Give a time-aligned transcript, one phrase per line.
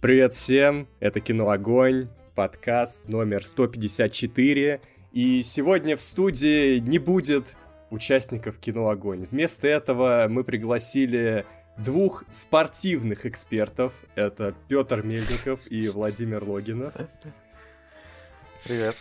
[0.00, 4.80] Привет всем, это Кино Огонь, подкаст номер 154.
[5.12, 7.54] И сегодня в студии не будет
[7.90, 9.26] участников Кино Огонь.
[9.30, 11.44] Вместо этого мы пригласили
[11.76, 13.92] двух спортивных экспертов.
[14.14, 16.94] Это Петр Мельников и Владимир Логинов.
[18.64, 18.96] Привет.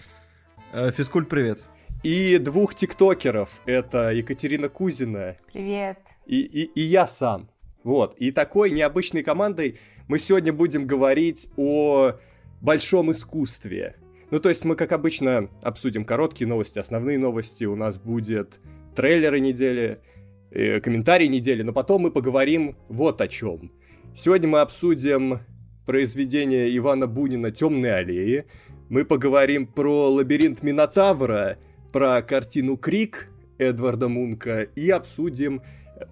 [0.74, 1.62] Э, Физкульт, привет.
[2.04, 3.62] И двух тиктокеров.
[3.66, 5.38] Это Екатерина Кузина.
[5.54, 6.00] Привет.
[6.26, 7.50] И, и, и я сам.
[7.86, 8.18] Вот.
[8.18, 9.80] И такой необычной командой
[10.10, 12.14] мы сегодня будем говорить о
[12.62, 13.96] большом искусстве.
[14.32, 17.64] Ну, то есть мы, как обычно, обсудим короткие новости, основные новости.
[17.64, 18.60] У нас будет
[18.96, 20.02] трейлеры недели,
[20.50, 23.72] э, комментарии недели, но потом мы поговорим вот о чем.
[24.16, 25.42] Сегодня мы обсудим
[25.86, 28.46] произведение Ивана Бунина «Темные аллеи».
[28.90, 31.60] Мы поговорим про лабиринт Минотавра,
[31.94, 33.30] про картину «Крик»
[33.60, 35.62] Эдварда Мунка и обсудим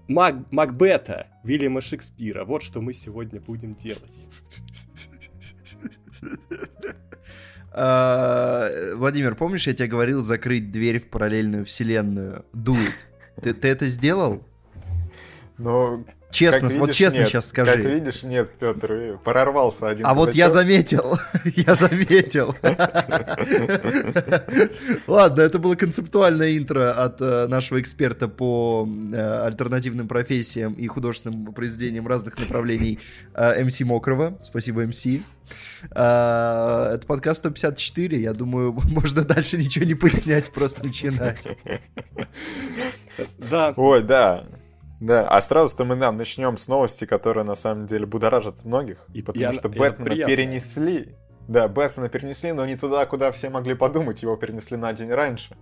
[0.08, 2.46] Мак Макбета Вильяма Шекспира.
[2.46, 4.28] Вот что мы сегодня будем делать.
[7.80, 12.44] А, Владимир, помнишь, я тебе говорил закрыть дверь в параллельную вселенную?
[12.52, 13.08] Дует.
[13.42, 14.44] Ты, ты это сделал?
[15.60, 16.06] Ну,
[16.38, 17.28] Честно, как вот видишь, честно нет.
[17.30, 17.72] сейчас скажи.
[17.72, 20.68] Как видишь, нет, Петр, прорвался один А вот я казачок.
[20.68, 21.20] заметил,
[21.56, 22.56] я заметил.
[25.08, 31.54] Ладно, это было концептуальное интро от э, нашего эксперта по э, альтернативным профессиям и художественным
[31.54, 33.00] произведениям разных направлений
[33.34, 34.38] э, МС Мокрого.
[34.44, 35.08] Спасибо, МС.
[35.90, 38.22] Это подкаст 154.
[38.22, 41.48] Я думаю, можно дальше ничего не пояснять, просто начинать.
[43.40, 44.46] Да, Ой, да.
[45.00, 49.22] Да, а сразу-то мы да, начнем с новости, которая на самом деле будоражит многих, И-
[49.22, 51.16] потому и она- что Бэтмена перенесли.
[51.48, 55.56] Да, Бэтмена перенесли, но не туда, куда все могли подумать, его перенесли на день раньше.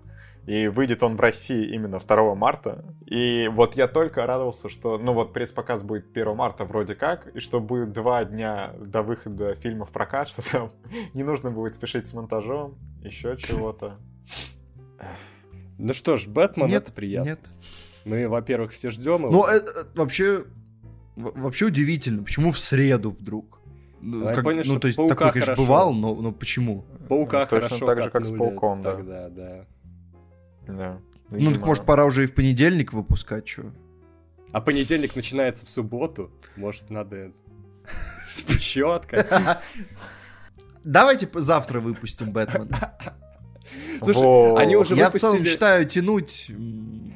[0.47, 2.85] И выйдет он в России именно 2 марта.
[3.07, 7.39] И вот я только радовался, что, ну вот пресс-показ будет 1 марта вроде как, и
[7.39, 10.71] что будет два дня до выхода фильма в прокат, что там
[11.13, 13.97] не нужно будет спешить с монтажом, еще чего-то.
[15.79, 17.29] ну что ж, Бэтмен Нет, это приятно.
[17.29, 17.39] Нет.
[18.05, 19.31] Мы, во-первых, все ждем его.
[19.31, 20.45] Ну, это, э, вообще,
[21.15, 23.59] вообще удивительно, почему в среду вдруг?
[24.01, 25.63] Ну, А я как- понял, ну, что то есть «Паука» такой, конечно, хорошо.
[25.63, 26.85] бывал, но, но почему?
[27.09, 28.95] Паука Ну, точно хорошо так же, как с Пауком, да.
[28.95, 29.65] Тогда, да.
[30.67, 30.99] Да.
[31.31, 33.71] Ну, Видимо, так может, пора уже и в понедельник выпускать, что?
[34.51, 36.31] А понедельник начинается в субботу.
[36.55, 37.31] Может, надо
[38.47, 39.57] еще откатить.
[40.83, 42.93] Давайте завтра выпустим Бэтмена.
[44.01, 44.57] Слушай, Во.
[44.57, 45.53] они уже Я в целом выпустили...
[45.53, 46.51] считаю тянуть...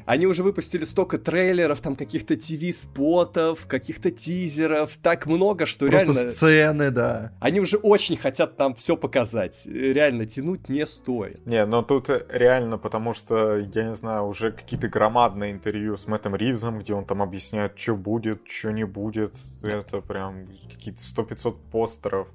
[0.06, 6.32] Они уже выпустили столько трейлеров, там каких-то ТВ-спотов, каких-то тизеров, так много, что Просто реально...
[6.32, 7.32] сцены, да.
[7.40, 9.68] Они уже очень хотят нам все показать.
[9.68, 11.46] Реально, тянуть не стоит.
[11.46, 16.36] Не, но тут реально, потому что, я не знаю, уже какие-то громадные интервью с Мэттом
[16.36, 19.36] Ривзом, где он там объясняет, что будет, что не будет.
[19.62, 22.28] Это прям какие-то 100-500 постеров.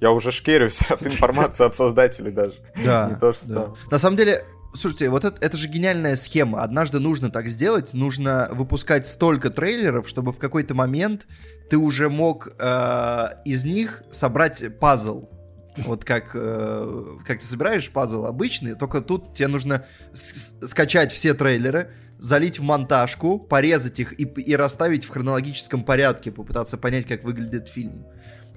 [0.00, 2.54] Я уже шкерюсь от информации от создателей даже.
[2.84, 3.54] Да, Не то, что да.
[3.54, 3.76] там.
[3.90, 4.44] На самом деле,
[4.74, 6.62] слушайте, вот это, это же гениальная схема.
[6.62, 11.26] Однажды нужно так сделать, нужно выпускать столько трейлеров, чтобы в какой-то момент
[11.68, 15.28] ты уже мог э, из них собрать пазл.
[15.76, 21.92] Вот как, э, как ты собираешь пазл обычный, только тут тебе нужно скачать все трейлеры,
[22.18, 27.68] залить в монтажку, порезать их и, и расставить в хронологическом порядке, попытаться понять, как выглядит
[27.68, 28.04] фильм.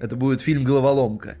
[0.00, 1.36] Это будет фильм «Головоломка».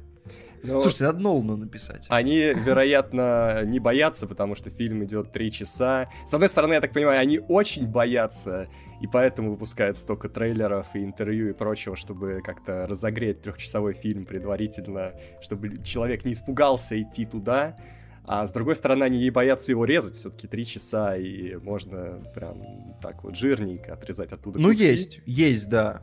[0.62, 2.06] Но Слушайте, надо Нолану написать.
[2.08, 6.08] они, вероятно, не боятся, потому что фильм идет три часа.
[6.26, 8.68] С одной стороны, я так понимаю, они очень боятся,
[9.02, 15.12] и поэтому выпускают столько трейлеров и интервью и прочего, чтобы как-то разогреть трехчасовой фильм предварительно,
[15.42, 17.76] чтобы человек не испугался идти туда.
[18.24, 22.96] А с другой стороны, они и боятся его резать, все-таки три часа, и можно прям
[23.02, 24.84] так вот жирненько отрезать оттуда Ну, куски.
[24.86, 26.00] есть, есть, да.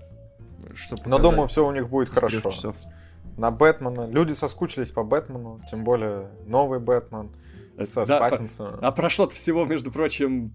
[0.76, 2.52] Что Но думаю, все у них будет хорошо.
[2.52, 2.76] часов.
[3.38, 4.08] На Бэтмена.
[4.08, 7.32] Люди соскучились по Бэтмену, тем более новый Бэтмен
[7.86, 8.80] со Да, Паттинсоном.
[8.82, 10.54] А прошло всего, между прочим,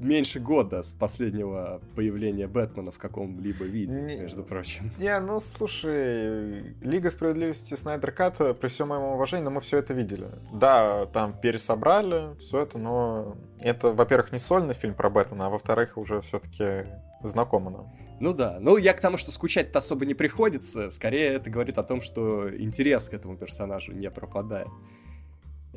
[0.00, 4.90] меньше года с последнего появления Бэтмена в каком-либо виде, Не- между прочим.
[4.98, 9.94] Не, ну слушай, Лига справедливости Снайдер Ката, при всем моем уважении, но мы все это
[9.94, 10.28] видели.
[10.52, 15.96] Да, там пересобрали все это, но это, во-первых, не сольный фильм про Бэтмена, а во-вторых,
[15.96, 16.86] уже все-таки
[17.22, 17.92] знакомо нам.
[18.20, 21.84] Ну да, ну я к тому, что скучать-то особо не приходится, скорее это говорит о
[21.84, 24.68] том, что интерес к этому персонажу не пропадает.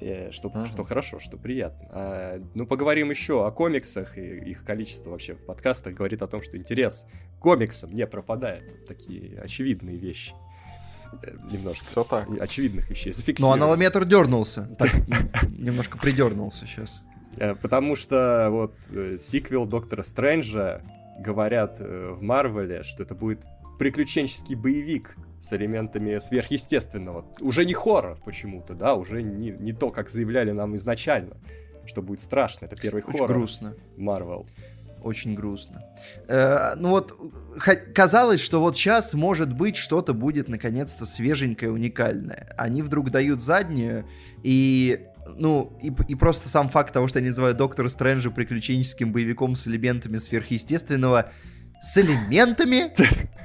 [0.01, 0.65] Э, Что, Ага.
[0.68, 1.88] что хорошо, что приятно.
[1.92, 4.21] А, ну, поговорим еще о комиксах, и
[4.51, 7.06] их количество вообще в подкастах говорит о том, что интерес
[7.38, 8.63] к комиксам не пропадает.
[8.71, 10.33] Вот такие очевидные вещи.
[11.21, 12.27] Э, Немножко Все так.
[12.39, 13.56] очевидных вещей Ну, зафиксировано.
[13.63, 14.68] аналометр дернулся.
[14.80, 14.92] Так,
[15.50, 17.04] немножко придернулся сейчас.
[17.38, 18.74] Э, Потому что вот
[19.21, 20.81] сиквел Доктора Стрэнджа
[21.19, 23.42] говорят в Марвеле, что это будет
[23.77, 27.26] приключенческий боевик с элементами сверхъестественного.
[27.40, 31.38] Уже не хоррор почему-то, да, уже не, не то, как заявляли нам изначально,
[31.86, 32.66] что будет страшно.
[32.66, 33.38] Это первый Очень хоррор.
[33.38, 33.76] грустно.
[33.98, 34.46] Марвел.
[35.04, 35.84] Очень грустно.
[36.28, 37.18] Э, ну вот,
[37.96, 42.54] казалось, что вот сейчас, может быть, что-то будет наконец-то свеженькое, уникальное.
[42.56, 44.06] Они вдруг дают заднюю,
[44.44, 45.08] и
[45.38, 49.68] ну, и, и просто сам факт того, что они называют Доктора Стрэнджа приключенческим боевиком с
[49.68, 51.32] элементами сверхъестественного,
[51.82, 52.94] с элементами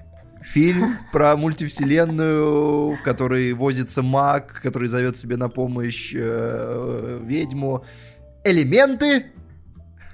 [0.46, 7.84] фильм про мультивселенную, в которой возится маг, который зовет себе на помощь э, ведьму.
[8.44, 9.26] Элементы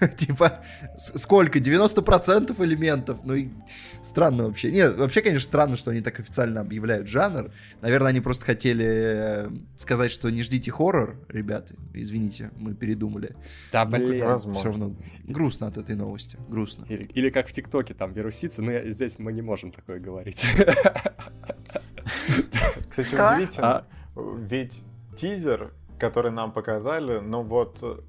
[0.16, 0.60] Типа,
[0.98, 1.58] сколько?
[1.58, 3.20] 90% элементов?
[3.24, 3.48] Ну, и
[4.02, 4.70] странно вообще.
[4.72, 7.50] Нет, вообще, конечно, странно, что они так официально объявляют жанр.
[7.80, 11.74] Наверное, они просто хотели э, сказать, что не ждите хоррор, ребята.
[11.94, 13.36] Извините, мы передумали.
[13.70, 14.24] Да, ну, блин.
[14.24, 14.60] Возможно.
[14.60, 16.38] Все равно грустно от этой новости.
[16.48, 16.86] Грустно.
[16.88, 20.42] Или, или как в ТикТоке там вирусится, но здесь мы не можем такое говорить.
[22.90, 23.68] Кстати, удивительно.
[23.68, 23.86] А?
[24.16, 24.84] Ведь
[25.16, 28.04] тизер, который нам показали, ну вот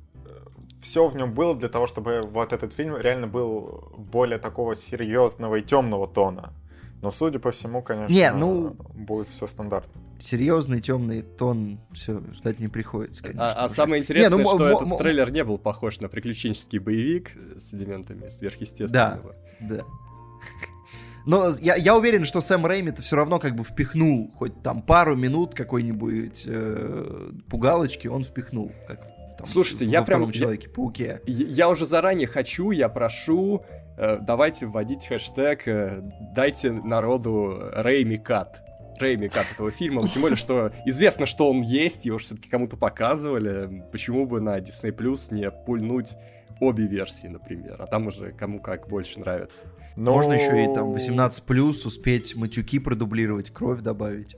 [0.84, 5.56] все в нем было для того, чтобы вот этот фильм реально был более такого серьезного
[5.56, 6.54] и темного тона.
[7.02, 10.02] Но, судя по всему, конечно, не, ну, будет все стандартно.
[10.20, 13.52] Серьезный темный тон все ждать не приходится, конечно.
[13.52, 17.32] А, а самое интересное, не, ну, что этот трейлер не был похож на приключенческий боевик
[17.58, 19.36] с элементами сверхъестественного.
[19.60, 19.84] Да, да.
[21.26, 25.16] Но я, я уверен, что Сэм Рэйми-то все равно как бы впихнул хоть там пару
[25.16, 29.13] минут какой-нибудь э, пугалочки, он впихнул, как
[29.44, 30.32] там, Слушайте, я прям...
[30.32, 31.22] Человеке-пауке.
[31.26, 33.64] Я, я уже заранее хочу, я прошу,
[33.98, 36.02] э, давайте вводить хэштег э,
[36.36, 38.62] «Дайте народу Рэйми Кат».
[39.00, 43.84] Рэйми Кат этого фильма, тем более, что известно, что он есть, его все-таки кому-то показывали.
[43.92, 46.16] Почему бы на Disney Plus не пульнуть
[46.60, 49.66] обе версии, например, а там уже кому как больше нравится.
[49.96, 50.14] Но...
[50.14, 54.36] Можно еще и там 18 плюс успеть матюки продублировать, кровь добавить.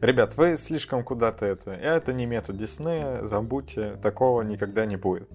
[0.00, 1.72] Ребят, вы слишком куда-то это.
[1.72, 5.28] Это не метод Диснея, забудьте, такого никогда не будет.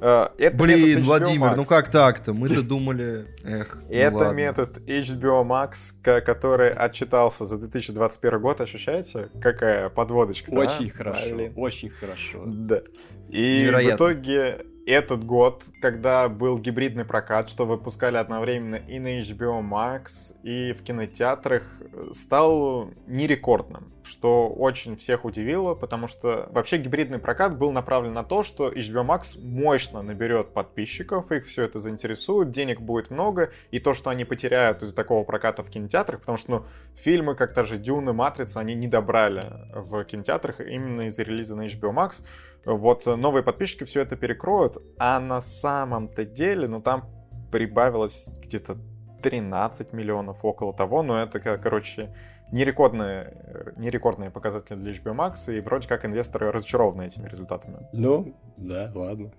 [0.00, 1.56] Э, это Блин, Владимир, Max.
[1.56, 2.32] ну как так-то?
[2.32, 3.78] Мы-то думали, эх.
[3.88, 4.32] Ну это ладно.
[4.32, 9.28] метод HBO Max, который отчитался за 2021 год, ощущаете?
[9.40, 10.50] Какая подводочка?
[10.50, 10.96] Очень а?
[10.96, 11.52] хорошо, Блин.
[11.56, 12.42] очень хорошо.
[12.44, 12.82] Да.
[13.28, 13.92] И Невероятно.
[13.92, 20.34] в итоге этот год, когда был гибридный прокат, что выпускали одновременно и на HBO Max,
[20.42, 21.64] и в кинотеатрах,
[22.12, 28.42] стал нерекордным, что очень всех удивило, потому что вообще гибридный прокат был направлен на то,
[28.42, 33.92] что HBO Max мощно наберет подписчиков, их все это заинтересует, денег будет много, и то,
[33.92, 36.64] что они потеряют из-за такого проката в кинотеатрах, потому что ну,
[36.96, 39.42] фильмы, как та же Дюна, Матрица, они не добрали
[39.74, 42.22] в кинотеатрах именно из-за релиза на HBO Max,
[42.64, 47.04] вот новые подписчики все это перекроют, а на самом-то деле, ну там
[47.50, 48.78] прибавилось где-то
[49.22, 52.14] 13 миллионов, около того, но это, короче,
[52.52, 57.88] нерекордные, нерекордные показатели для HBO Max, и вроде как инвесторы разочарованы этими результатами.
[57.92, 59.32] Ну, да, ладно.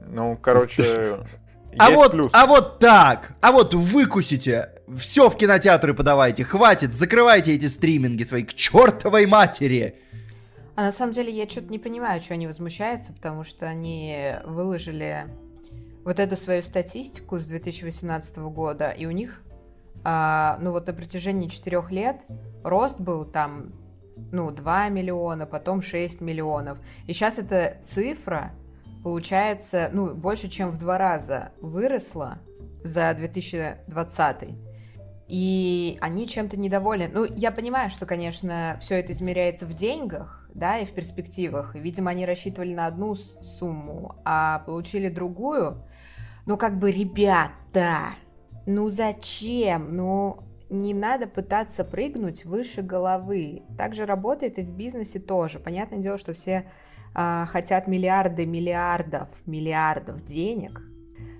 [0.00, 1.18] Ну, короче,
[1.78, 2.30] а вот, плюс.
[2.32, 8.44] а вот так, а вот выкусите, все в кинотеатры подавайте, хватит, закрывайте эти стриминги свои
[8.44, 10.00] к чертовой матери.
[10.74, 15.26] А на самом деле я что-то не понимаю, что они возмущаются, потому что они выложили
[16.04, 19.42] вот эту свою статистику с 2018 года, и у них,
[20.02, 22.22] а, ну вот на протяжении четырех лет
[22.64, 23.72] рост был там,
[24.30, 26.78] ну, 2 миллиона, потом 6 миллионов.
[27.06, 28.52] И сейчас эта цифра,
[29.02, 32.38] получается, ну, больше, чем в два раза выросла
[32.82, 34.48] за 2020.
[35.28, 37.08] И они чем-то недовольны.
[37.12, 41.74] Ну, я понимаю, что, конечно, все это измеряется в деньгах, да, и в перспективах.
[41.74, 45.84] Видимо, они рассчитывали на одну сумму, а получили другую.
[46.46, 48.14] Ну, как бы, ребята,
[48.66, 49.96] ну зачем?
[49.96, 50.38] Ну,
[50.70, 53.62] не надо пытаться прыгнуть выше головы.
[53.76, 55.58] Так же работает и в бизнесе тоже.
[55.58, 56.66] Понятное дело, что все
[57.14, 60.82] а, хотят миллиарды миллиардов, миллиардов денег,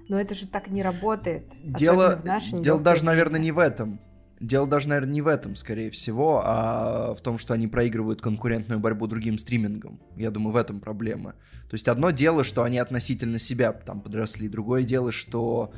[0.09, 1.51] но это же так не работает.
[1.63, 3.99] Дело, в наше дело даже, наверное, не в этом.
[4.43, 8.81] Дело даже, наверное, не в этом, скорее всего, а в том, что они проигрывают конкурентную
[8.81, 10.01] борьбу другим стримингам.
[10.17, 11.35] Я думаю, в этом проблема.
[11.71, 15.73] То есть одно дело, что они относительно себя там подросли, другое дело, что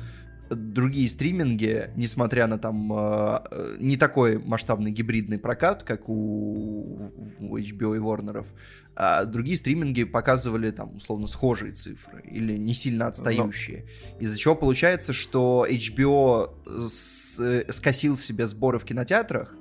[0.49, 7.95] другие стриминги, несмотря на там э, не такой масштабный гибридный прокат, как у, у HBO
[7.95, 8.45] и Warner,
[8.95, 13.85] а другие стриминги показывали там условно схожие цифры или не сильно отстающие.
[14.13, 14.19] Но...
[14.21, 19.53] Из-за чего получается, что HBO с, скосил себе сборы в кинотеатрах,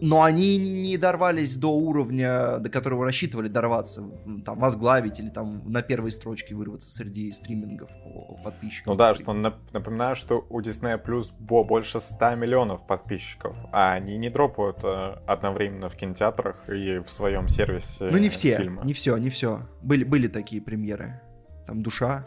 [0.00, 4.04] но они не дорвались до уровня, до которого рассчитывали дорваться,
[4.44, 8.92] там, возглавить или там на первой строчке вырваться среди стримингов по подписчикам.
[8.92, 14.30] Ну да, что напоминаю, что у Disney Plus больше 100 миллионов подписчиков, а они не
[14.30, 18.84] дропают э, одновременно в кинотеатрах и в своем сервисе Ну не все, фильма.
[18.84, 19.60] не все, не все.
[19.82, 21.20] Были, были такие премьеры.
[21.66, 22.24] Там «Душа».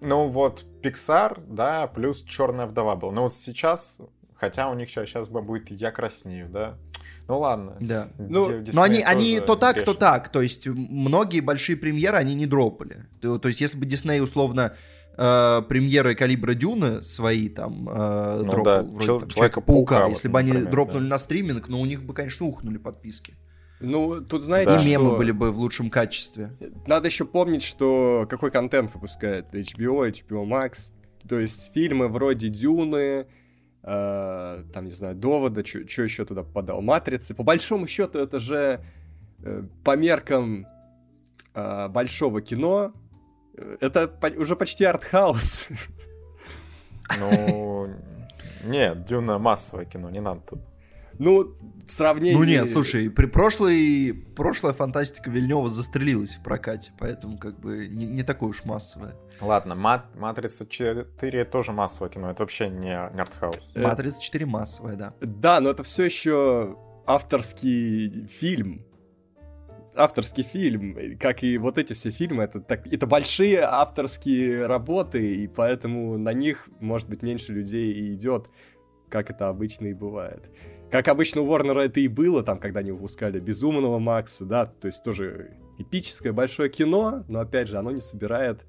[0.00, 3.12] Ну вот Pixar, да, плюс Черная вдова был.
[3.12, 3.98] Но вот сейчас
[4.36, 6.76] Хотя у них сейчас, сейчас будет «Я краснею», да?
[7.28, 7.76] Ну ладно.
[7.80, 8.08] Да.
[8.18, 10.28] Ну, но они, они то так, то так.
[10.30, 13.06] То есть многие большие премьеры они не дропали.
[13.20, 14.76] То, то есть если бы Дисней условно
[15.16, 18.90] э, премьеры калибра Дюны свои там э, ну, дропал, да.
[18.90, 21.10] вроде Чел- там, Человека-паука, если бы они например, дропнули да.
[21.10, 23.34] на стриминг, ну у них бы, конечно, ухнули подписки.
[23.80, 24.82] Ну, тут знаете, да.
[24.82, 26.50] И мемы были бы в лучшем качестве.
[26.86, 30.92] Надо еще помнить, что какой контент выпускает HBO, HBO Max.
[31.28, 33.26] То есть фильмы вроде Дюны,
[33.86, 37.34] э, там, не знаю, довода, что еще туда попадал, матрицы.
[37.34, 38.80] По большому счету, это же
[39.42, 40.66] э, по меркам
[41.54, 42.92] э, большого кино,
[43.56, 45.62] э, это по- уже почти артхаус.
[47.20, 47.88] Ну,
[48.64, 50.58] нет, Дюна массовое кино, не надо тут.
[51.18, 51.56] Ну,
[51.86, 52.36] в сравнении...
[52.36, 58.06] Ну нет, слушай, при прошлой, прошлая фантастика Вильнева застрелилась в прокате, поэтому как бы не,
[58.06, 59.14] не такое уж массовое.
[59.40, 63.58] Ладно, Мат Матрица 4 тоже массовое кино, это вообще не, не артхаус.
[63.74, 65.14] Э, Матрица 4 массовая, да.
[65.20, 68.84] Да, но это все еще авторский фильм.
[69.94, 75.46] Авторский фильм, как и вот эти все фильмы, это, так, это большие авторские работы, и
[75.46, 78.50] поэтому на них, может быть, меньше людей и идет,
[79.08, 80.50] как это обычно и бывает.
[80.90, 84.86] Как обычно у Warner это и было, там, когда они выпускали «Безумного Макса», да, то
[84.86, 88.64] есть тоже эпическое большое кино, но, опять же, оно не собирает,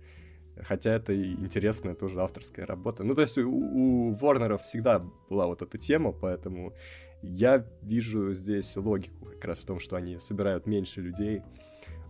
[0.62, 3.04] хотя это и интересная тоже авторская работа.
[3.04, 6.74] Ну, то есть у, у Warner всегда была вот эта тема, поэтому
[7.22, 11.44] я вижу здесь логику как раз в том, что они собирают меньше людей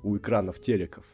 [0.03, 1.05] у экранов телеков.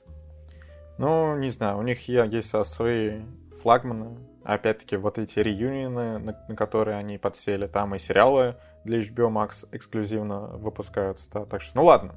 [1.00, 3.22] Ну, не знаю, у них есть свои
[3.62, 9.32] флагманы, опять-таки вот эти реюнионы, на, на которые они подсели, там и сериалы для HBO
[9.32, 11.30] Max эксклюзивно выпускаются.
[11.34, 11.46] Да?
[11.46, 12.14] Так что, ну ладно.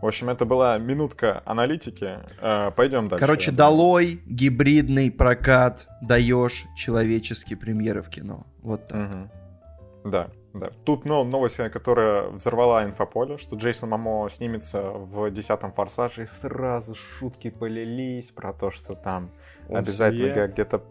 [0.00, 2.18] В общем, это была минутка аналитики.
[2.40, 3.20] Э, пойдем дальше.
[3.20, 8.46] Короче, долой гибридный прокат даешь человеческие премьеры в кино.
[8.62, 9.10] Вот так.
[9.10, 10.10] Угу.
[10.10, 10.70] Да, да.
[10.84, 16.94] Тут ну, новость, которая взорвала инфополе, что Джейсон Мамо снимется в десятом форсаже, и сразу
[16.94, 19.30] шутки полились про то, что там
[19.68, 20.82] Он обязательно где-то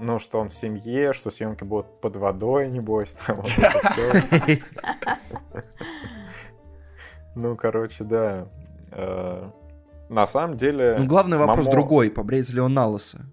[0.00, 3.50] ну, что он в семье, что съемки будут под водой, небось, там вот
[7.34, 8.48] Ну, короче, да.
[8.92, 9.50] Э,
[10.08, 10.96] на самом деле...
[10.98, 13.26] Ну, главный вопрос другой, побреется ли он на лысо.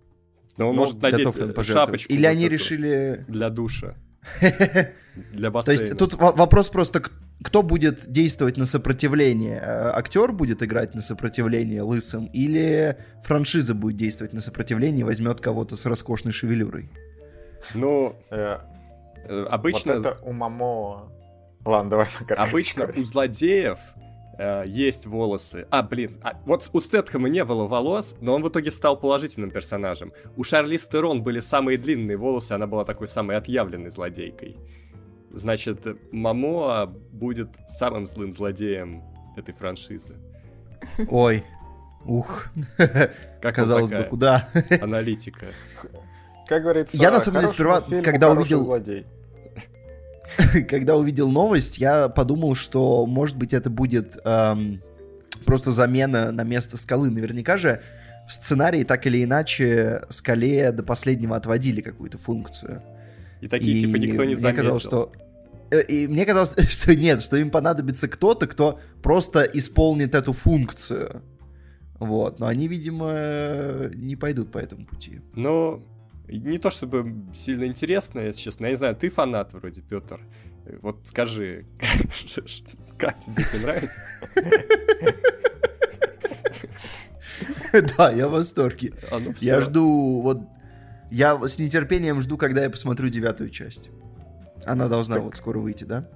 [0.58, 1.28] Ну, он может надеть
[1.66, 2.12] шапочку.
[2.12, 3.24] Или они решили...
[3.28, 3.96] Для душа.
[5.32, 5.78] Для бассейна.
[5.78, 7.04] То есть тут вопрос просто,
[7.44, 9.60] кто будет действовать на сопротивление?
[9.60, 15.42] Э, Актер будет играть на сопротивление лысым или франшиза будет действовать на сопротивление и возьмет
[15.42, 16.90] кого-то с роскошной шевелюрой?
[17.74, 18.58] Ну, э,
[19.28, 19.96] э, обычно...
[19.96, 21.12] Вот это у Мамо...
[21.66, 22.08] Ладно, давай.
[22.38, 23.78] Обычно у злодеев
[24.38, 25.68] э, есть волосы.
[25.70, 29.52] А, блин, а, вот у Стэтхэма не было волос, но он в итоге стал положительным
[29.52, 30.12] персонажем.
[30.36, 34.58] У Шарли Стерон были самые длинные волосы, она была такой самой отъявленной злодейкой.
[35.34, 39.04] Значит, Мамоа будет самым злым злодеем
[39.36, 40.16] этой франшизы.
[41.10, 41.44] Ой,
[42.06, 42.48] ух.
[42.78, 44.50] Как казалось бы, куда?
[44.82, 45.48] Аналитика.
[46.48, 48.64] Как говорится, я на самом деле сперва, когда увидел...
[48.64, 49.06] Злодей.
[50.70, 54.82] когда увидел новость, я подумал, что, может быть, это будет эм,
[55.46, 57.10] просто замена на место скалы.
[57.10, 57.82] Наверняка же
[58.28, 62.82] в сценарии так или иначе скале до последнего отводили какую-то функцию.
[63.42, 64.64] И такие, и типа, никто не заметил.
[64.64, 65.12] Казалось, что...
[65.72, 71.24] Э, и мне казалось, что нет, что им понадобится кто-то, кто просто исполнит эту функцию.
[72.00, 75.22] Вот, но они, видимо, не пойдут по этому пути.
[75.36, 75.84] Ну,
[76.28, 78.66] не то чтобы сильно интересно, если честно.
[78.66, 80.20] Я не знаю, ты фанат вроде, Петр.
[80.82, 81.66] Вот скажи,
[82.98, 84.02] как тебе, тебе нравится?
[87.98, 88.94] Да, я в восторге.
[89.10, 90.42] А, ну я жду, вот,
[91.12, 93.90] я с нетерпением жду, когда я посмотрю девятую часть.
[94.66, 96.08] Она должна вот скоро выйти, да?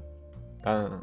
[0.63, 1.01] А,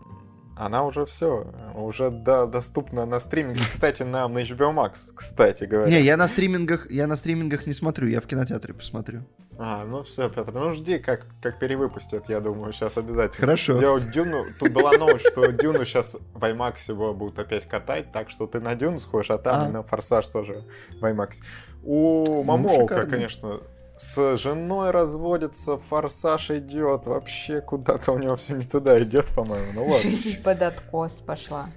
[0.56, 5.90] она уже все, уже до, доступна на стриминге, кстати, на, на HBO Max, кстати говоря.
[5.90, 9.24] Не, я на стримингах, я на стримингах не смотрю, я в кинотеатре посмотрю.
[9.58, 13.40] А, ну все, Петр, ну жди, как, как перевыпустят, я думаю, сейчас обязательно.
[13.40, 13.78] Хорошо.
[13.78, 18.30] Делать Дюну, тут была новость, что Дюну сейчас в IMAX его будут опять катать, так
[18.30, 19.68] что ты на Дюну сходишь, а там а.
[19.68, 20.64] на Форсаж тоже
[21.00, 21.34] в IMAX.
[21.82, 23.60] У ну, Мамоука, конечно,
[24.02, 29.72] с женой разводится, форсаж идет, вообще куда-то у него все не туда идет, по-моему.
[29.74, 30.10] Ну ладно.
[30.10, 31.70] Жизнь под откос пошла.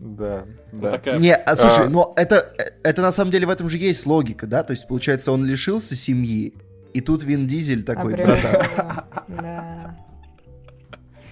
[0.00, 0.90] Да, Ну, да.
[0.92, 1.88] такая- Не, а слушай, А.
[1.88, 2.52] но это,
[2.82, 4.62] это на самом деле в этом же есть логика, да?
[4.62, 6.52] То есть, получается, он лишился семьи,
[6.92, 9.04] и тут Вин Дизель такой, братан.
[9.28, 9.96] Да.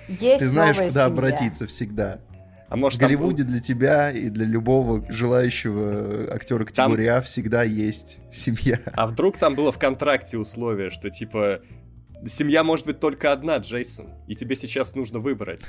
[0.09, 1.05] Есть ты знаешь, куда семья.
[1.07, 2.19] обратиться всегда.
[2.73, 7.21] А В может, там был- Голливуде для тебя и для любого желающего актера категории А
[7.21, 8.79] всегда есть семья.
[8.95, 11.61] А вдруг там было в контракте условие, что типа
[12.27, 15.61] семья может быть только одна, Джейсон, и тебе сейчас нужно выбрать.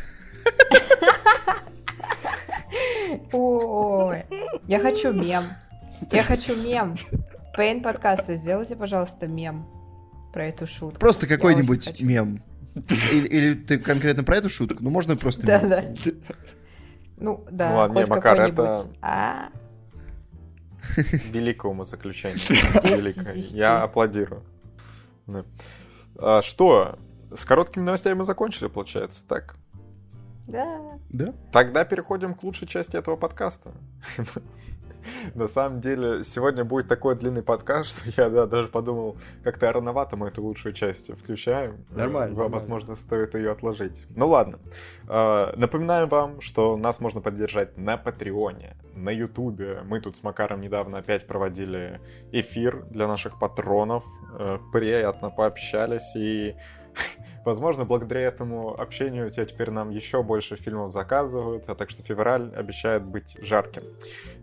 [3.31, 4.23] Ой,
[4.67, 5.43] я хочу мем.
[6.11, 6.95] Я хочу мем.
[7.55, 9.65] Пейн подкаста, сделайте, пожалуйста, мем
[10.31, 10.99] про эту шутку.
[10.99, 12.41] Просто какой-нибудь мем.
[13.11, 14.83] Или, или ты конкретно про эту шутку?
[14.83, 15.69] Ну, можно просто Да, мем.
[15.69, 15.83] да.
[17.17, 19.49] Ну, да, Ну ладно, не, Макар, это- А,
[21.31, 22.39] Великому заключению.
[22.83, 23.33] Великое.
[23.35, 24.43] Я аплодирую.
[25.27, 25.45] Да.
[26.17, 26.97] А, что?
[27.35, 29.55] С короткими новостями мы закончили, получается, так?
[30.47, 30.99] да.
[31.09, 31.33] Да?
[31.51, 33.71] Тогда переходим к лучшей части этого подкаста.
[35.35, 40.15] На самом деле, сегодня будет такой длинный подкаст, что я да, даже подумал, как-то рановато
[40.15, 41.85] мы эту лучшую часть включаем.
[41.89, 42.55] Нормально, нормально.
[42.55, 44.05] Возможно, стоит ее отложить.
[44.15, 44.59] Ну ладно.
[45.07, 49.81] Э, Напоминаю вам, что нас можно поддержать на Патреоне, на Ютубе.
[49.85, 51.99] Мы тут с Макаром недавно опять проводили
[52.31, 54.03] эфир для наших патронов.
[54.37, 56.55] Э, Приятно пообщались и
[57.45, 62.53] Возможно, благодаря этому общению тебя теперь нам еще больше фильмов заказывают, а так что февраль
[62.55, 63.83] обещает быть жарким.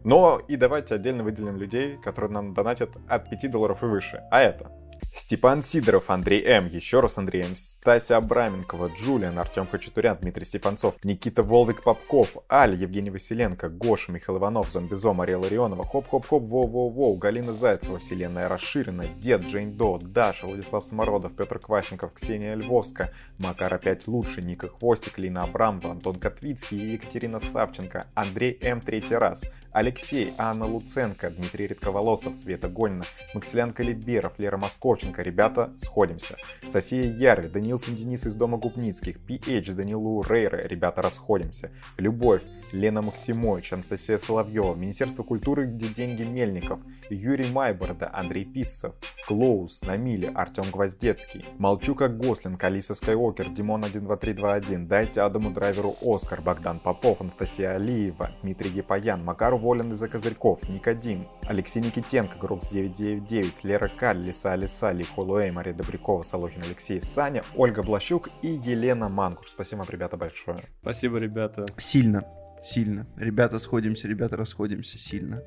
[0.04, 4.23] Но и давайте отдельно выделим людей, которые нам донатят от 5 долларов и выше.
[4.30, 4.71] А это
[5.02, 10.95] Степан Сидоров, Андрей М, еще раз Андрей М, Стася Абраменкова, Джулиан, Артем Хачатурян, Дмитрий Степанцов,
[11.04, 17.99] Никита Волдык-Попков, Аль, Евгений Василенко, Гоша, Михаил Иванов, Зомбизо, Мария Ларионова, Хоп-Хоп-Хоп, Воу-Воу-Воу, Галина Зайцева,
[17.99, 24.42] Вселенная расширена, Дед, Джейн До, Даша, Владислав Самородов, Петр Квасников, Ксения Львовска, Макар опять лучше,
[24.42, 28.80] Ника Хвостик, Лина Абрамова, Антон Котвицкий Екатерина Савченко, Андрей М.
[28.80, 35.23] Третий раз, Алексей, Анна Луценко, Дмитрий Редковолосов, Света Гонина, Максилян Калиберов, Лера Московченко.
[35.23, 36.37] Ребята, сходимся.
[36.67, 40.57] София Ярви, Данилсон Денис из Дома Губницких, PH, Данилу Рейра.
[40.67, 41.71] Ребята, расходимся.
[41.99, 48.94] Любовь, Лена Максимович, Анастасия Соловьева, Министерство культуры, где деньги Мельников, Юрий Майборда, Андрей Писсов,
[49.29, 56.40] Клоус, Намиле, Артем Гвоздецкий, Молчу как Гослинг, Алиса Скайуокер, Димон 12321, Дайте Адаму Драйверу Оскар,
[56.40, 63.64] Богдан Попов, Анастасия Алиева, Дмитрий Гепаян, Макар Волин из-за козырьков, Никодим, Алексей Никитенко, Грокс 999,
[63.64, 69.49] Лера Каль, Лиса Лиса, Лихолуэй, Мария Добрякова, Солохин Алексей, Саня, Ольга Блащук и Елена Манкуш.
[69.51, 70.59] Спасибо, ребята, большое.
[70.83, 71.66] Спасибо, ребята.
[71.77, 72.25] Сильно,
[72.62, 73.07] сильно.
[73.16, 75.42] Ребята сходимся, ребята расходимся сильно.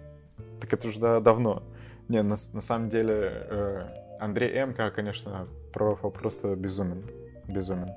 [0.62, 1.64] Так это уже да- давно.
[2.08, 3.82] Не, на, на самом деле, э,
[4.20, 7.04] Андрей М.К., конечно, про, просто безумен.
[7.48, 7.90] Безумен.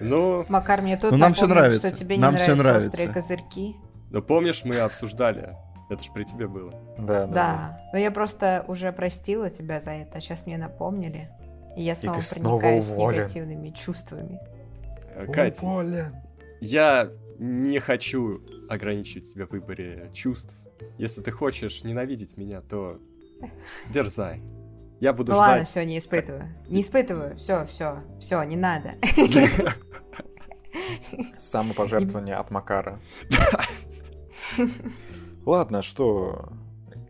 [0.00, 1.88] Ну, Макар, мне тут Ну, нам напомнили, нравится.
[1.88, 2.90] что тебе не Нам всё нравятся нравится.
[2.90, 3.76] острые козырьки.
[4.14, 5.56] Ну помнишь, мы обсуждали.
[5.90, 6.70] Это ж при тебе было.
[6.98, 7.34] Да, да.
[7.34, 11.28] Да, но я просто уже простила тебя за это, а сейчас мне напомнили.
[11.76, 13.18] И я снова ты снова проникаюсь уволен.
[13.18, 14.40] негативными чувствами.
[15.16, 15.32] Э, да.
[15.32, 16.14] Кать, Уволен.
[16.60, 20.56] я не хочу ограничивать тебя в выборе чувств.
[20.96, 23.00] Если ты хочешь ненавидеть меня, то
[23.92, 24.40] дерзай.
[25.00, 25.68] Я буду Ну ладно, ждать.
[25.68, 26.54] все, не испытываю.
[26.68, 28.92] Не испытываю, все, все, все, не надо.
[31.36, 33.00] Самопожертвование от Макара.
[35.46, 36.48] Ладно, что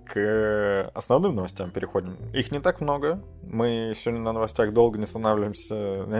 [0.06, 2.16] к основным новостям переходим.
[2.32, 3.22] Их не так много.
[3.42, 5.74] Мы сегодня на новостях долго не останавливаемся,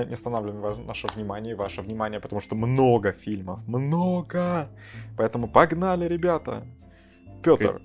[0.07, 4.68] не останавливаем ва- наше внимание, ваше внимание, потому что много фильмов, много.
[5.16, 6.64] Поэтому погнали, ребята.
[7.42, 7.81] Петр,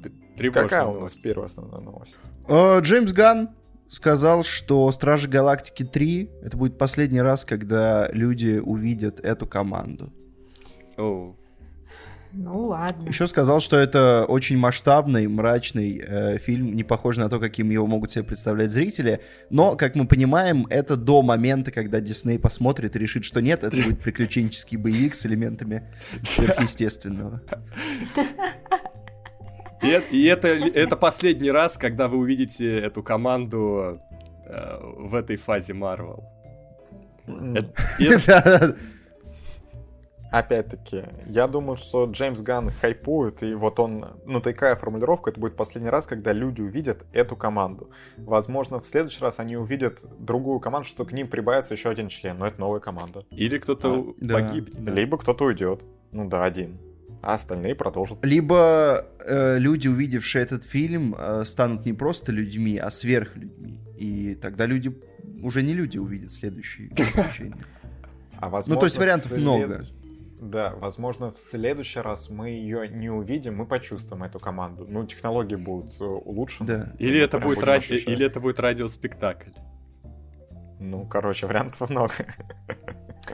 [0.54, 1.22] какая у нас новость.
[1.22, 2.20] первая основная новость?
[2.48, 3.50] Э, Джеймс Ганн
[3.90, 10.14] сказал, что Стражи Галактики 3 это будет последний раз, когда люди увидят эту команду.
[10.98, 11.36] Оу.
[12.32, 13.08] Ну ладно.
[13.08, 17.88] Еще сказал, что это очень масштабный, мрачный э, фильм, не похожий на то, каким его
[17.88, 19.22] могут себе представлять зрители.
[19.50, 23.76] Но, как мы понимаем, это до момента, когда Дисней посмотрит и решит, что нет, это
[23.76, 25.84] будет приключенческий боевик с элементами
[26.24, 27.42] сверхъестественного.
[29.82, 34.02] И, и это, это последний раз, когда вы увидите эту команду
[34.46, 36.26] э, в этой фазе Марвел.
[37.28, 38.76] Это- это- Да-да-да.
[40.32, 45.56] Опять-таки, я думаю, что Джеймс Ганн хайпует, и вот он, ну такая формулировка, это будет
[45.56, 47.90] последний раз, когда люди увидят эту команду.
[48.18, 52.38] Возможно, в следующий раз они увидят другую команду, что к ним прибавится еще один член,
[52.38, 53.26] но это новая команда.
[53.32, 54.84] Или кто-то Да, погибнет.
[54.84, 54.92] да.
[54.92, 56.78] Либо кто-то уйдет, ну да, один,
[57.24, 58.24] а остальные продолжат.
[58.24, 63.80] Либо э, люди, увидевшие этот фильм, э, станут не просто людьми, а сверхлюдьми.
[63.98, 64.96] И тогда люди
[65.42, 67.58] уже не люди увидят следующие приключения.
[68.42, 69.82] А возможно, Ну, то есть вариантов след- много.
[70.40, 74.86] Да, возможно, в следующий раз мы ее не увидим, мы почувствуем эту команду.
[74.88, 76.66] Ну, технологии будут э, улучшены.
[76.66, 76.94] Да.
[76.98, 77.84] Или это будет ради...
[77.84, 78.08] ощущать.
[78.08, 79.52] или это будет радиоспектакль.
[80.80, 82.14] Ну, короче, вариантов много.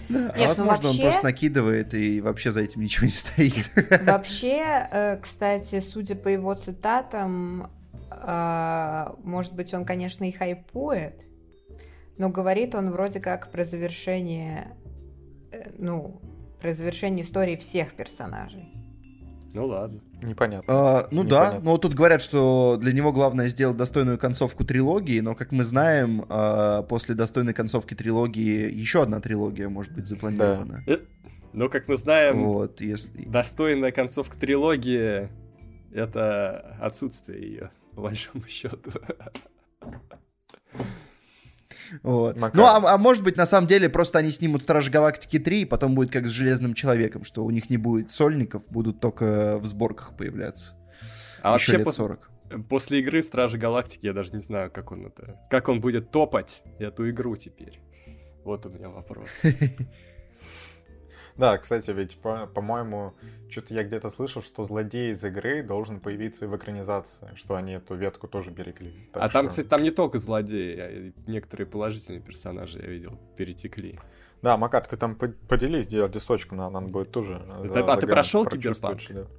[0.09, 3.11] Да, а Нет, ну возможно, он вообще- просто накидывает и вообще за этим ничего не
[3.11, 3.69] стоит.
[4.03, 7.69] Вообще, э, кстати, судя по его цитатам,
[8.09, 11.23] э, может быть, он, конечно, и хайпует,
[12.17, 14.75] но говорит он вроде как про завершение,
[15.77, 16.19] ну,
[16.65, 18.73] про завершение истории всех персонажей.
[19.53, 20.01] Ну ладно.
[20.23, 20.65] Непонятно.
[20.67, 21.59] А, ну да, Непонятно.
[21.63, 25.63] но вот тут говорят, что для него главное сделать достойную концовку трилогии, но, как мы
[25.63, 30.83] знаем, а, после достойной концовки трилогии еще одна трилогия может быть запланирована.
[31.53, 33.23] Но, как мы знаем, Вот, если...
[33.25, 35.29] достойная концовка трилогии—
[35.93, 38.91] это отсутствие ее, по большому счету.
[42.03, 42.37] Вот.
[42.37, 42.55] Макар.
[42.55, 45.65] Ну, а, а может быть, на самом деле, просто они снимут Стражи Галактики 3, и
[45.65, 49.65] потом будет как с Железным Человеком, что у них не будет сольников, будут только в
[49.65, 50.73] сборках появляться.
[51.41, 52.29] А Еще вообще, лет пос- 40.
[52.69, 55.39] после игры Стражи Галактики я даже не знаю, как он это...
[55.49, 57.79] Как он будет топать эту игру теперь.
[58.43, 59.41] Вот у меня вопрос.
[61.37, 63.13] Да, кстати, ведь, по- по-моему,
[63.49, 67.73] что-то я где-то слышал, что злодей из игры должен появиться и в экранизации, что они
[67.73, 69.09] эту ветку тоже берегли.
[69.11, 73.19] Так А там, что- кстати, там не только злодеи, а некоторые положительные персонажи, я видел,
[73.35, 73.99] перетекли.
[74.41, 77.41] Да, Макар, ты там по- поделись, где дисочку, нам надо будет тоже.
[77.63, 79.29] Ты- за- а ты за прошел грань прочувствовать, Киберпанк?
[79.29, 79.35] да.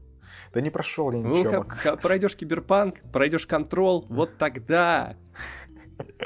[0.52, 1.64] Да не прошел я Ну, ничего.
[1.64, 5.16] как пройдешь киберпанк, пройдешь контрол, вот тогда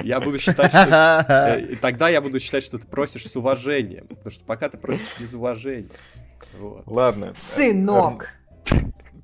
[0.03, 1.27] я буду считать, что...
[1.57, 4.07] э, и Тогда я буду считать, что ты просишь с уважением.
[4.09, 5.91] Потому что пока ты просишь без уважения.
[6.59, 6.87] Вот.
[6.87, 7.33] Ладно.
[7.35, 8.31] Сынок!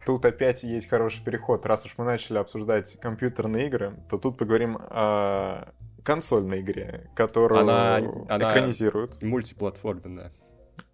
[0.05, 1.67] Тут опять есть хороший переход.
[1.67, 5.73] Раз уж мы начали обсуждать компьютерные игры, то тут поговорим о
[6.05, 7.97] консольной игре, которую Она-
[8.29, 9.21] она- экранизируют.
[9.21, 10.33] Мультиплатформенная.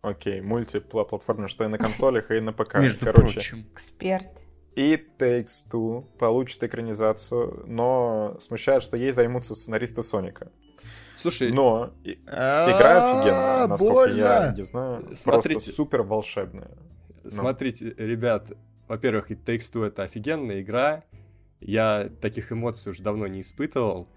[0.01, 2.77] Окей, мультиплатформенно, что и на консолях, и на ПК.
[2.77, 3.67] Между Короче, прочим.
[3.75, 4.29] Эксперт.
[4.75, 10.51] И Takes Two получит экранизацию, но смущает, что ей займутся сценаристы Соника.
[11.17, 15.09] Слушай, Но игра А, офигенная, насколько я не знаю.
[15.15, 15.61] Смотрите.
[15.61, 16.71] Просто супер волшебная.
[17.29, 18.53] Смотрите, ребят,
[18.89, 21.05] во-первых, и Takes Two это офигенная игра.
[21.61, 24.09] Я таких эмоций уже давно не испытывал.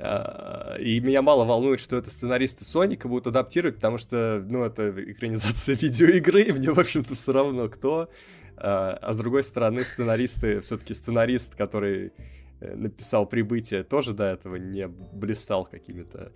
[0.00, 4.90] А, И меня мало волнует, что это сценаристы Соника будут адаптировать, потому что, ну, это
[4.90, 8.08] экранизация видеоигры, и мне, в общем-то, все равно кто.
[8.56, 12.12] А а с другой стороны, сценаристы, все-таки сценарист, который
[12.60, 16.32] э, написал «Прибытие», тоже до этого не блистал какими-то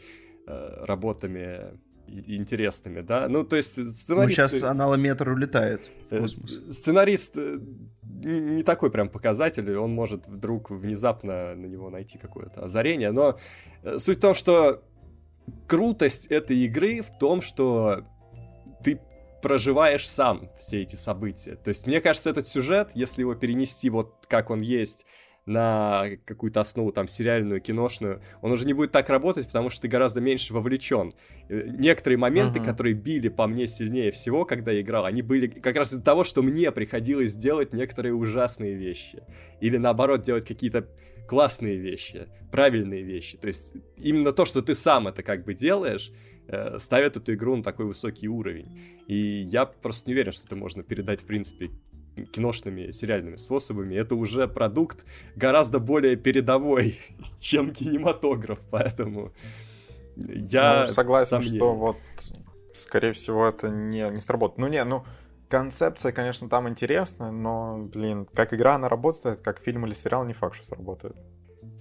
[0.47, 3.29] э, работами интересными, да?
[3.29, 4.49] Ну, то есть Ну, сценаристы...
[4.49, 6.61] сейчас аналометр улетает в Э, космос.
[6.71, 7.37] Сценарист
[8.03, 13.39] не, такой прям показатель, он может вдруг внезапно на него найти какое-то озарение, но
[13.99, 14.83] суть в том, что
[15.67, 18.05] крутость этой игры в том, что
[18.83, 19.01] ты
[19.43, 21.57] проживаешь сам все эти события.
[21.57, 25.05] То есть, мне кажется, этот сюжет, если его перенести вот как он есть
[25.47, 29.89] на какую-то основу там сериальную, киношную, он уже не будет так работать, потому что ты
[29.89, 31.15] гораздо меньше вовлечен.
[31.49, 32.67] Э, Некоторые моменты, Мгм.
[32.69, 36.25] которые били по мне сильнее всего, когда я играл, они были как раз из-за того,
[36.25, 39.23] что мне приходилось делать некоторые ужасные вещи.
[39.61, 40.87] Или наоборот, делать какие-то
[41.27, 43.39] классные вещи, правильные вещи.
[43.39, 46.13] То есть именно то, что ты сам это как бы делаешь,
[46.49, 48.81] э, ставит эту игру на такой высокий уровень.
[49.07, 51.71] И я просто не уверен, что это можно передать, в принципе,
[52.33, 53.95] киношными, сериальными способами.
[53.95, 55.05] Это уже продукт
[55.37, 56.99] гораздо более передовой,
[57.41, 59.33] чем кинематограф, поэтому
[60.17, 61.57] я Ну, согласен, сомнений.
[61.59, 61.97] что вот,
[62.75, 64.59] скорее всего, это не, не сработает.
[64.59, 65.05] Ну, не, ну,
[65.49, 70.35] концепция, конечно, там интересная, но, блин, как игра она работает, как фильм или сериал, не
[70.35, 71.17] факт, что сработает.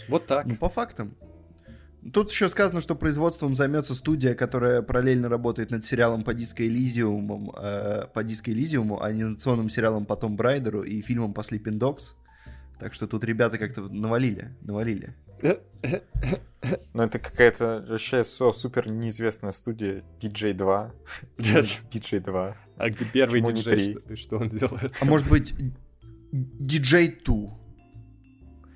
[0.07, 0.45] Вот так.
[0.45, 1.15] Ну, по фактам.
[2.13, 7.53] Тут еще сказано, что производством займется студия, которая параллельно работает над сериалом по Диско Элизиуму,
[7.57, 12.15] э, по Диско Элизиуму, анимационным сериалом по Том Брайдеру и фильмом по Sleeping Dogs.
[12.79, 15.15] Так что тут ребята как-то навалили, навалили.
[16.93, 20.91] Но это какая-то вообще супер неизвестная студия DJ2.
[21.37, 22.55] DJ2.
[22.77, 24.93] А где первый Почему диджей, что, что он делает?
[25.01, 25.51] А может быть,
[26.31, 27.57] DJ 2?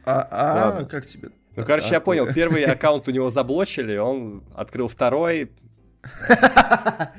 [0.05, 1.29] А, а как тебе?
[1.61, 5.51] Ну, короче, я понял, первый аккаунт у него заблочили, он открыл второй.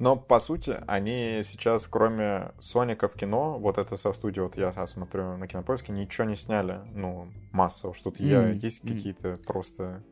[0.00, 4.72] Но, по сути, они сейчас, кроме Соника в кино, вот это со студии, вот я
[4.86, 7.94] смотрю на кинопоиске, ничего не сняли, ну, массово.
[7.94, 10.02] Что-то я, М, есть какие-то просто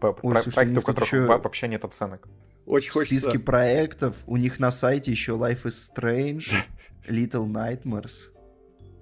[0.00, 2.28] Ой, про- слушай, у проекты, них у тут которых во- вообще нет оценок.
[2.66, 3.20] Очень В хочется...
[3.20, 6.52] списке проектов у них на сайте еще Life is Strange,
[7.08, 8.32] Little Nightmares.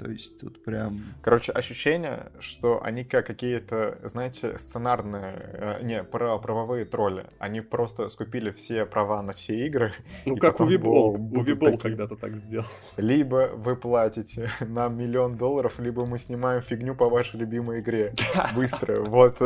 [0.01, 1.03] То есть тут прям...
[1.21, 7.27] Короче, ощущение, что они как какие-то, знаете, сценарные, э, не, правовые тролли.
[7.39, 9.93] Они просто скупили все права на все игры.
[10.25, 11.79] Ну, как о, будут Увибол такие.
[11.79, 12.67] когда-то так сделал.
[12.97, 18.15] Либо вы платите нам миллион долларов, либо мы снимаем фигню по вашей любимой игре.
[18.55, 19.03] Быстро.
[19.03, 19.39] Вот,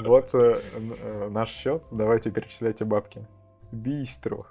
[0.00, 1.82] вот э, э, наш счет.
[1.90, 3.26] Давайте перечисляйте бабки.
[3.70, 4.46] Быстро.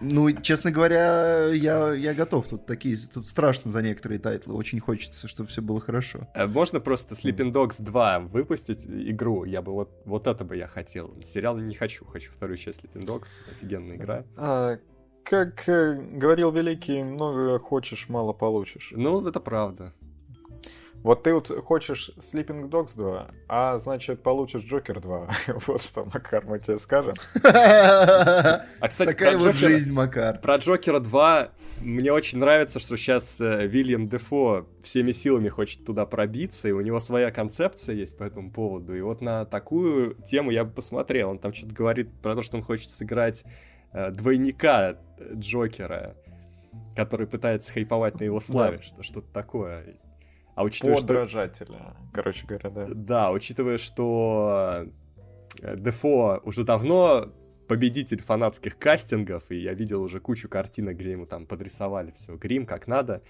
[0.00, 2.46] Ну, честно говоря, я, я готов.
[2.48, 4.54] Тут такие, тут страшно за некоторые тайтлы.
[4.54, 6.28] Очень хочется, чтобы все было хорошо.
[6.34, 9.44] Э, Можно просто Sleeping Dogs 2 выпустить игру?
[9.44, 11.14] Я бы вот, вот это бы я хотел.
[11.22, 12.04] Сериал не хочу.
[12.04, 13.28] Хочу вторую часть Sleeping Dogs.
[13.50, 14.24] Офигенная игра.
[14.36, 14.78] А,
[15.24, 18.92] как э, говорил Великий, много хочешь, мало получишь.
[18.94, 19.92] Ну, это правда.
[21.02, 25.28] Вот ты вот хочешь Sleeping Dogs 2, а значит получишь Джокер 2.
[25.66, 27.14] вот что, Макар, мы тебе скажем.
[28.80, 30.40] А, кстати, Такая про вот Джокера- жизнь, Макар.
[30.40, 36.06] Про Джокера 2 мне очень нравится, что сейчас э, Вильям Дефо всеми силами хочет туда
[36.06, 38.96] пробиться, и у него своя концепция есть по этому поводу.
[38.96, 41.30] И вот на такую тему я бы посмотрел.
[41.30, 43.44] Он там что-то говорит про то, что он хочет сыграть
[43.92, 46.16] э, двойника э, Джокера,
[46.96, 49.96] который пытается хайповать на его славе, что что-то такое.
[50.58, 51.06] А учитывая, что...
[51.06, 51.96] Подражателя.
[52.12, 52.86] Короче говоря, да.
[52.88, 54.86] Да, учитывая, что
[55.62, 57.32] э, Дефо уже давно
[57.68, 62.66] победитель фанатских кастингов, и я видел уже кучу картинок, где ему там подрисовали все, грим
[62.66, 63.22] как надо.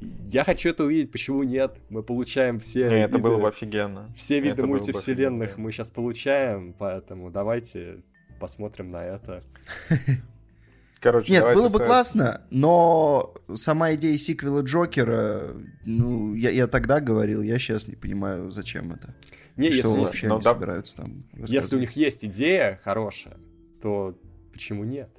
[0.00, 1.78] Я хочу это увидеть, почему нет?
[1.88, 4.12] Мы получаем все Не, это виды, было бы офигенно.
[4.16, 5.64] все виды это бы мультивселенных офигенно.
[5.64, 8.02] мы сейчас получаем, поэтому давайте
[8.40, 9.44] посмотрим на это.
[11.02, 15.48] Короче, Нет, было бы классно, но сама идея сиквела Джокера,
[15.84, 19.12] ну, я, я тогда говорил, я сейчас не понимаю, зачем это.
[19.56, 20.52] Не, что если, вообще ну они да.
[20.54, 23.36] собираются там если у них есть идея хорошая,
[23.82, 24.16] то
[24.52, 25.10] почему нет?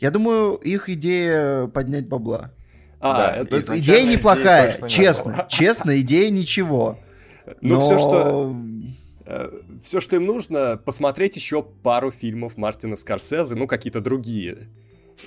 [0.00, 2.50] Я думаю, их идея поднять бабла.
[2.98, 5.32] А, Да, это- идея неплохая, не честно.
[5.32, 5.46] было.
[5.48, 6.98] Честно, идея ничего.
[7.60, 7.80] ну но...
[7.80, 8.56] все, что
[9.84, 14.66] все, что им нужно, посмотреть еще пару фильмов Мартина Скорсезе, ну, какие-то другие,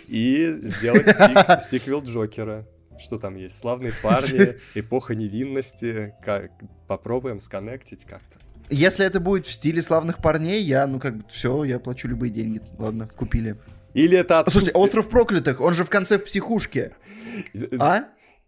[0.07, 2.65] и сделать сик- сиквел Джокера.
[2.99, 3.57] Что там есть?
[3.57, 6.13] Славные парни, эпоха невинности.
[6.23, 6.51] Как...
[6.87, 8.37] Попробуем сконнектить как-то.
[8.69, 12.31] Если это будет в стиле славных парней, я, ну, как бы, все, я плачу любые
[12.31, 12.61] деньги.
[12.77, 13.57] Ладно, купили.
[13.93, 16.93] Или это отступ- Слушайте, Остров Проклятых, он же в конце в психушке.
[17.79, 18.05] А?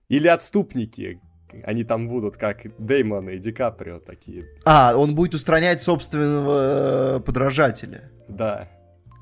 [0.10, 1.20] Или отступники.
[1.64, 4.46] Они там будут, как Деймон и Ди Каприо такие.
[4.66, 8.12] А, он будет устранять собственного э, подражателя.
[8.28, 8.68] Да.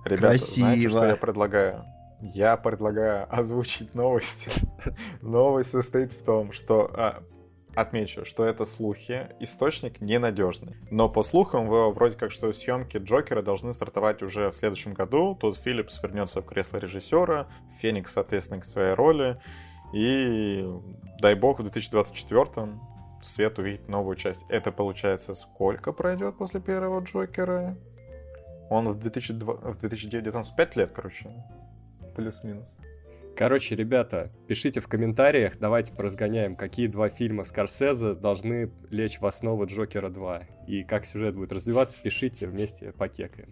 [0.05, 1.05] Ребята, знаете, что Красиво.
[1.12, 1.86] я предлагаю?
[2.23, 4.49] Я предлагаю озвучить новости.
[5.21, 6.89] Новость состоит в том, что...
[6.93, 7.23] а,
[7.75, 10.75] отмечу, что это слухи, источник ненадежный.
[10.89, 15.36] Но по слухам, вроде как, что съемки Джокера должны стартовать уже в следующем году.
[15.39, 17.47] Тут Филлипс вернется в кресло режиссера,
[17.81, 19.41] Феникс, соответственно, к своей роли.
[19.93, 20.65] И
[21.19, 22.79] дай бог в 2024
[23.21, 24.45] Свет увидит новую часть.
[24.49, 27.77] Это получается сколько пройдет после первого Джокера?
[28.69, 31.29] Он в, 2002, в 2019 5 лет, короче.
[32.15, 32.65] Плюс-минус.
[33.36, 39.65] Короче, ребята, пишите в комментариях, давайте поразгоняем, какие два фильма Скорсезе должны лечь в основу
[39.65, 40.43] Джокера 2.
[40.67, 43.49] И как сюжет будет развиваться, пишите, вместе покекаем.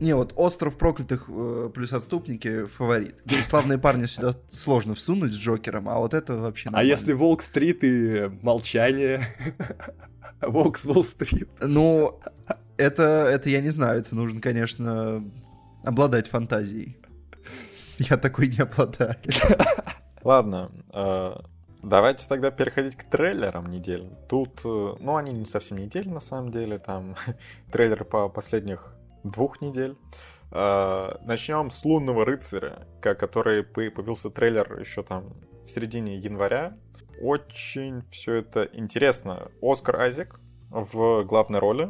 [0.00, 3.22] Не, вот Остров Проклятых э, плюс Отступники фаворит.
[3.44, 6.90] Славные парни сюда сложно всунуть с Джокером, а вот это вообще А нормально.
[6.90, 9.36] если Волк-стрит и Молчание?
[10.40, 11.48] Волк с Уолл-стрит.
[11.60, 12.18] Ну,
[12.76, 15.22] это, это я не знаю, это нужно, конечно,
[15.84, 16.96] обладать фантазией.
[17.98, 19.16] Я такой не обладаю.
[20.22, 21.36] Ладно, э,
[21.82, 24.10] давайте тогда переходить к трейлерам недели.
[24.28, 27.14] Тут, э, ну, они не совсем недели, на самом деле, там
[27.72, 29.96] трейлеры по последних двух недель.
[30.50, 36.76] Э, Начнем с Лунного рыцаря, ко- который по- появился трейлер еще там в середине января.
[37.20, 39.48] Очень все это интересно.
[39.62, 41.88] Оскар Айзек в главной роли.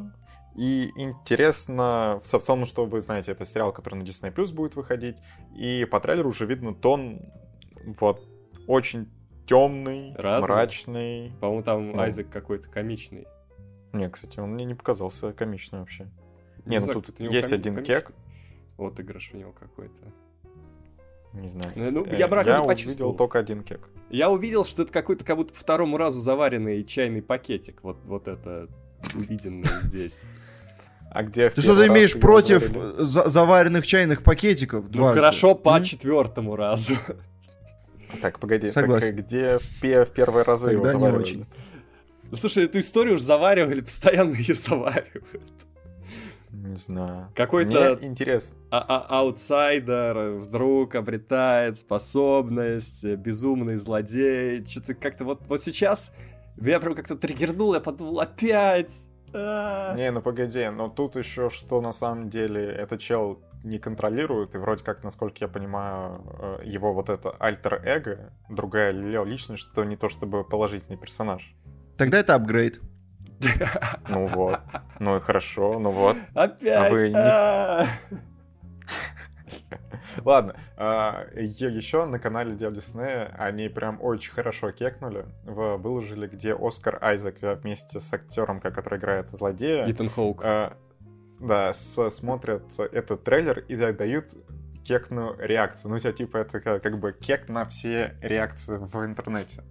[0.57, 5.17] И интересно, в целом, что вы знаете, это сериал, который на Disney Plus будет выходить.
[5.57, 7.21] И по трейлеру уже видно тон
[7.99, 8.23] вот
[8.69, 9.09] очень
[9.47, 10.47] темный, Разве?
[10.47, 11.33] мрачный.
[11.41, 11.99] По-моему, там Ну.
[12.01, 13.27] Айзек какой-то комичный.
[13.93, 16.09] Не, кстати, он мне не показался комичным вообще.
[16.67, 17.95] Не, ну знаю, тут кто-то у него есть коми- один комичный.
[17.97, 18.13] кек.
[18.77, 20.03] Вот игрыш у него какой-то.
[21.33, 21.73] Не знаю.
[21.75, 23.15] Ну, ну, Э, я брака не увидел почувствовал.
[23.17, 23.89] только один кек.
[24.09, 27.83] Я увидел, что это какой-то как будто по второму разу заваренный чайный пакетик.
[27.83, 28.69] Вот, вот это
[29.15, 30.23] увиденное здесь.
[31.15, 34.85] А где в Ты что первый ты раз имеешь против за- заваренных чайных пакетиков?
[34.87, 35.21] Ну дважды?
[35.21, 35.83] хорошо по М?
[35.85, 36.97] четвертому разу.
[38.21, 39.17] Так, погоди, Согласен.
[39.17, 41.23] так где в, в первые разы его Тогда заваривали?
[41.23, 41.47] очень.
[42.31, 45.25] Ну слушай, эту историю уже заваривали, постоянно ее заваривают.
[46.51, 47.29] Не знаю.
[47.35, 48.57] Какой-то интересно.
[48.71, 54.65] а- а- аутсайдер вдруг обретает способность, безумный злодей.
[54.67, 56.13] Что-то как-то вот, вот сейчас
[56.57, 58.93] меня прям как-то триггернуло, я подумал, опять.
[59.35, 59.95] А.
[59.97, 64.59] Не, ну погоди, но тут еще что на самом деле этот чел не контролирует, и
[64.59, 66.23] вроде как, насколько я понимаю,
[66.61, 71.55] э, его вот это альтер-эго, другая личность, что не то чтобы положительный персонаж.
[71.97, 72.81] Тогда это апгрейд.
[74.09, 74.61] Ну вот.
[75.01, 76.17] Ну и хорошо, ну вот.
[76.35, 76.91] Опять.
[76.91, 77.87] вы не- а.
[80.25, 86.99] Ладно, а, еще на канале Дел Диснея они прям очень хорошо кекнули, выложили, где Оскар
[87.03, 90.41] Айзек вместе с актером, который играет злодея, Итан Хоук.
[90.43, 90.77] а,
[91.41, 94.33] да, с- смотрят этот трейлер и да- дают
[94.83, 95.91] кекную реакцию.
[95.91, 99.63] Ну, у тебя типа это как, как бы кек на все реакции в интернете.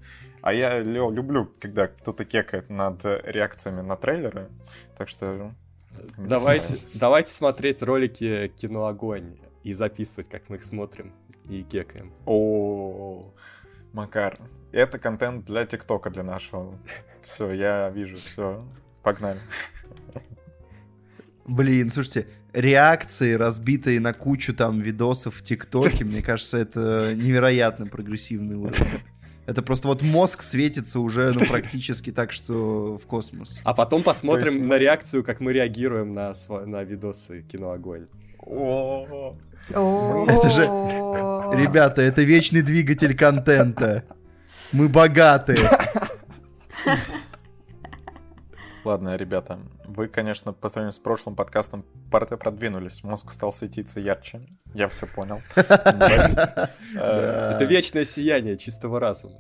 [0.42, 4.50] А я люблю, когда кто-то кекает над реакциями на трейлеры.
[4.98, 5.52] Так что...
[6.18, 11.12] Давайте, давайте смотреть ролики кино Огонь и записывать, как мы их смотрим
[11.50, 12.12] и кекаем.
[12.26, 13.32] О,
[13.94, 14.38] Макар,
[14.72, 16.78] это контент для ТикТока, для нашего.
[17.22, 18.62] Все, я вижу, все.
[19.02, 19.40] Погнали.
[21.46, 28.56] Блин, слушайте, реакции, разбитые на кучу там видосов в ТикТоке, мне кажется, это невероятно прогрессивный
[28.56, 29.02] уровень.
[29.46, 33.60] Это просто вот мозг светится уже, ну, практически так, что в космос.
[33.66, 38.04] А потом посмотрим есть- на реакцию, как мы реагируем на, сва- на видосы кино Огонь.
[38.04, 38.23] О,
[39.70, 40.64] Это же-
[41.56, 44.04] Ребята, это вечный двигатель контента.
[44.72, 45.56] Мы богаты.
[48.84, 53.02] Ладно, ребята, вы, конечно, по сравнению с прошлым подкастом пар- продвинулись.
[53.04, 54.42] Мозг стал светиться ярче.
[54.74, 55.42] Я все понял.
[55.56, 57.54] Э.
[57.56, 59.40] Это вечное сияние чистого разума.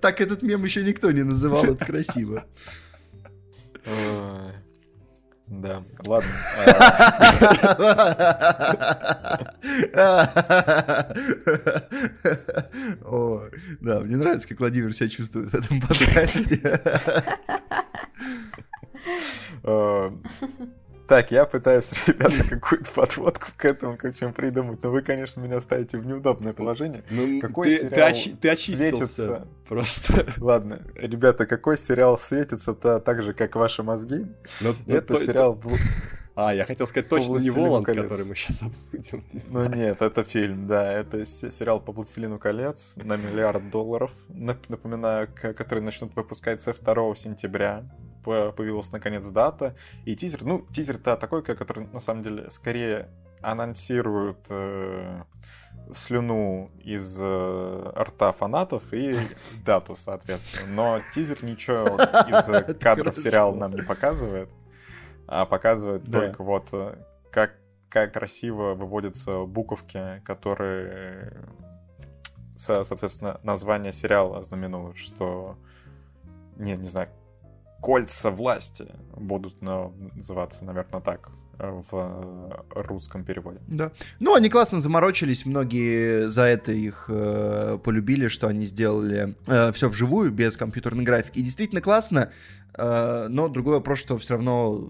[0.00, 2.44] Так этот мем еще никто не называл, это красиво.
[5.46, 6.30] Да, ладно.
[13.04, 13.42] О,
[13.80, 16.80] да, мне нравится, как Владимир себя чувствует в этом подкасте.
[21.08, 25.60] Так, я пытаюсь, ребята, какую-то подводку к этому ко всем придумать, но вы, конечно, меня
[25.60, 27.02] ставите в неудобное положение.
[27.10, 29.48] Ну, Какой ты, ты, сериал очи- ты очистился светится?
[29.68, 30.26] просто.
[30.38, 34.26] Ладно, ребята, какой сериал светится-то так же, как ваши мозги?
[34.60, 35.54] Ну, ну, Это то- сериал...
[35.54, 35.76] в-
[36.34, 38.02] А, я хотел сказать точно не «Властелину Воланд, колец».
[38.04, 39.24] который мы сейчас обсудим.
[39.34, 44.64] Не Ну нет, это фильм, да, это сериал по «Властелину колец» на миллиард долларов, Нап-
[44.68, 47.84] напоминаю, который начнут выпускать со 2 сентября.
[48.24, 53.08] По- Появилась наконец дата, и тизер, ну, тизер-то такой, который на самом деле скорее
[53.40, 55.22] анонсирует э,
[55.94, 59.16] слюну из э, рта фанатов и
[59.66, 60.66] дату, соответственно.
[60.72, 61.96] Но тизер ничего
[62.28, 64.48] из э, кадров сериала нам не показывает,
[65.26, 66.20] а показывает Да.
[66.20, 66.96] только вот э,
[67.32, 67.54] как,
[67.88, 71.44] как красиво выводятся буковки, которые,
[72.56, 75.56] со- соответственно, название сериала знаменуют, что,
[76.56, 77.08] не, не знаю,
[77.82, 83.58] кольца власти будут ну, называться, наверное, так э, в э, русском переводе.
[83.66, 83.90] Да.
[84.20, 89.34] Ну, они классно заморочились, многие за это их э, полюбили, что они сделали
[89.72, 91.40] все вживую, без компьютерной графики.
[91.40, 92.30] И действительно классно,
[92.74, 94.88] э, но другой вопрос, что все равно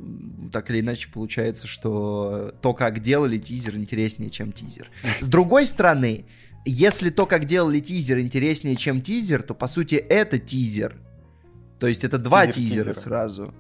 [0.53, 4.91] так или иначе получается, что то, как делали тизер, интереснее, чем тизер.
[5.21, 6.27] С другой стороны,
[6.67, 10.97] если то, как делали тизер, интереснее, чем тизер, то, по сути, это тизер.
[11.83, 13.01] То есть это два Тизер тизера тизера.
[13.01, 13.55] сразу.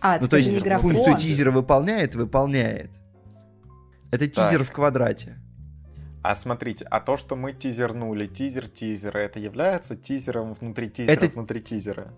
[0.00, 0.92] А, Ну, то есть графон.
[0.92, 2.92] функцию тизера выполняет, выполняет.
[4.12, 4.68] Это тизер Так.
[4.68, 5.40] в квадрате.
[6.22, 11.26] А смотрите, а то, что мы тизернули, тизер тизера, это является тизером внутри тизера Это-
[11.26, 12.14] внутри тизера?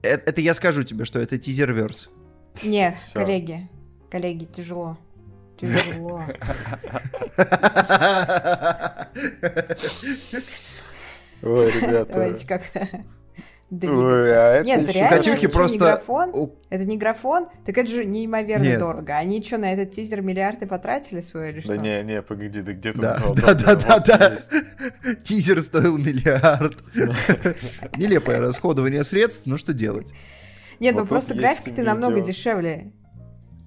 [0.00, 2.08] Это, это я скажу тебе, что это тизерверс.
[2.64, 3.20] Не, Всё.
[3.20, 3.68] коллеги,
[4.10, 4.96] коллеги, тяжело.
[5.60, 6.22] Тяжело.
[11.42, 12.12] Ой, ребята.
[12.12, 12.88] Давайте как-то
[13.70, 14.50] двигаться.
[14.50, 16.30] а это Нет, реально, Катюхи это просто- не графон?
[16.34, 17.46] У- Это не графон?
[17.64, 18.78] Так это же неимоверно Нет.
[18.78, 19.16] дорого.
[19.16, 21.76] Они что, на этот тизер миллиарды потратили свой или что?
[21.76, 23.00] Да не, не, погоди, да где тут...
[23.00, 24.36] Да, да, да, да, да.
[25.24, 26.78] Тизер стоил миллиард.
[27.96, 30.12] Нелепое расходование средств, ну что делать?
[30.80, 32.92] Нет, ну просто есть графика-то намного дешевле.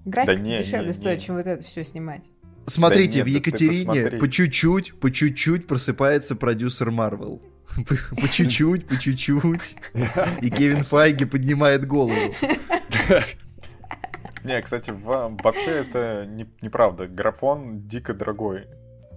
[0.05, 2.29] Графика не, дешевле стоит, чем вот это все снимать.
[2.65, 4.19] Смотрите, нет, в Екатерине посмотри.
[4.19, 7.41] по чуть-чуть, по чуть-чуть просыпается продюсер Марвел.
[8.22, 9.76] По чуть-чуть, по чуть-чуть.
[10.41, 12.34] И Кевин Файги поднимает голову.
[14.43, 17.07] Не, кстати, вообще это не- неправда.
[17.07, 18.68] Графон дико дорогой.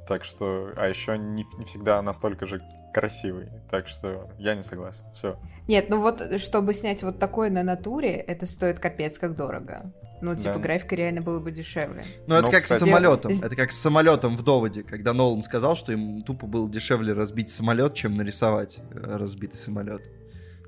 [0.08, 2.60] Так что, а еще не, не всегда настолько же
[2.92, 3.48] красивый.
[3.70, 5.04] Так что я не согласен.
[5.14, 5.38] Все.
[5.68, 9.92] Нет, ну вот, чтобы снять вот такое на натуре, это стоит капец как дорого.
[10.22, 10.58] Ну, типа, Да.
[10.60, 12.04] графика реально было бы дешевле.
[12.26, 13.32] Ну, это Ну, как кстати- с самолетом.
[13.42, 17.50] Это как с самолетом в доводе, когда Нолан сказал, что им тупо было дешевле разбить
[17.50, 20.02] самолет, чем нарисовать э, разбитый самолет.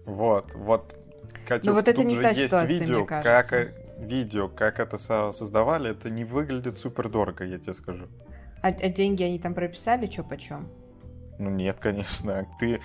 [0.06, 0.96] Вот, вот.
[1.46, 3.56] Катюх, Ну вот это не та есть ситуация, видео, мне как кажется.
[3.56, 8.06] э, видео, как это со- создавали, это не выглядит супер дорого, я тебе скажу.
[8.62, 10.68] А, а деньги они там прописали, что почем?
[11.38, 12.46] Ну нет, конечно.
[12.60, 12.80] Ты,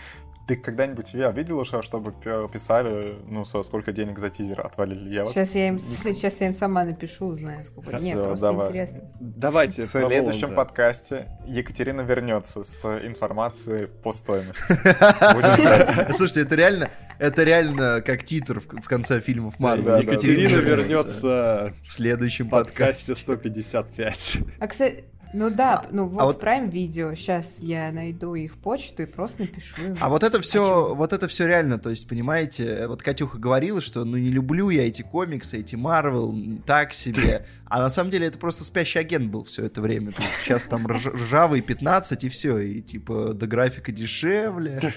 [0.47, 2.13] ты когда-нибудь я видел уже, чтобы
[2.51, 5.13] писали, ну, сколько денег за тизер отвалили?
[5.13, 7.97] Я вот Сейчас я им, сейчас я им сама напишу, узнаю сколько.
[7.97, 8.67] Всё, Нет, просто давай.
[8.67, 9.01] интересно.
[9.19, 9.81] Давайте.
[9.81, 10.55] В следующем Воланда.
[10.55, 14.63] подкасте Екатерина вернется с информацией по стоимости.
[16.15, 16.89] Слушайте, это реально,
[17.19, 19.85] это реально как титр в, конце фильмов Марвел.
[19.85, 20.69] Да, да, Екатерина да.
[20.69, 23.15] вернется в следующем подкасте.
[23.15, 24.37] 155.
[24.59, 25.03] А, кстати,
[25.33, 27.13] ну да, ну вот, а вот- Prime видео.
[27.13, 29.97] Сейчас я найду их почту и просто напишу им.
[29.99, 30.95] А вот это все, чего?
[30.95, 34.87] вот это все реально, то есть, понимаете, вот Катюха говорила, что ну не люблю я
[34.87, 37.45] эти комиксы, эти Марвел, так себе.
[37.65, 40.11] А на самом деле это просто спящий агент был все это время.
[40.13, 44.93] То есть сейчас там рж- ржавый 15 и все, и типа до графика дешевле,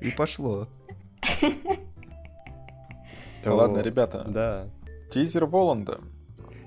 [0.00, 0.66] и пошло.
[3.44, 4.68] Ладно, ребята, Да.
[5.10, 6.00] тизер Воланда.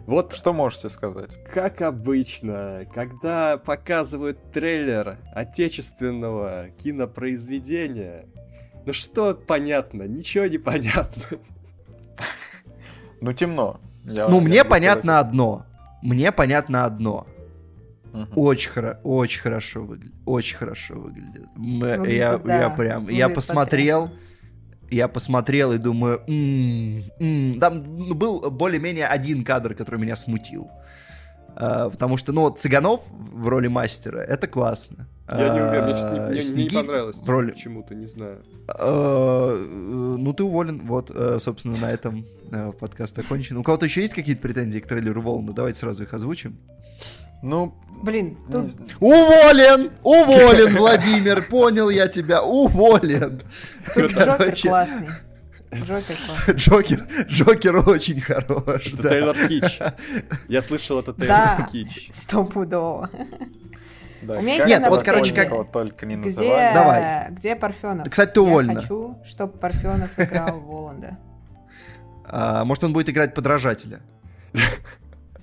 [0.10, 1.38] Вот Что можете сказать?
[1.54, 8.26] как обычно, когда показывают трейлер отечественного кинопроизведения,
[8.88, 11.22] ну что понятно, ничего не понятно.
[13.22, 13.80] Ну, темно.
[14.04, 15.66] Я- Ну я мне понятно одно.
[16.02, 17.28] Мне понятно одно.
[17.28, 18.30] сказать.
[18.30, 18.40] Мгм.
[18.40, 20.16] Очень, хоро- очень хорошо выглядит.
[20.26, 21.46] Очень хорошо выглядит.
[21.56, 22.60] Выглядит, я, да.
[22.62, 24.26] я прям, я Выглядит посмотрел, потрясно.
[24.92, 27.60] Я посмотрел и думаю, «М, м».
[27.60, 27.82] там
[28.18, 30.70] был более-менее один кадр, который меня смутил.
[31.56, 35.08] А, потому что, ну, Цыганов в роли мастера, это классно.
[35.32, 37.52] Я не уверен, мне А, не- мне не, Снегирь понравилось в роли...
[37.52, 38.40] почему-то, не знаю.
[38.68, 40.82] А, ну, ты уволен.
[40.86, 43.58] Вот, э, собственно, на этом э, подкаст окончен.
[43.58, 45.52] У кого-то еще есть какие-то претензии к трейлеру Волна?
[45.54, 46.58] Давайте сразу их озвучим.
[47.42, 48.68] Ну, Блин, тут
[49.02, 49.92] Уволен!
[50.04, 51.42] Уволен, Владимир!
[51.48, 53.44] Понял я тебя, уволен!
[53.94, 55.08] Тут Джокер классный.
[55.74, 56.54] Джокер классный.
[56.56, 59.10] Джокер, Джокер очень хорош, Это да.
[59.10, 59.80] трейлер Кич.
[60.48, 61.68] Я слышал, это Да.
[61.68, 62.10] трейлер Кич.
[62.14, 63.10] Стопудово.
[64.22, 66.74] да, У меня есть одна вот, короче, как- только не Где, называли.
[66.74, 67.28] Давай.
[67.32, 68.10] где Парфенов?
[68.10, 68.74] Кстати, ты уволена.
[68.74, 71.18] Я хочу, чтобы Парфенов играл Воланда.
[72.26, 74.00] А, может, он будет играть подражателя?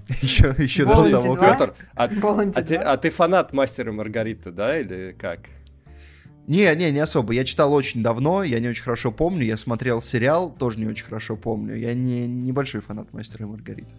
[0.22, 1.36] Еще, еще до того.
[1.36, 2.04] Петр, а,
[2.54, 5.40] а ты, а ты фанат Мастера и Маргариты, да, или как?
[6.46, 7.32] Не, не, не особо.
[7.32, 9.44] Я читал очень давно, я не очень хорошо помню.
[9.44, 11.74] Я смотрел сериал, тоже не очень хорошо помню.
[11.74, 13.92] Я не небольшой фанат Мастера и Маргариты.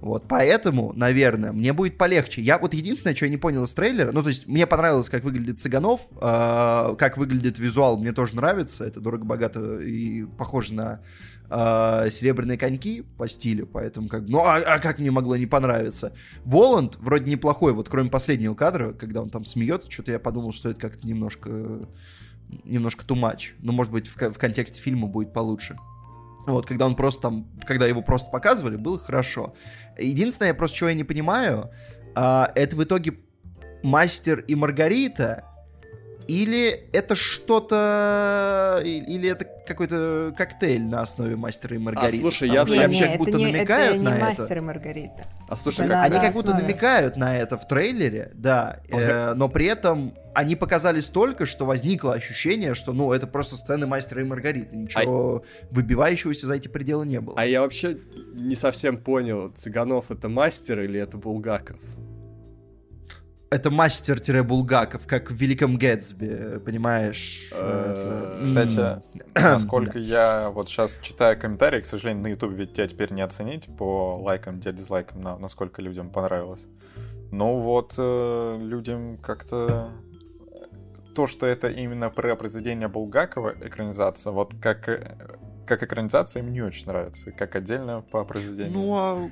[0.00, 2.42] Вот, поэтому, наверное, мне будет полегче.
[2.42, 5.22] Я вот единственное, что я не понял из трейлера, ну, то есть, мне понравилось, как
[5.22, 8.84] выглядит Цыганов, э, как выглядит визуал, мне тоже нравится.
[8.84, 11.00] Это дорого-богато и похоже на
[11.52, 16.14] э, серебряные коньки по стилю, поэтому как ну, а, а как мне могло не понравиться?
[16.44, 20.70] Воланд вроде неплохой, вот кроме последнего кадра, когда он там смеется, что-то я подумал, что
[20.70, 21.86] это как-то немножко
[22.64, 23.54] немножко too much.
[23.60, 25.76] Ну, может быть, в, в контексте фильма будет получше.
[26.46, 29.54] Вот, когда он просто там, когда его просто показывали, было хорошо.
[29.98, 31.70] Единственное, просто чего я не понимаю,
[32.14, 33.14] а, это в итоге
[33.82, 35.44] мастер и Маргарита,
[36.32, 42.18] или это что-то, или это какой-то коктейль на основе мастера и Маргариты.
[42.18, 44.24] слушай, Потому я Не, как не, будто не, намекают это не на это.
[44.24, 45.24] мастер и Маргарита.
[45.48, 49.48] А слушай, Это как- Они как будто намекают на это в трейлере, да, э, но
[49.50, 54.24] при этом они показали столько, что возникло ощущение, что, ну, это просто сцены мастера и
[54.24, 54.74] Маргариты.
[54.74, 57.34] Ничего выбивающегося за эти пределы не было.
[57.38, 57.98] а я вообще
[58.34, 61.76] не совсем понял, Цыганов это мастер или это Булгаков?
[63.52, 67.50] Это мастер-булгаков, как в Великом Гэтсби, понимаешь?
[67.52, 69.02] Э, Это- Кстати,
[69.34, 73.68] насколько я вот сейчас читаю комментарии, к сожалению, на YouTube ведь тебя теперь не оценить
[73.76, 76.66] по лайкам, дизлайкам, на- насколько людям понравилось.
[77.30, 79.90] Ну вот, э, людям как-то
[81.14, 85.14] то, что это именно про произведение Булгакова экранизация, вот как, э,
[85.66, 88.72] как экранизация им не очень нравится, как отдельно по произведению.
[88.72, 89.30] Ну, а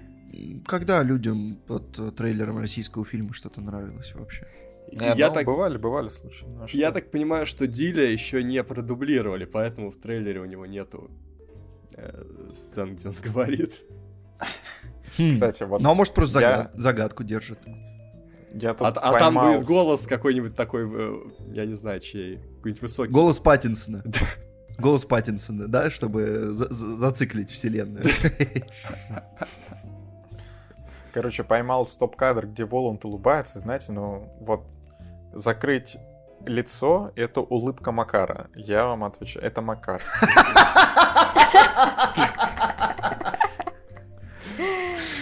[0.66, 4.46] когда людям под э, трейлером российского фильма что-то нравилось вообще?
[4.92, 6.44] Не, я ну, так бывали, бывали случаи.
[6.48, 6.76] ну, а что?
[6.76, 11.10] Я так понимаю, что Диля еще не продублировали, поэтому в трейлере у него нету
[11.94, 12.24] э,
[12.54, 13.72] сцен, где он говорит.
[15.18, 15.30] Хм.
[15.32, 17.58] Кстати, вот Ну, а может, просто я- загад- загадку держит.
[18.54, 21.20] я тут А, а там поймал будет голос какой-нибудь такой, э,
[21.52, 23.12] я не знаю, чей, какой-нибудь высокий.
[23.12, 24.02] Голос Паттинсона.
[24.78, 28.02] Голос Паттинсона, да, чтобы за- за- зациклить вселенную.
[31.12, 34.62] Короче, поймал стоп-кадр, где Воланд улыбается, знаете, ну вот
[35.32, 35.96] закрыть
[36.46, 38.48] лицо— это улыбка Макара.
[38.54, 40.02] Я вам отвечаю, это Макар.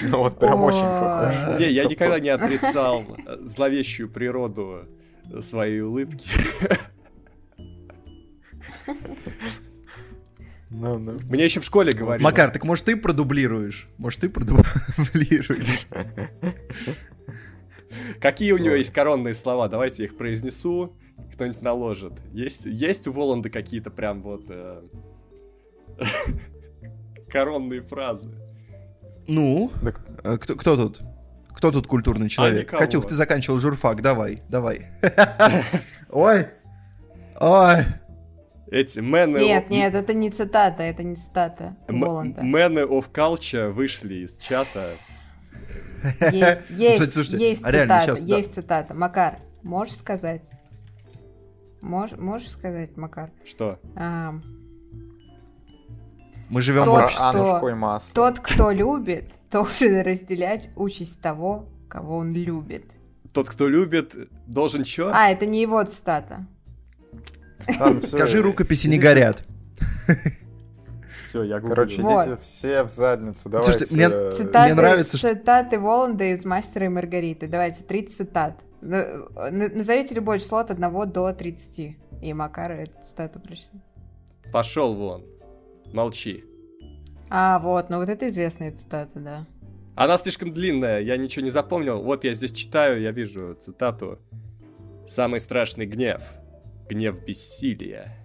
[0.02, 1.58] Ну вот прям очень похож.
[1.58, 3.02] Не, я никогда не отрицал
[3.40, 4.84] зловещую природу
[5.40, 6.28] своей улыбки.
[10.70, 11.18] Ну, ну.
[11.24, 12.22] Мне еще в школе говорили.
[12.22, 13.88] Макар, так может ты продублируешь?
[13.96, 15.86] Может ты продублируешь?
[18.20, 19.68] Какие у него есть коронные слова?
[19.68, 20.96] Давайте я их произнесу.
[21.32, 22.12] Кто-нибудь наложит.
[22.32, 24.82] Есть, есть у Воланда какие-то прям вот э,
[27.28, 28.30] коронные фразы?
[29.26, 31.00] Ну, Так, э, кто, кто тут?
[31.50, 32.66] Кто тут культурный человек?
[32.66, 32.78] никого.
[32.80, 34.86] Катюх, ты заканчивал журфак, давай, давай.
[36.10, 36.46] Ой,
[37.40, 37.84] ой.
[38.70, 39.38] Эти мены...
[39.38, 42.42] Нет, нет, это не цитата, это не цитата Воланда.
[42.42, 44.96] Мены of Culture вышли из чата.
[46.32, 48.36] Есть, есть, Кстати, слушайте, есть а цитата, да.
[48.36, 48.94] есть цитата.
[48.94, 50.42] Макар, можешь сказать?
[51.82, 53.30] Мож- можешь сказать, Макар?
[53.44, 53.78] Что?
[53.96, 54.34] А,
[56.50, 58.14] Мы живем в Тот, что- Анушку и масло.
[58.14, 62.84] Тот, кто любит, должен разделять участь того, кого он любит.
[63.32, 64.14] Тот, кто любит,
[64.46, 65.10] должен чё?
[65.14, 66.46] А, это не его цитата.
[67.80, 69.42] Ладно, всё, Скажи, рукописи не горят.
[71.28, 71.74] Все, я гуглю.
[71.74, 72.26] Короче, Вот.
[72.26, 73.72] идите все в задницу, давайте.
[73.72, 77.46] Слушайте, мне- э, Цитаты, нравится, что- цитаты Воланда из «Мастера и Маргариты».
[77.48, 78.60] Давайте, 30 цитат.
[78.80, 79.06] На-
[79.50, 81.96] на- Назовите любое число от 1 до 30.
[82.22, 83.80] И Макара эту цитату прочитал.
[84.52, 85.24] Пошел вон.
[85.92, 86.44] Молчи.
[87.28, 89.46] А, вот, ну вот это известная цитата, да.
[89.94, 92.00] Она слишком длинная, я ничего не запомнил.
[92.02, 94.18] Вот я здесь читаю, я вижу цитату.
[95.06, 96.22] Самый страшный гнев.
[96.88, 98.16] Гнев бессилия.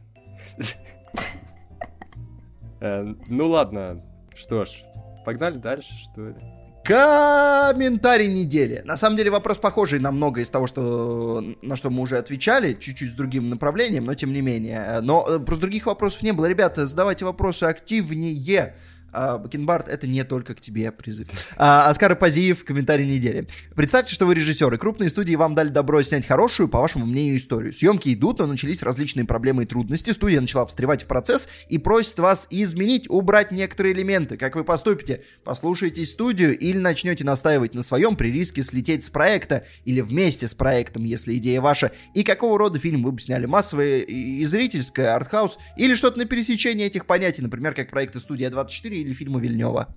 [2.80, 4.04] Э, Ну ладно,
[4.36, 4.84] что ж,
[5.26, 6.36] погнали дальше, что ли?
[6.84, 8.82] Комментарий недели.
[8.84, 12.74] На самом деле вопрос похожий на многое из того, что, на что мы уже отвечали,
[12.74, 15.00] чуть-чуть с другим направлением, но тем не менее.
[15.02, 16.46] Но э, просто других вопросов не было.
[16.46, 18.76] Ребята, задавайте вопросы активнее.
[19.14, 21.28] А, Бакенбард, это не только к тебе призыв.
[21.56, 23.48] А, Оскар Пазиев, комментарий недели.
[23.76, 24.78] Представьте, что вы режиссеры.
[24.78, 27.72] Крупные студии вам дали добро снять хорошую, по вашему мнению, историю.
[27.72, 30.12] Съемки идут, но начались различные проблемы и трудности.
[30.12, 34.36] Студия начала встревать в процесс и просит вас изменить, убрать некоторые элементы.
[34.36, 35.24] Как вы поступите?
[35.44, 40.54] Послушайте студию или начнете настаивать на своем при риске слететь с проекта или вместе с
[40.54, 41.92] проектом, если идея ваша.
[42.14, 43.46] И какого рода фильм вы бы сняли?
[43.46, 48.50] Массовое и и зрительское, артхаус или что-то на пересечении этих понятий, например, как проекты «Студия
[48.50, 49.96] 24» или фильмы Вильнева?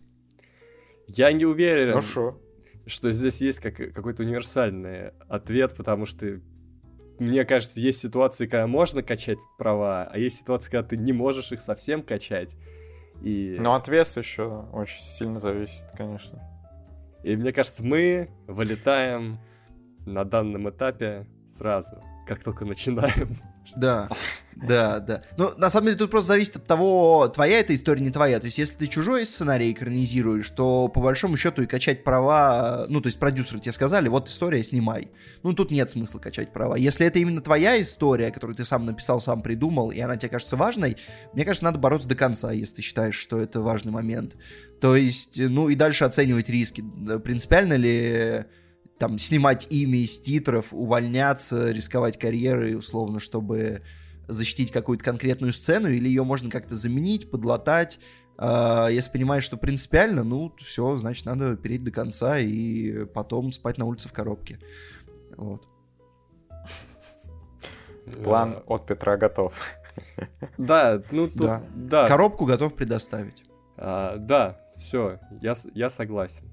[1.09, 2.41] Я не уверен, Ну шо?
[2.87, 6.41] что здесь есть как, какой-то универсальный ответ, потому что
[7.19, 11.51] мне кажется, есть ситуации, когда можно качать права, а есть ситуации, когда ты не можешь
[11.53, 12.51] их совсем качать.
[13.23, 16.43] И, Но от веса еще очень сильно зависит, конечно.
[17.25, 19.39] и мне кажется, мы вылетаем
[20.05, 21.27] на данном этапе
[21.57, 23.37] сразу, как только начинаем.
[23.75, 24.09] Да,
[24.57, 25.23] да, да.
[25.37, 28.41] Ну, на самом деле, тут просто зависит от того, твоя эта история, не твоя.
[28.41, 33.03] То есть, если ты чужой сценарий экранизируешь, то по большому счету и качать права, ну,
[33.03, 35.11] то есть продюсеры тебе сказали, вот история, снимай.
[35.43, 36.77] Ну, тут нет смысла качать права.
[36.77, 40.57] Если это именно твоя история, которую ты сам написал, сам придумал, и она тебе кажется
[40.57, 40.97] важной,
[41.35, 44.37] мне кажется, надо бороться до конца, если ты считаешь, что это важный момент.
[44.81, 46.83] То есть, ну, и дальше оценивать риски.
[47.23, 48.47] Принципиально ли
[48.99, 53.83] там снимать имя из титров, увольняться, рисковать карьерой, условно, чтобы
[54.29, 57.99] защитить какую-то конкретную сцену, или ее можно как-то заменить, подлатать.
[58.39, 63.79] А, Если понимаешь, что принципиально, ну, все, значит, надо перейти до конца и потом спать
[63.79, 64.59] на улице в коробке.
[65.37, 65.67] Вот.
[68.23, 69.55] План от Петра готов.
[70.59, 71.63] Да, ну тут, Да.
[71.75, 72.09] да.
[72.09, 73.45] Коробку готов предоставить.
[73.77, 76.45] А, да, все, я, я согласен.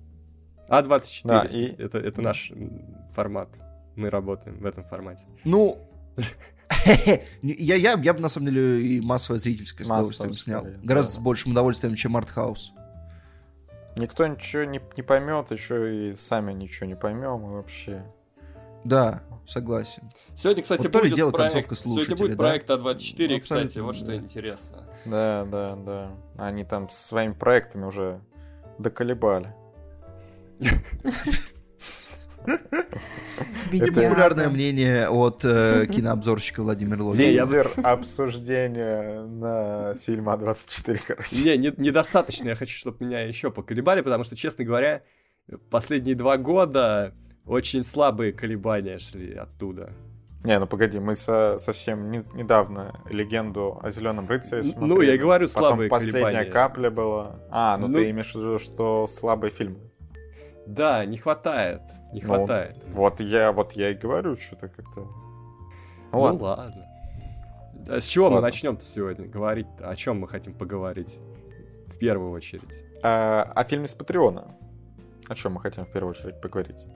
[0.69, 2.51] А24, Да, и- это, это наш
[3.13, 3.49] формат.
[3.95, 5.25] Мы работаем в этом формате.
[5.43, 5.77] Ну,
[7.41, 10.65] я, я, я бы, на самом деле, и массовое зрительское с удовольствием снял.
[10.83, 11.19] Гораздо да.
[11.19, 12.73] с большим удовольствием, чем артхаус.
[13.95, 18.03] Никто ничего не, не поймет, еще и сами ничего не поймем, и вообще.
[18.83, 20.09] Да, согласен.
[20.35, 22.37] Сегодня, кстати, Вот то будет дело проект, сегодня будет да?
[22.37, 24.15] проект А24, Ну, кстати, вот что да.
[24.15, 24.89] интересно.
[25.05, 26.11] Да, да, да.
[26.37, 28.19] Они там со своими проектами уже
[28.79, 29.53] доколебали.
[33.71, 41.35] Это- популярное мнение от э, кинообзорщика Владимира я бы- Тизер обсуждения на фильм А24, короче.
[41.43, 45.01] Не, не- недостаточно, я хочу, чтобы меня еще поколебали, потому что, честно говоря,
[45.69, 47.13] последние два года
[47.45, 49.91] очень слабые колебания шли оттуда.
[50.43, 55.05] Не, ну погоди, мы со- совсем не- недавно легенду о Зеленом рыцаре Ну, смотрели.
[55.11, 56.51] я и говорю, Потом слабые последняя колебания.
[56.51, 57.39] капля была.
[57.49, 59.77] А, ну, Ну- ты имеешь в виду, что слабые фильмы.
[60.65, 61.81] Да, не хватает,
[62.13, 62.77] не Ну, хватает.
[62.87, 65.07] Вот я, вот я и говорю, что-то как-то
[66.11, 66.39] Ну ладно.
[66.39, 66.85] Ну ладно.
[67.89, 68.37] А с чего ладно.
[68.37, 69.67] мы начнем сегодня говорить?
[69.81, 71.17] О чем мы хотим поговорить?
[71.87, 72.83] В первую очередь.
[73.03, 74.55] А, о фильме с Патреона.
[75.27, 76.87] О чем мы хотим в первую очередь поговорить?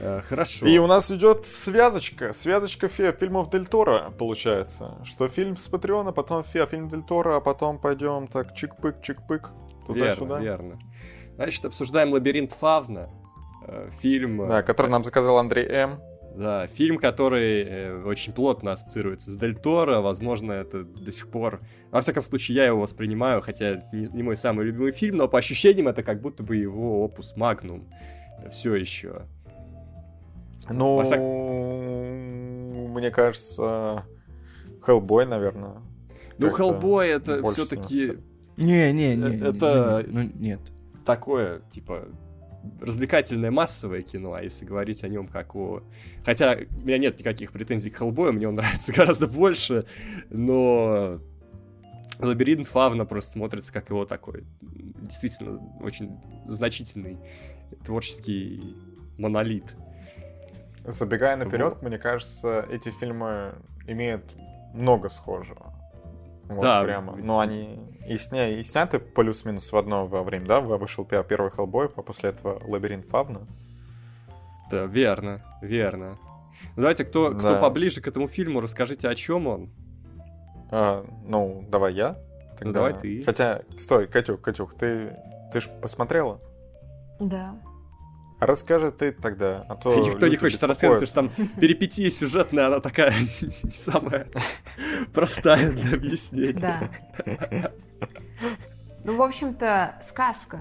[0.00, 0.66] Э, хорошо.
[0.66, 4.98] И у нас идет связочка, связочка фи фильмов Дель Торо, получается.
[5.04, 9.48] Что фильм с Патреона, потом фи фильм Дель Торо, а потом пойдем так чик-пык, чик-пык,
[9.86, 10.40] туда-сюда.
[10.40, 10.78] Верно, верно.
[11.36, 13.10] Значит, обсуждаем «Лабиринт Фавна»,
[13.66, 14.46] э, фильм...
[14.48, 16.00] Да, который нам заказал Андрей М.
[16.36, 21.60] Да, фильм, который э, очень плотно ассоциируется с Дель Торо, возможно, это до сих пор...
[21.90, 25.38] Во всяком случае, я его воспринимаю, хотя не, не мой самый любимый фильм, но по
[25.38, 27.88] ощущениям это как будто бы его опус магнум
[28.50, 29.22] все еще.
[30.68, 31.04] Ну, Во
[32.98, 34.04] мне кажется,
[34.84, 35.82] Хеллбой, наверное.
[36.38, 38.14] Ну, Хеллбой это все-таки...
[38.56, 39.40] Не, не, не.
[39.40, 40.04] Это...
[40.06, 40.60] Ну, нет.
[41.04, 42.08] Такое, типа,
[42.80, 45.82] развлекательное массовое кино, а если говорить о нем как о...
[46.24, 49.86] Хотя у меня нет никаких претензий к Хеллбою, мне он нравится гораздо больше,
[50.30, 51.20] но
[52.18, 57.18] Лабиринт Фавна просто смотрится как его такой действительно очень значительный
[57.84, 58.76] творческий
[59.18, 59.74] монолит.
[60.84, 61.82] Забегая наперед, вот.
[61.82, 63.54] мне кажется, эти фильмы
[63.86, 64.24] имеют
[64.74, 65.73] много схожего.
[66.48, 66.82] Вот да.
[66.82, 67.16] Прямо.
[67.16, 68.48] Но они и, сня...
[68.48, 70.60] и сняты плюс-минус в одно время, да?
[70.60, 73.46] Вышел первый Хеллбой, а после этого Лабиринт Фавна.
[74.70, 76.18] Да, верно, верно.
[76.76, 77.38] Ну, давайте, кто, да.
[77.38, 79.70] кто поближе к этому фильму, расскажите, о чем он.
[80.70, 82.10] А, ну, давай я.
[82.10, 82.66] Ну, Тогда...
[82.66, 83.22] Ну, давай ты.
[83.24, 85.16] Хотя, стой, Катюк, Катюк, ты,
[85.52, 86.40] ты ж посмотрела?
[87.20, 87.56] Да.
[88.40, 92.80] Расскажи ты тогда, а то Никто не хочет рассказывать, потому что там перипетия сюжетная, она
[92.80, 93.14] такая
[93.62, 94.28] не самая
[95.12, 96.52] простая для объяснения.
[96.52, 96.90] Да.
[99.04, 100.60] Ну, в общем-то, сказка.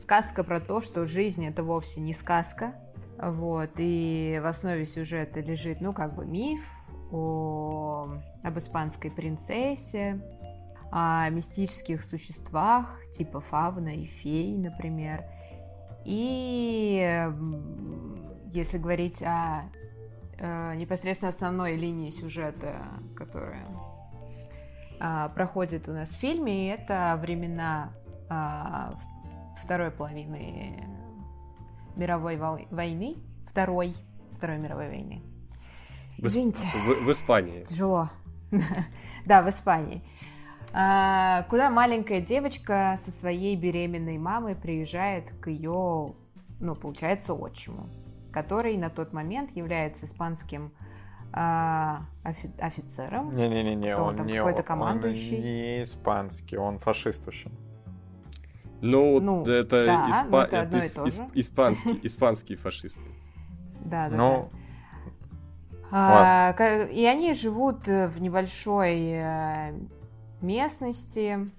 [0.00, 2.74] Сказка про то, что жизнь это вовсе не сказка.
[3.18, 6.60] Вот, и в основе сюжета лежит, ну, как бы миф
[7.12, 8.08] о...
[8.42, 10.20] об испанской принцессе,
[10.90, 15.24] о мистических существах, типа фавна и фей, например.
[16.04, 17.30] И
[18.52, 19.62] если говорить о
[20.38, 22.82] э, непосредственно основной линии сюжета,
[23.16, 23.66] которая
[25.00, 27.92] э, проходит у нас в фильме, это времена
[28.28, 28.94] э,
[29.62, 30.86] второй половины
[31.96, 33.16] мировой войны,
[33.48, 33.94] второй,
[34.36, 35.22] второй мировой войны.
[36.18, 36.66] Извините.
[36.74, 37.64] В, в Испании.
[37.64, 38.10] Тяжело.
[39.26, 40.02] да, в Испании.
[40.74, 46.14] А, куда маленькая девочка со своей беременной мамой приезжает к ее,
[46.60, 47.88] ну, получается, отчиму,
[48.32, 50.72] который на тот момент является испанским
[51.32, 53.34] а, офи- офицером.
[53.36, 55.36] Не-не-не, он, он не какой-то командующий.
[55.36, 57.50] Он не испанский, он фашист вообще.
[58.80, 60.44] Ну, ну это, да, испа...
[60.44, 60.98] это, это исп...
[61.06, 61.22] Исп...
[61.34, 62.98] испанский, испанский фашист.
[63.84, 64.50] Да, да, ну,
[65.90, 66.54] да.
[66.54, 69.74] А, и они живут в небольшой э,
[70.42, 71.50] местности,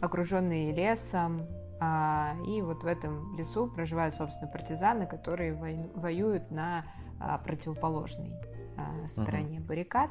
[0.00, 1.46] окруженные лесом,
[1.80, 5.54] а, и вот в этом лесу проживают, собственно, партизаны, которые
[5.94, 6.84] воюют на
[7.20, 8.32] а, противоположной
[8.76, 9.66] а, стороне uh-huh.
[9.66, 10.10] баррикад.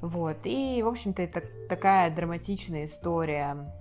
[0.00, 0.38] Вот.
[0.44, 3.72] И, в общем-то, это такая драматичная история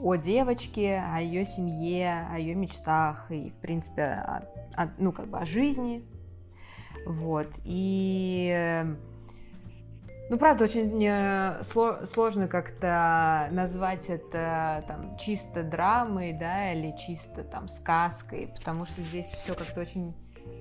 [0.00, 4.42] о девочке, о ее семье, о ее мечтах и, в принципе, о,
[4.76, 6.04] о, ну, как бы о жизни.
[7.06, 7.48] Вот.
[7.64, 8.84] И
[10.30, 17.66] ну, правда, очень э, сложно как-то назвать это там чисто драмой, да, или чисто там
[17.66, 20.14] сказкой, потому что здесь все как-то очень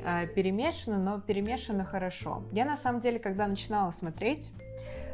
[0.03, 2.41] э, перемешано, но перемешано хорошо.
[2.51, 4.51] Я на самом деле, когда начинала смотреть,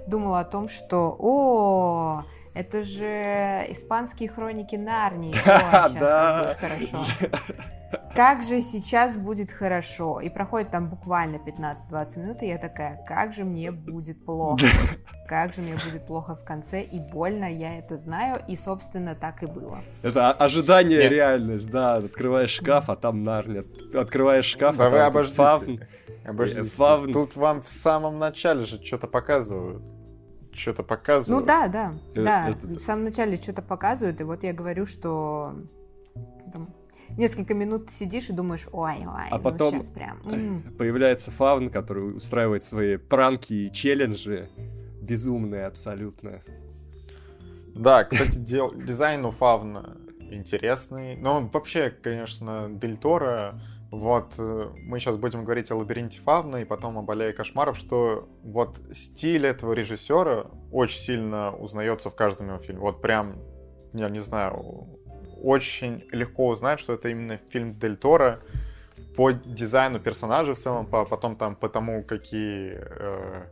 [0.08, 5.34] думала о том, что, о, это же испанские хроники Нарнии.
[5.46, 7.06] О, сейчас будет хорошо.
[8.16, 10.20] Как же сейчас будет хорошо?
[10.22, 14.66] И проходит там буквально 15-20 минут, и я такая, как же мне будет плохо?
[15.28, 19.42] Как же мне будет плохо в конце, и больно, я это знаю, и, собственно, так
[19.42, 19.80] и было.
[20.04, 21.12] Это ожидание, Нет.
[21.12, 21.96] реальность, да.
[21.96, 23.66] Открываешь шкаф, а там Нарния.
[23.96, 25.38] Открываешь шкаф, да а там вы обождите.
[25.38, 25.80] Фавн.
[26.26, 26.70] Обождите.
[26.70, 27.12] Фавн.
[27.12, 29.84] Тут вам в самом начале же что-то показывают
[30.54, 31.42] что-то показывают.
[31.42, 32.50] Ну да, да, это, да.
[32.50, 32.68] Это...
[32.68, 35.70] В самом начале что-то показывают, и вот я говорю, что там,
[37.18, 40.64] несколько минут сидишь и думаешь, ой, ой, а ну потом сейчас прям.
[40.78, 44.50] Появляется фаун, который устраивает свои пранки и челленджи,
[45.02, 46.42] безумные абсолютно.
[47.76, 48.74] Да, кстати, дел...
[48.74, 49.98] дизайн у фавна
[50.32, 51.16] интересный.
[51.18, 53.60] Но вообще, конечно, Дель Торо
[53.92, 58.28] вот э, мы сейчас будем говорить о лабиринте Фавна и потом об Аллее кошмаров, что
[58.44, 62.82] вот стиль этого режиссера очень сильно узнается в каждом его фильме.
[62.82, 63.38] Вот прям,
[63.94, 65.00] я не знаю,
[65.46, 68.40] очень легко узнать, что это именно фильм Дель Торо
[69.16, 73.44] по дизайну персонажей в целом, по, потом там по тому, какие э,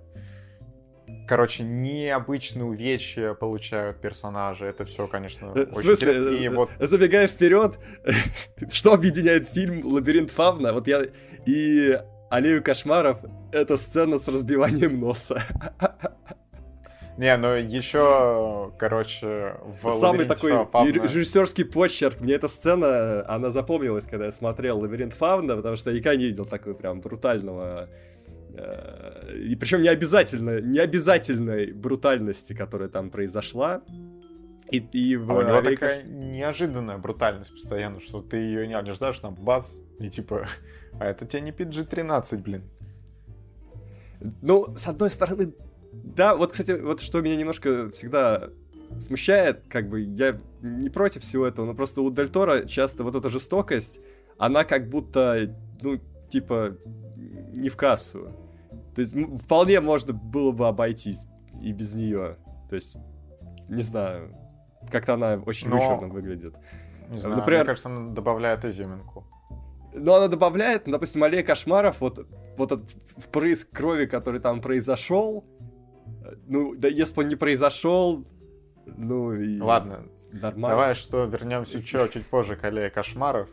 [1.27, 4.65] короче, необычные увечья получают персонажи.
[4.65, 6.29] Это все, конечно, Э, очень смысле, интересно.
[6.29, 7.79] И э, вот забегая вперед,
[8.71, 10.73] что объединяет фильм «Лабиринт Фавна»?
[10.73, 11.05] Вот я
[11.45, 13.19] и «Аллею кошмаров»—
[13.51, 15.43] это сцена с разбиванием носа.
[17.17, 22.19] Не, ну еще, короче, в Самый «Лабиринте такой Фавна» режиссерский почерк.
[22.21, 26.25] Мне эта сцена, она запомнилась, когда я смотрел «Лабиринт Фавна», потому что я никогда не
[26.25, 27.87] видел такого прям брутального...
[28.55, 33.83] э, И причем не обязательно, не обязательной брутальности, которая там произошла.
[34.71, 38.73] И, и в А у него «Аллее такая неожиданная брутальность постоянно, что ты ее не
[38.73, 40.47] ожидаешь, там бац, и типа,
[40.99, 42.63] а это тебе не PG-13, блин.
[44.41, 45.53] Ну, с одной стороны,
[46.03, 48.49] да, вот, кстати, вот что меня немножко всегда
[48.99, 53.15] смущает, как бы, я не против всего этого, но просто у Дель Торо часто вот
[53.15, 53.99] эта жестокость,
[54.37, 56.77] она как будто, ну, типа,
[57.53, 58.29] не в кассу.
[58.95, 61.25] То есть вполне можно было бы обойтись
[61.61, 62.37] и без нее.
[62.69, 62.97] То есть,
[63.69, 64.35] не знаю,
[64.91, 66.55] как-то она очень Но- вычурно выглядит.
[67.09, 69.25] Не знаю, Например- мне кажется, она добавляет изюминку.
[69.95, 72.27] Но она добавляет, ну, допустим, аллея кошмаров, вот,
[72.57, 75.43] вот этот впрыск крови, который там произошел,
[76.47, 78.25] ну, да если он не произошел,
[78.85, 79.59] ну и...
[79.59, 80.69] Ладно, Нормально.
[80.69, 83.49] давай что, вернемся еще чуть позже к аллее кошмаров.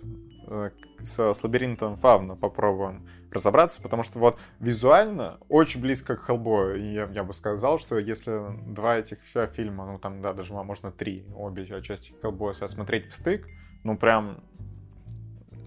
[0.49, 0.71] э,
[1.03, 6.81] С, с лабиринтом Фавна попробуем разобраться, потому что вот визуально очень близко к Хеллбою.
[6.81, 8.41] И я, я бы сказал, что если
[8.73, 13.15] два этих фи- фильма, ну там, да, даже можно три, обе части Хеллбоя смотреть в
[13.15, 13.47] стык,
[13.85, 14.43] ну прям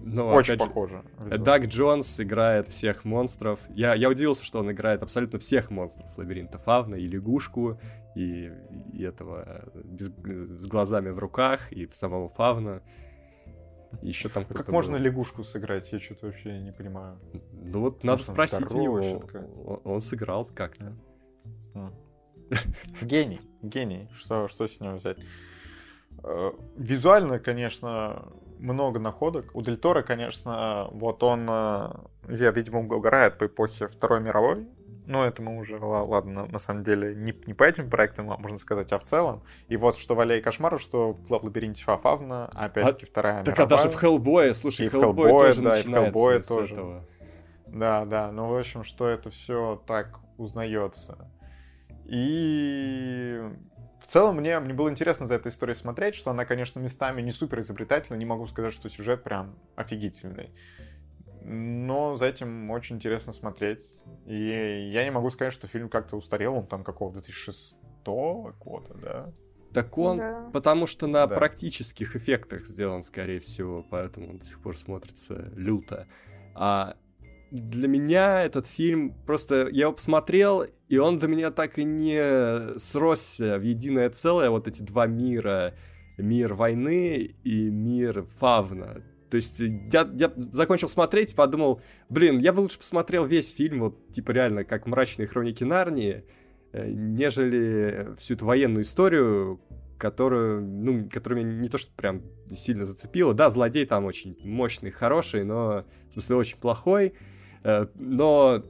[0.06, 1.02] Но, очень опять же, похоже.
[1.38, 3.58] Даг Джонс играет всех монстров.
[3.70, 7.78] Я, я удивился, что он играет абсолютно всех монстров лабиринта Фавна, и лягушку,
[8.14, 8.52] и,
[8.92, 9.44] и этого
[9.74, 10.10] э, без-
[10.60, 12.82] с глазами в руках, и самого Фавна.
[14.02, 15.04] Еще там А Как можно был.
[15.04, 15.90] лягушку сыграть?
[15.92, 17.16] Я что-то вообще не понимаю.
[17.52, 19.22] Ну вот надо Может, он спросить у него.
[19.66, 20.92] Он, он сыграл как-то.
[23.02, 24.08] Гений, гений.
[24.14, 25.18] Что, что с него взять?
[26.22, 28.32] Э, Визуально, конечно,
[28.64, 29.50] много находок.
[29.54, 31.90] У Дель Торо, конечно, вот он, э,
[32.28, 34.66] я, видимо, угорает по эпохе Второй мировой.
[35.06, 38.38] Но это мы уже, ла- ладно, на, самом деле, не, не по этим проектам, а
[38.38, 39.42] можно сказать, а в целом.
[39.68, 43.62] И вот что в «Аллее кошмаров», что в «Лаб- лабиринте Фафавна, опять-таки Вторая Так а
[43.64, 43.68] мировая.
[43.68, 46.74] даже в Хеллбое, слушай, И Хеллбое, тоже да, и в начинается Хеллбое с тоже.
[46.74, 47.04] этого.
[47.66, 51.28] Да, да, ну, в общем, что это все так узнается.
[52.06, 53.40] И
[54.04, 57.30] в целом мне, мне было интересно за этой историей смотреть, что она, конечно, местами не
[57.30, 60.50] супер изобретательна, не могу сказать, что сюжет прям офигительный.
[61.42, 63.86] Но за этим очень интересно смотреть.
[64.26, 69.32] И я не могу сказать, что фильм как-то устарел, он там какого 2006 года, да?
[69.72, 70.50] Так он, Да.
[70.52, 71.36] потому что на Да.
[71.36, 76.06] практических эффектах сделан, скорее всего, поэтому он до сих пор смотрится люто.
[76.54, 76.96] А
[77.54, 82.76] для меня этот фильм просто я его посмотрел, и он для меня так и не
[82.78, 85.74] сросся в единое целое, вот эти два мира,
[86.18, 89.04] мир войны и мир фавна.
[89.30, 94.12] То есть я, я закончил смотреть подумал, блин, я бы лучше посмотрел весь фильм, вот
[94.12, 96.24] типа реально, как «Мрачные хроники Нарнии»,
[96.72, 99.60] э, нежели всю эту военную историю,
[99.96, 103.32] которую, ну, которая меня не то что прям сильно зацепила.
[103.32, 107.14] Да, злодей там очень мощный, хороший, но, в смысле, очень плохой.
[107.64, 108.62] Э, Но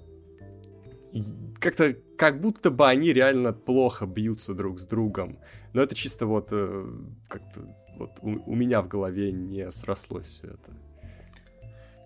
[1.61, 5.38] как-то, как будто бы они реально плохо бьются друг с другом.
[5.72, 6.86] Но это чисто вот э,
[7.28, 7.61] как-то
[7.99, 10.72] вот у, у меня в голове не срослось все это.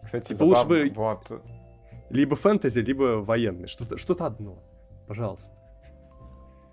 [0.05, 1.43] Кстати, Типа лучше бы- вот
[2.11, 3.69] Либо фэнтези, либо военный.
[3.69, 4.63] Что-то, что-то одно.
[5.07, 5.47] Пожалуйста.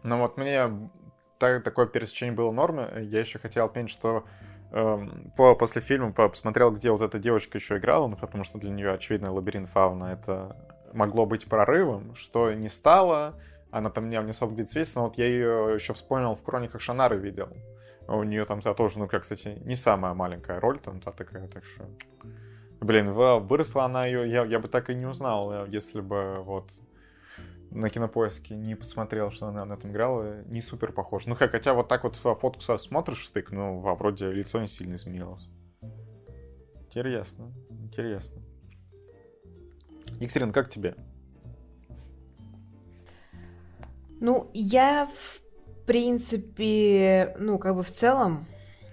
[0.04, 0.70] Ну вот мне
[1.40, 2.90] та- такое пересечение было нормы.
[3.12, 4.24] Я еще хотел отметить, что
[4.72, 8.72] по, после фильма по- посмотрел, где вот эта девочка еще играла, ну, потому что для
[8.72, 10.56] нее, очевидно, лабиринт фауна это
[10.94, 13.36] могло быть прорывом, что не стало.
[13.72, 17.50] Она там не особо где-то но вот я ее еще вспомнил в Хрониках Шанары видел.
[18.08, 21.64] У нее там тоже, ну, как, кстати, не самая маленькая роль там та такая, так
[21.66, 21.86] что...
[22.80, 26.70] Блин, выросла она ее, я, я бы так и не узнал, э, если бы вот
[27.72, 31.26] на кинопоиске не посмотрел, что она на этом играла, не супер похож.
[31.26, 34.96] Ну, хотя вот так вот фотку смотришь в стык, ну, а вроде лицо не сильно
[34.96, 35.50] изменилось.
[36.88, 38.42] Интересно, интересно.
[40.20, 40.96] Екатерина, как тебе?
[44.22, 48.46] Ну, я, в принципе, ну, как бы в целом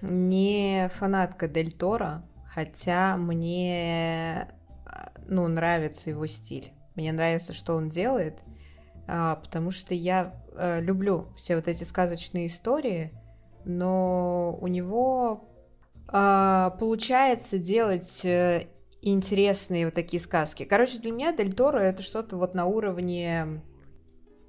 [0.03, 4.49] не фанатка Дель Торо, хотя мне,
[4.85, 6.73] а, ну, нравится его стиль.
[6.97, 8.41] Мне нравится, что он делает,
[9.37, 13.13] потому что я э, люблю все вот эти сказочные истории,
[13.65, 15.49] но у него
[16.09, 18.69] а, получается делать э,
[19.01, 20.65] интересные вот такие сказки.
[20.65, 23.63] Короче, для меня Дель Торо это что-то вот на уровне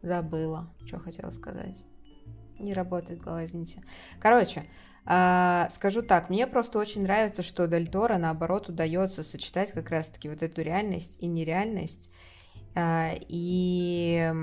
[0.01, 1.85] Забыла, что хотела сказать.
[2.59, 3.81] Не работает голова, извините.
[4.19, 4.65] Короче,
[5.05, 10.27] а, скажу так, мне просто очень нравится, что Дель Торо, наоборот, удается сочетать как раз-таки
[10.27, 12.11] вот эту реальность и нереальность.
[12.75, 14.33] А, и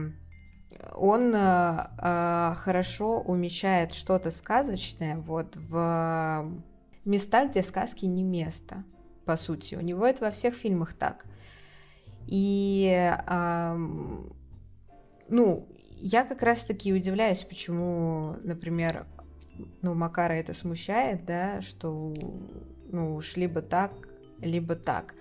[0.94, 6.50] он а, хорошо умещает что-то сказочное вот в
[7.04, 8.84] места, где сказки не место,
[9.24, 9.74] по сути.
[9.74, 11.24] У него это во всех фильмах так.
[12.26, 13.12] И,
[15.28, 19.06] ну, я как раз-таки удивляюсь, почему, например,
[19.82, 22.14] ну, Макара это смущает, да, что,
[22.90, 23.92] ну, уж либо так,
[24.40, 25.14] либо так.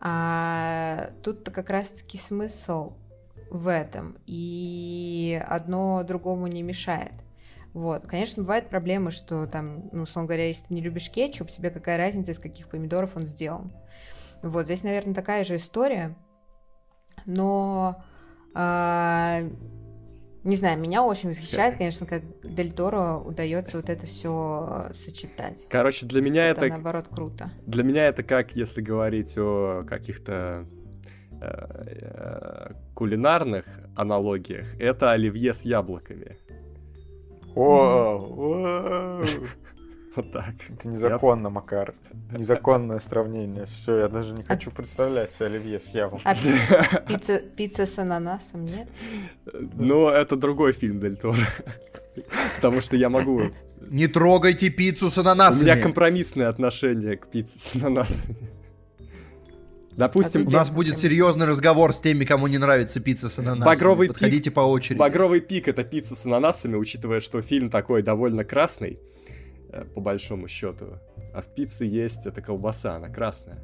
[0.00, 2.94] А тут-то как раз-таки смысл
[3.50, 7.12] в этом, и одно другому не мешает.
[7.72, 8.06] Вот.
[8.06, 11.98] Конечно, бывают проблемы, что там, ну, условно говоря, если ты не любишь кетчуп, тебе какая
[11.98, 13.72] разница, из каких помидоров он сделан.
[14.42, 16.16] Вот, здесь, наверное, такая же история,
[17.26, 18.02] но
[18.54, 19.42] а,
[20.42, 25.66] не знаю, меня очень восхищает, конечно, как Дель Торо удается вот это все сочетать.
[25.70, 27.50] Короче, для меня это, это наоборот круто.
[27.66, 30.66] Для меня это как, если говорить о каких-то
[31.40, 36.38] э, э, кулинарных аналогиях, это оливье с яблоками.
[37.54, 39.22] О,
[40.16, 40.54] Вот так.
[40.68, 41.94] Это незаконно, Макар.
[42.32, 43.66] Незаконное сравнение.
[43.66, 46.22] Все, я даже не хочу представлять себе оливье с яблоком.
[46.24, 46.34] А
[47.08, 48.88] пицца, пицца с ананасом, нет?
[49.52, 51.46] Ну, это другой фильм Дель Торо.
[52.56, 53.42] Потому что я могу...
[53.88, 55.62] Не трогайте пиццу с ананасами.
[55.62, 58.36] У меня компромиссное отношение к пицце с ананасами.
[59.92, 63.64] Допустим, у нас будет серьезный разговор с теми, кому не нравится пицца с ананасами.
[63.64, 64.98] Багровый Подходите пик, по очереди.
[64.98, 68.98] Багровый пик это пицца с ананасами, учитывая, что фильм такой довольно красный.
[69.72, 70.98] Э, по большому счету.
[71.32, 73.58] А в пицце есть эта колбаса, она красная.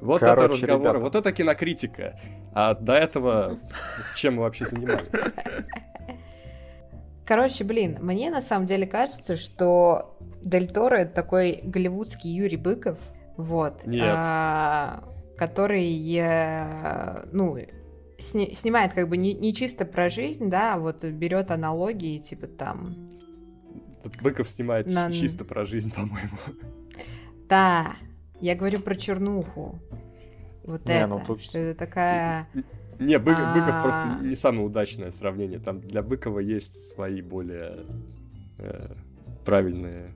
[0.00, 0.98] Вот Короче, это разговор, ребята.
[0.98, 2.18] вот это кинокритика.
[2.52, 3.58] А до этого
[4.16, 5.08] чем мы вообще занимались?
[7.24, 12.98] Короче, блин, мне на самом деле кажется, что Дель Торо это такой голливудский Юрий Быков,
[13.36, 14.04] вот, Нет.
[14.06, 15.04] А,
[15.38, 17.56] который, э, ну,
[18.18, 22.46] сни, снимает как бы не, не чисто про жизнь, да, а вот берет аналогии, типа
[22.46, 23.08] там
[24.04, 25.10] вот Быков снимает На...
[25.10, 26.38] чисто про жизнь, по-моему.
[27.48, 27.96] Да,
[28.40, 29.78] я говорю про чернуху.
[30.64, 31.42] Вот не, ну это, ну тут...
[31.42, 32.48] что это такая...
[32.98, 33.54] Не, Бык, а...
[33.54, 35.58] Быков просто не самое удачное сравнение.
[35.58, 37.86] Там для Быкова есть свои более
[38.58, 38.94] э,
[39.44, 40.14] правильные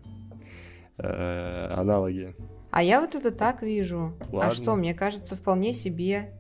[0.97, 2.34] э, аналоги.
[2.70, 4.14] А я вот это так вижу.
[4.20, 4.51] А Ладно.
[4.51, 6.32] А что, мне кажется, вполне себе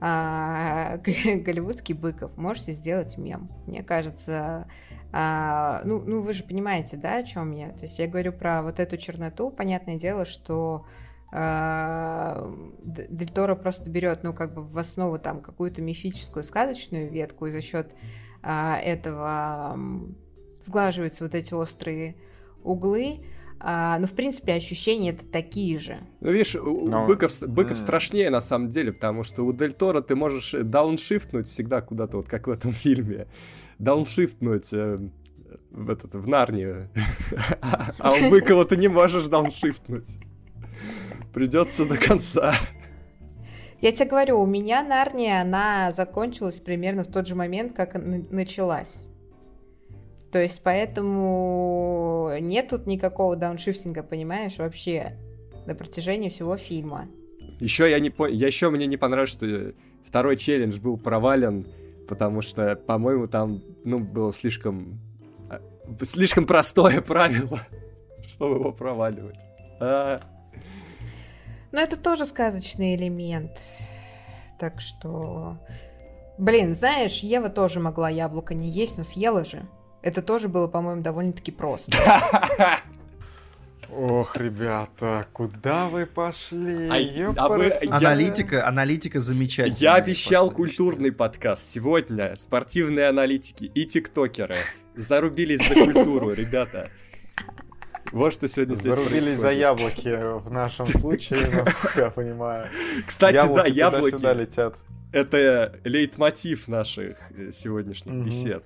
[0.00, 2.36] а, голливудский Быков.
[2.36, 3.50] Можете сделать мем.
[3.66, 4.66] Мне кажется,
[5.12, 7.70] а, ну, ну, вы же понимаете, да, о чем я?
[7.70, 9.50] То есть я говорю про вот эту черноту.
[9.50, 10.86] Понятное дело, что
[11.30, 12.50] а,
[12.82, 17.52] Дель Торо просто берет, ну, как бы в основу там какую-то мифическую, сказочную ветку, и
[17.52, 17.92] за счет
[18.42, 19.78] а, этого
[20.64, 22.16] сглаживаются вот эти острые
[22.64, 23.26] углы.
[23.60, 25.98] А, ну, в принципе, ощущения это такие же.
[26.20, 27.06] Ну, видишь, у Но...
[27.06, 27.80] Быков, Быков mm.
[27.80, 32.28] страшнее на самом деле, потому что у Дель Торо ты можешь дауншифтнуть всегда куда-то, вот
[32.28, 33.26] как в этом фильме
[33.82, 34.98] дауншифтнуть э,
[35.70, 36.88] в, этот, в Нарнию.
[37.98, 40.08] А у Быкова ты не можешь дауншифтнуть.
[41.34, 42.54] Придется до конца.
[43.80, 49.00] Я тебе говорю, у меня Нарния, она закончилась примерно в тот же момент, как началась.
[50.30, 55.18] То есть поэтому нет тут никакого дауншифтинга, понимаешь, вообще
[55.66, 57.08] на протяжении всего фильма.
[57.58, 59.72] Еще я не понял, еще мне не понравилось, что
[60.06, 61.66] второй челлендж был провален
[62.12, 65.00] потому что, по-моему, там, ну, было слишком...
[65.48, 65.62] А,
[66.02, 67.60] слишком простое правило,
[68.28, 69.40] чтобы его проваливать.
[69.80, 70.20] А...
[71.72, 73.52] Но это тоже сказочный элемент.
[74.58, 75.56] Так что...
[76.36, 79.66] Блин, знаешь, Ева тоже могла яблоко не есть, но съела же.
[80.02, 81.96] Это тоже было, по-моему, довольно-таки просто.
[83.94, 86.88] Ох, ребята, куда вы пошли?
[86.88, 88.66] А, а вы, аналитика, я...
[88.68, 89.78] аналитика замечательная.
[89.78, 90.56] Я обещал пошли.
[90.56, 91.70] культурный подкаст.
[91.70, 94.56] Сегодня спортивные аналитики и тиктокеры
[94.94, 96.88] зарубились за культуру, ребята.
[98.12, 102.70] Вот что сегодня здесь Зарубились за яблоки в нашем случае, насколько я понимаю.
[103.06, 104.40] Кстати, да, яблоки.
[104.40, 104.74] летят.
[105.12, 108.64] Это лейтмотив наших э, сегодняшних бесед.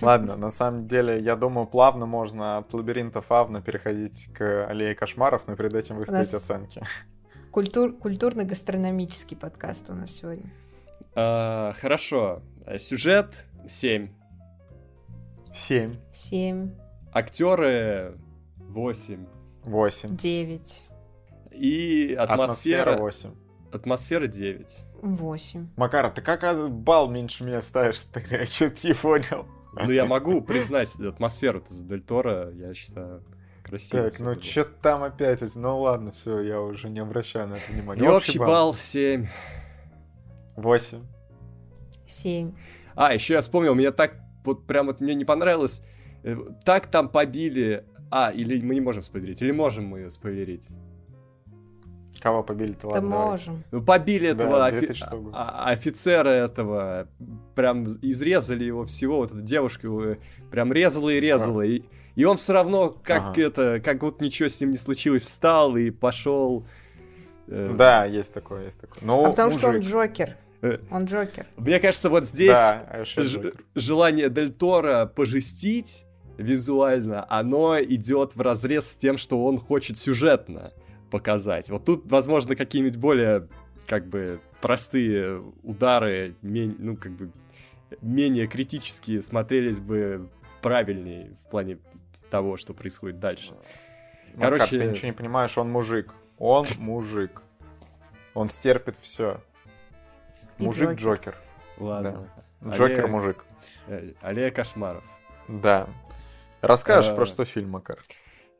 [0.00, 5.42] Ладно, на самом деле, я думаю, плавно можно от лабиринта фавна переходить к аллее кошмаров,
[5.46, 6.82] но перед этим выставить оценки.
[7.50, 10.50] Культур, культурно-гастрономический подкаст у нас сегодня.
[11.14, 12.42] А, хорошо.
[12.78, 14.08] Сюжет 7.
[15.54, 15.94] 7.
[16.14, 16.70] 7.
[17.12, 18.18] Актеры
[18.56, 19.26] 8.
[19.64, 20.16] 8.
[20.16, 20.82] 9.
[21.50, 22.92] И атмосфера...
[22.92, 23.30] Атмосфера 8.
[23.72, 24.78] Атмосфера 9.
[25.02, 25.68] Восемь.
[25.76, 28.38] Макар, ты как а, балл меньше меня ставишь тогда?
[28.38, 29.46] Я что-то не понял.
[29.72, 33.22] Ну, я могу признать атмосферу Дель Торо, я считаю,
[33.62, 34.10] красиво.
[34.10, 35.42] Так, ну что там опять?
[35.54, 38.04] Ну ладно, все, я уже не обращаю на это внимания.
[38.04, 39.26] И общий балл 7.
[40.56, 41.02] 8.
[42.06, 42.52] 7.
[42.96, 45.82] А, еще я вспомнил, мне так вот прям вот мне не понравилось.
[46.22, 47.84] э, Так там побили...
[48.10, 50.66] А, или мы не можем спойлерить, или можем мы ее спойлерить?
[52.20, 53.26] Кого побили-то, Да ладно, давай.
[53.30, 53.64] можем.
[53.70, 55.32] Ну, побили Да, этого офи- 2006 год.
[55.34, 57.08] а- офицера этого,
[57.54, 60.16] прям изрезали его всего, вот эта девушка его
[60.50, 61.82] прям резала и резала, и,
[62.16, 63.40] и он все равно, как Ага.
[63.42, 66.66] это, как вот ничего с ним не случилось, встал и пошел.
[67.48, 68.98] э, Да, есть такое, есть такое.
[69.02, 69.90] Ну, А потому что он мужик.
[69.90, 70.36] Джокер.
[70.62, 70.76] Э.
[70.90, 71.46] Он Джокер.
[71.56, 76.04] Мне кажется, вот здесь Да, а ж- желание Дель Торо пожестить
[76.36, 80.72] визуально, оно идет в разрез с тем, что он хочет сюжетно
[81.10, 81.68] показать.
[81.70, 83.48] Вот тут, возможно, какие-нибудь более,
[83.86, 87.30] как бы, простые удары, мен- ну, как бы,
[88.00, 90.30] менее критические смотрелись бы
[90.62, 91.78] правильнее в плане
[92.30, 93.54] того, что происходит дальше.
[94.34, 96.14] Макар, короче- ты ничего не понимаешь, он мужик.
[96.38, 97.42] Он мужик.
[98.34, 99.40] Он стерпит все.
[100.58, 101.02] И Мужик Джокер.
[101.02, 101.36] Джокер.
[101.78, 102.28] Ладно.
[102.64, 103.44] Джокер Аллея- мужик.
[103.88, 105.02] Э, Аллея кошмаров.
[105.48, 105.88] Да.
[106.60, 107.96] Расскажешь Э, про что фильм, Макар?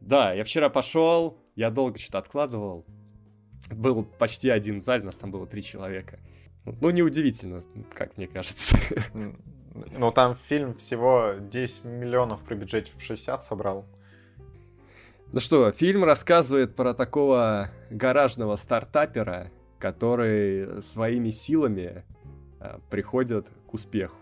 [0.01, 2.87] Да, я вчера пошел, я долго что-то откладывал.
[3.71, 6.19] Был почти один в зале, нас там было три человека.
[6.65, 7.61] Ну, неудивительно,
[7.93, 8.77] как мне кажется.
[9.97, 13.87] Ну, там фильм всего 10 миллионов при бюджете в 60 собрал.
[15.33, 22.05] Ну что, фильм рассказывает про такого гаражного стартапера, который своими силами
[22.59, 24.20] э, приходит к успеху.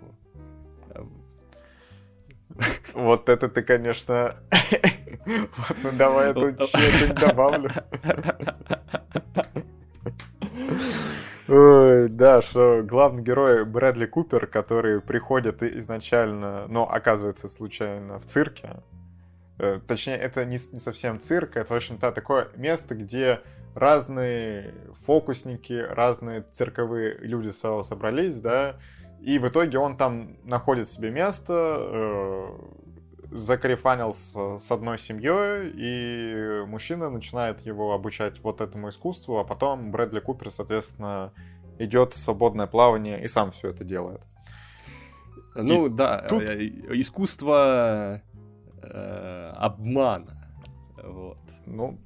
[2.95, 4.37] Вот это ты, конечно...
[5.27, 7.71] Ладно, давай я тут что-нибудь добавлю.
[11.49, 18.83] Ой, да, что главный герой Брэдли Купер, который приходит изначально, но оказывается случайно в цирке.
[19.59, 23.41] Э, Точнее, это не, не совсем цирк, это очень та, такое место, где
[23.75, 24.75] разные
[25.07, 28.77] фокусники, разные цирковые люди со- собрались, да,
[29.21, 32.47] и в итоге он там находит себе место, э,
[33.33, 40.21] закарифанился с одной семьей, и мужчина начинает его обучать вот этому искусству, а потом Брэдли
[40.21, 41.33] Купер, соответственно,
[41.79, 44.23] идет в свободное плавание и сам все это делает.
[45.55, 48.23] Ну да, тут- э, искусство
[48.83, 50.39] э, обмана.
[51.03, 51.39] Вот.
[51.67, 51.99] Ну,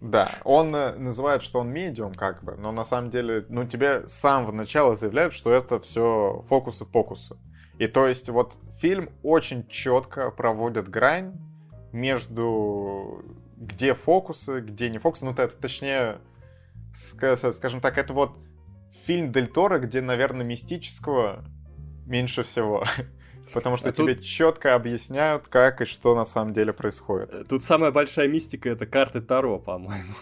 [0.00, 4.08] да, он э, называет, что он медиум, как бы, но на самом деле, ну, тебе
[4.08, 7.36] с самого начала заявляют, что это все фокусы-покусы.
[7.78, 11.34] И то есть вот фильм очень четко проводит грань
[11.92, 13.24] между
[13.56, 15.24] где фокусы, где не фокусы.
[15.24, 16.18] Ну, это точнее,
[16.94, 18.36] ска- скажем так, это вот
[19.04, 21.44] фильм Дель Торо, где, наверное, мистического
[22.06, 22.84] меньше всего.
[23.54, 27.30] Потому что А тут- тебе четко объясняют, как и что на самом деле происходит.
[27.32, 30.14] Э, Тут самая большая мистика это карты Таро, по-моему.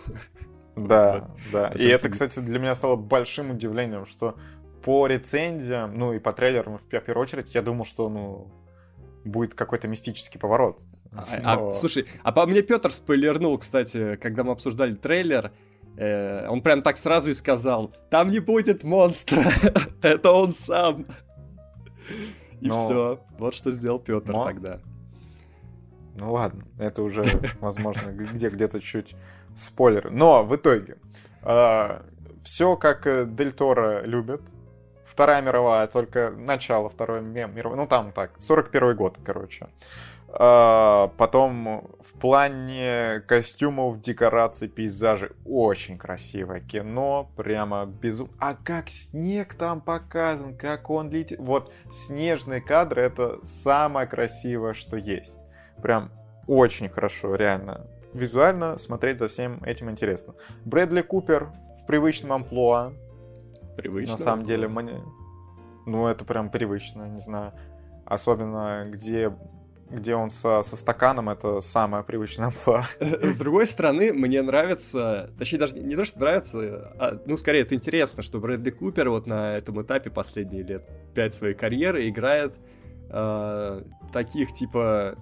[0.77, 1.69] Да, да.
[1.75, 4.37] И это, кстати, для меня стало большим удивлением, что
[4.85, 8.53] по рецензиям, ну и по трейлерам в пе- в первую очередь, я думал, что, ну,
[9.25, 10.79] будет какой-то мистический поворот.
[11.13, 15.51] А, а, Но- слушай, а по мне Петр спойлернул, кстати, когда мы обсуждали трейлер.
[15.99, 19.51] э, он прям так сразу и сказал: там не будет монстра,
[20.03, 21.07] это он сам.
[22.61, 23.21] И Но- все.
[23.39, 24.81] Вот что сделал Петр Но- тогда.
[26.15, 27.25] Ну ладно, это уже,
[27.61, 29.15] возможно, где где-то чуть
[29.55, 30.11] спойлеры.
[30.11, 30.97] Но в итоге
[32.45, 34.41] все как э, Дель Торо любит.
[35.05, 37.77] Вторая мировая, только начало Второй ми- мировой.
[37.77, 39.67] Ну там так, 41 год, короче.
[40.29, 48.33] А, Потом в плане костюмов, декораций, пейзажей очень красивое кино, прямо безумно.
[48.39, 51.39] А как снег там показан, как он летит.
[51.39, 55.39] Вот снежные кадры это самое красивое, что есть.
[55.83, 56.11] Прям
[56.47, 57.87] очень хорошо, реально.
[58.13, 60.35] Визуально смотреть за всем этим интересно.
[60.65, 61.51] Брэдли Купер
[61.83, 62.93] в привычном амплуа.
[63.77, 64.13] Привычно.
[64.13, 65.03] На самом деле, мне...
[65.87, 67.53] ну это прям привычно, не знаю.
[68.07, 69.35] Особенно где,
[69.91, 72.87] где он со, со стаканом, это самое привычное амплуа.
[73.01, 77.75] С другой стороны, мне нравится, точнее даже не то, что нравится, а, ну скорее это
[77.75, 82.55] интересно, что Брэдли Купер вот на этом этапе последние лет пять своей карьеры играет
[83.11, 83.83] э,
[84.13, 85.17] таких типа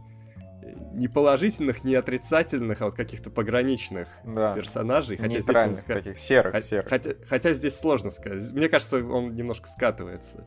[0.93, 4.55] не положительных, не отрицательных, а вот каких-то пограничных Да.
[4.55, 5.19] персонажей.
[5.19, 6.89] Хотя здесь, он таких, серых, хо- серых.
[6.89, 8.51] хотя, хотя здесь сложно сказать.
[8.53, 10.47] Мне кажется, он немножко скатывается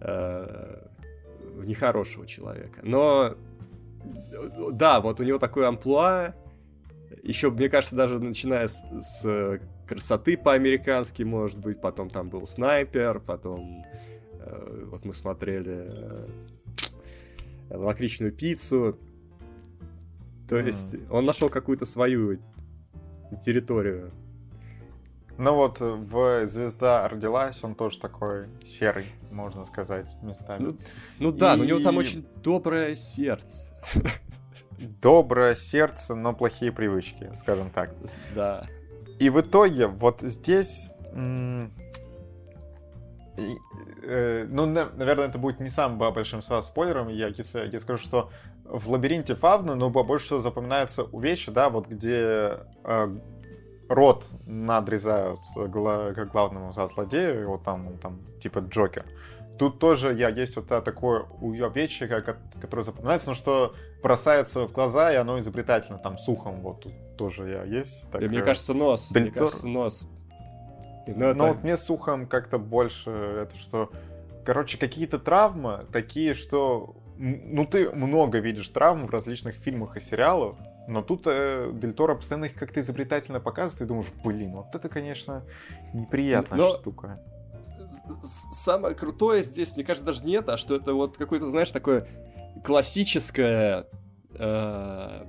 [0.00, 0.86] э,
[1.54, 2.80] в нехорошего человека.
[2.82, 3.36] Но
[4.72, 6.34] да, вот у него такой амплуа,
[7.22, 12.46] еще, мне кажется, даже начиная с, с э, красоты по-американски, может быть, потом там был
[12.46, 13.84] снайпер, потом
[14.32, 16.28] э, вот мы смотрели э,
[17.70, 18.98] лакричную пиццу.
[20.48, 21.06] То есть mm.
[21.10, 22.38] он нашел какую-то свою
[23.44, 24.12] территорию.
[25.40, 30.64] Ну вот в «Звезда родилась» он тоже такой серый, можно сказать, местами.
[30.64, 30.76] Ну,
[31.18, 31.56] ну да, И...
[31.56, 33.72] но у него там очень доброе сердце.
[34.78, 37.94] Доброе сердце, но плохие привычки, скажем так.
[38.34, 38.66] Да.
[39.18, 40.90] И в итоге вот здесь...
[43.38, 43.56] И,
[44.02, 48.30] э, ну, наверное, это будет не самым большим спойлером, я, если я скажу, что
[48.64, 53.18] в лабиринте Фавна, ну, больше всего запоминается увечья, да, вот где э,
[53.90, 59.04] рот надрезают гла- главному злодею, его там, там, типа Джокер.
[59.58, 65.16] Тут тоже я есть вот такое увечье, которое запоминается, но что бросается в глаза, и
[65.16, 68.08] оно изобретательно, там, сухом, вот тут тоже я есть.
[68.10, 69.10] Так, мне кажется, нос.
[69.10, 69.22] Дельтор...
[69.22, 70.08] Мне кажется, нос.
[71.06, 71.34] Ну, это...
[71.38, 73.90] Но вот мне сухом как-то больше, это что...
[74.44, 76.94] Короче, какие-то травмы такие, что...
[77.18, 80.56] Ну, ты много видишь травм в различных фильмах и сериалах,
[80.88, 84.88] но тут э, Дель Торо постоянно их как-то изобретательно показывает, и думаешь, блин, вот это,
[84.88, 85.44] конечно,
[85.92, 86.68] неприятная Но...
[86.78, 87.20] штука.
[88.22, 92.06] Самое крутое здесь, мне кажется, даже нет, а что это вот какое-то, знаешь, такое
[92.64, 93.86] классическое
[94.34, 95.24] э,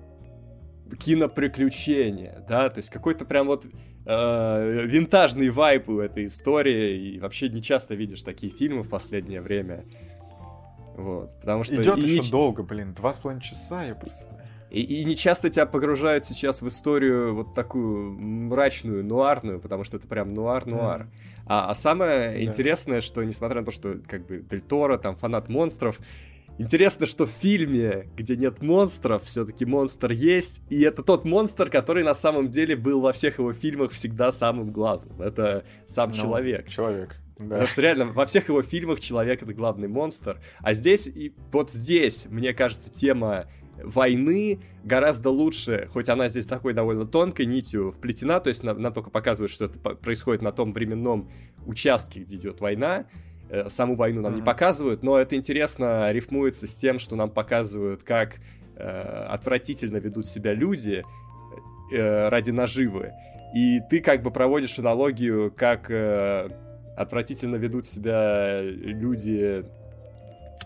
[1.00, 7.50] киноприключение, да, то есть какой-то прям вот э, винтажный вайп у этой истории, и вообще
[7.50, 9.86] не часто видишь такие фильмы в последнее время.
[10.96, 11.82] Вот, потому что...
[11.82, 12.32] Идет еще не...
[12.32, 14.41] долго, блин, два с половиной часа, я просто...
[14.72, 19.98] И, и не часто тебя погружают сейчас в историю вот такую мрачную, нуарную, потому что
[19.98, 21.02] это прям нуар-нуар.
[21.02, 21.08] Mm.
[21.46, 22.44] А, а самое yeah.
[22.44, 26.00] интересное, что несмотря на то, что как бы Дель Торо, там фанат монстров,
[26.58, 32.04] Интересно, что в фильме, где нет монстров, все-таки монстр есть, и это тот монстр, который
[32.04, 35.22] на самом деле был во всех его фильмах всегда самым главным.
[35.22, 36.70] Это сам ну, человек.
[36.70, 37.16] Человек.
[37.40, 37.46] Да.
[37.46, 40.40] Потому что реально во всех его фильмах человек это главный монстр.
[40.60, 43.48] А здесь, и вот здесь, мне кажется, тема
[43.84, 48.94] войны гораздо лучше, хоть она здесь такой довольно тонкой нитью вплетена, то есть нам, нам
[48.94, 51.30] только показывают, что это происходит на том временном
[51.66, 53.06] участке, где идет война,
[53.50, 54.38] э, саму войну нам mm-hmm.
[54.38, 58.40] не показывают, но это интересно рифмуется с тем, что нам показывают, как
[58.76, 61.04] э, отвратительно ведут себя люди
[61.92, 63.14] э, ради наживы.
[63.54, 66.50] И ты как бы проводишь аналогию, как э,
[66.96, 69.66] отвратительно ведут себя люди,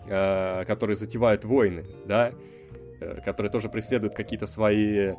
[0.06, 2.30] э, которые затевают войны, да,
[3.24, 5.12] которые тоже преследуют какие-то свои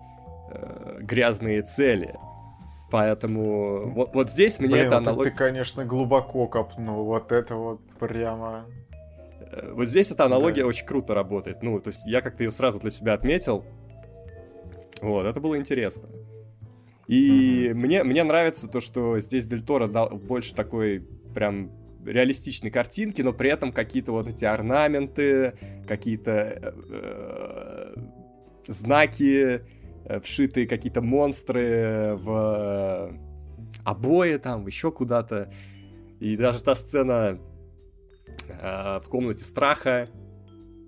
[0.51, 2.15] э, грязные цели.
[2.89, 5.25] Поэтому вот, вот здесь мне Блин, это аналог...
[5.25, 7.03] ты, конечно, глубоко копнул.
[7.05, 8.65] Вот это вот прямо...
[9.41, 10.67] Э, вот здесь эта аналогия да.
[10.67, 11.61] очень круто работает.
[11.61, 13.65] Ну, то есть я как-то ее сразу для себя отметил.
[15.01, 16.07] Вот, это было интересно.
[17.07, 17.79] И угу.
[17.79, 21.71] мне, мне нравится то, что здесь Дель Торо дал больше такой прям
[22.07, 25.53] реалистичной картинки, но при этом какие-то вот эти орнаменты,
[25.87, 27.95] какие-то э,
[28.67, 29.61] знаки,
[30.05, 33.13] э, вшитые какие-то монстры в
[33.83, 35.51] обои там, еще куда-то.
[36.19, 37.39] И даже та сцена
[38.61, 40.09] э, в комнате страха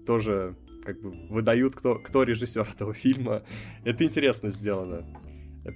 [0.06, 3.44] тоже как бы выдают, кто, кто режиссер этого фильма.
[3.84, 5.06] Это интересно сделано.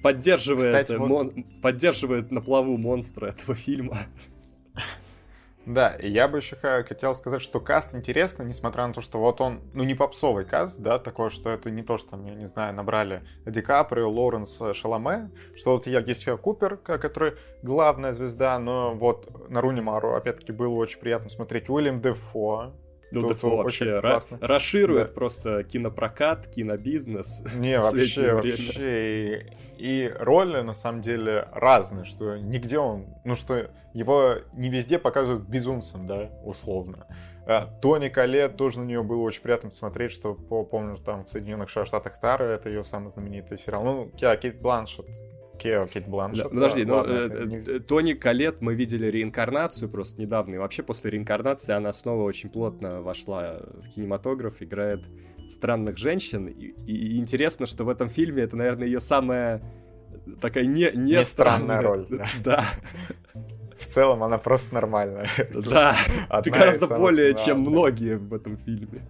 [0.02, 1.46] Поддерживает, Кстати, мон...
[1.62, 4.08] поддерживает на плаву монстра этого фильма.
[5.66, 9.40] Да, и я бы еще хотел сказать, что каст интересный, несмотря на то, что вот
[9.40, 12.46] он, ну не попсовый каст, да, такой, что это не то, что там, я не
[12.46, 19.50] знаю, набрали Ди Каприо, Лоуренс, Шаломе, что вот есть Купер, который главная звезда, но вот
[19.50, 22.74] на Руни Мару, опять-таки, было очень приятно смотреть Уильям Дефо,
[23.12, 24.38] ну, Дефо вообще классно.
[24.42, 25.14] расширует да.
[25.14, 27.44] просто кинопрокат, кинобизнес.
[27.56, 29.48] Не, вообще, вообще.
[29.78, 34.98] И, и роли, на самом деле, разные, что нигде он, ну, что его не везде
[35.00, 37.08] показывают безумцем, да, условно.
[37.46, 41.70] А, Тони Калет тоже на нее было очень приятно смотреть, что помню, там в Соединенных
[41.70, 43.84] Штатах Тара, это ее самый знаменитый сериал.
[43.84, 45.08] Ну, Кейт Бланшет
[45.58, 46.44] Кео, Кейт Бланшет.
[46.44, 51.12] Да, подожди, но э, э, Тони Калет мы видели реинкарнацию просто недавно, и вообще после
[51.12, 55.06] реинкарнации она снова очень плотно вошла в кинематограф, играет
[55.50, 59.62] странных женщин, и, и интересно, что в этом фильме это, наверное, ее самая
[60.42, 62.08] такая не, не, не странная роль.
[62.10, 62.28] Да.
[62.44, 62.66] да.
[63.80, 65.28] В целом она просто нормальная.
[65.54, 65.96] Да,
[66.44, 69.02] ты гораздо более, чем многие в этом фильме.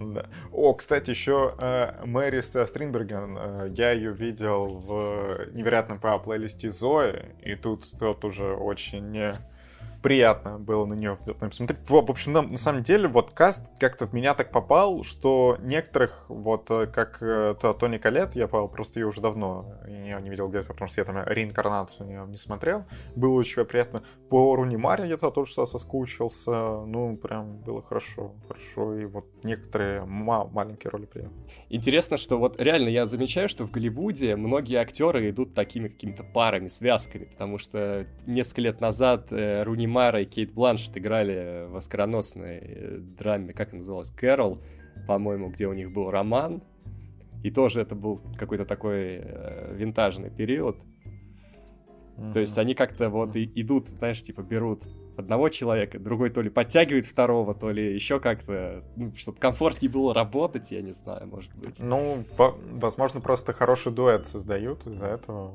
[0.00, 0.26] Да.
[0.52, 7.34] О, кстати, еще э, Мэри Стринберген, э, я ее видел в невероятном по плейлисте Зои,
[7.42, 9.34] и тут тот уже очень не
[10.02, 11.18] приятно было на нее
[11.50, 11.80] смотреть.
[11.88, 16.24] В общем, на, на самом деле, вот каст как-то в меня так попал, что некоторых,
[16.28, 20.48] вот э, как э, то, Тони Калет, я просто ее уже давно я не видел
[20.48, 22.84] где-то, потому что я там реинкарнацию не, не смотрел.
[23.16, 24.02] Было очень приятно.
[24.28, 26.50] По Руни Маре я тоже соскучился.
[26.84, 28.98] Ну, прям было хорошо, хорошо.
[28.98, 31.36] И вот некоторые ма- маленькие роли приятно.
[31.68, 36.68] Интересно, что вот реально я замечаю, что в Голливуде многие актеры идут такими какими-то парами,
[36.68, 43.00] связками, потому что несколько лет назад э, Руни Мара и Кейт Бланшет играли в оскароносной
[43.00, 44.60] драме, как она называлась, Кэрол,
[45.06, 46.62] по-моему, где у них был роман.
[47.42, 50.76] И тоже это был какой-то такой э, винтажный период.
[52.16, 52.32] Mm-hmm.
[52.32, 54.82] То есть они как-то вот и, идут, знаешь, типа берут
[55.16, 60.14] одного человека, другой то ли подтягивает второго, то ли еще как-то, ну, чтобы комфортнее было
[60.14, 61.78] работать, я не знаю, может быть.
[61.78, 65.54] Ну, по- возможно, просто хороший дуэт создают, из-за этого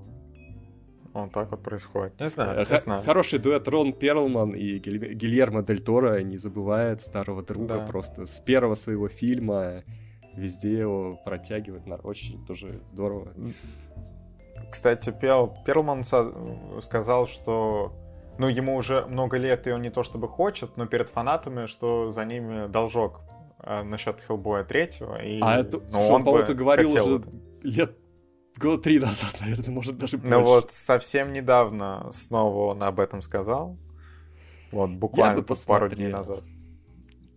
[1.13, 2.19] вот так вот происходит.
[2.19, 3.03] Не знаю, не знаю.
[3.03, 5.13] Хороший дуэт Рон Перлман и Гиль...
[5.13, 7.85] Гильермо Дель Торо не забывает старого друга да.
[7.85, 9.83] просто с первого своего фильма
[10.35, 13.33] везде его протягивает очень тоже здорово.
[14.71, 15.55] Кстати, Пел...
[15.65, 16.33] Перлман со...
[16.81, 17.93] сказал, что
[18.37, 22.11] ну, ему уже много лет, и он не то чтобы хочет, но перед фанатами, что
[22.11, 23.21] за ними должок
[23.59, 25.23] э, насчет Хеллбоя третьего.
[25.23, 27.21] И, а это, ну, он, он по-моему, говорил уже
[27.61, 27.97] лет
[28.57, 30.37] года три назад, наверное, может даже больше.
[30.37, 33.77] Ну вот совсем недавно снова он об этом сказал.
[34.71, 36.43] Вот, буквально пару дней назад.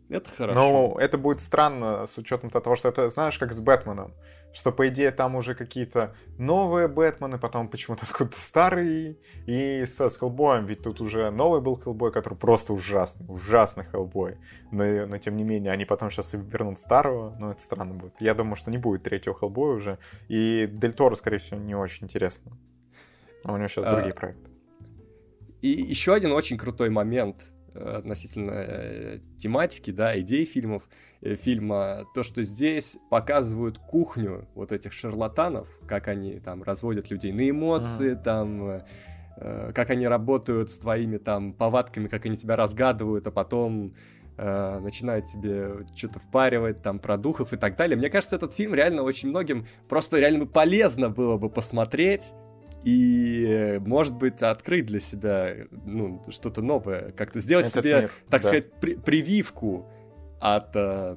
[0.09, 0.55] Это хорошо.
[0.55, 4.15] Ну, это будет странно с учетом того, что это, знаешь, как с Бэтменом.
[4.57, 9.19] Что, по идее, там уже какие-то новые Бэтмены, потом почему-то откуда-то старые.
[9.45, 14.39] И со с Хеллбоем, ведь тут уже новый был Хеллбой, который просто ужасный, ужасный Хеллбой.
[14.73, 18.19] Но, но, тем не менее, они потом сейчас вернут старого, но это странно будет.
[18.19, 19.99] Я думаю, что не будет третьего Хеллбоя уже.
[20.29, 22.57] И Дель Торо, скорее всего, не очень интересно.
[23.45, 23.93] А у него сейчас а...
[23.93, 24.51] другие проекты.
[25.61, 27.43] И еще один очень крутой момент—
[27.77, 30.89] относительно э, тематики, да, идей фильмов, э,
[31.23, 37.49] фильма, то, что здесь показывают кухню вот этих шарлатанов, как они там разводят людей на
[37.49, 38.23] эмоции, mm-hmm.
[38.23, 38.83] там,
[39.37, 43.95] э, как они работают с твоими там повадками, как они тебя разгадывают, а потом
[44.37, 47.97] э, начинают тебе что-то впаривать, там, про духов и так далее.
[47.97, 52.33] Мне кажется, этот фильм реально очень многим просто реально полезно было бы посмотреть,
[52.85, 58.43] и, может быть, открыть для себя ну, что-то новое, как-то сделать Этот себе, мир, так
[58.43, 58.47] да.
[58.47, 59.91] сказать, при- прививку
[60.55, 61.17] от э,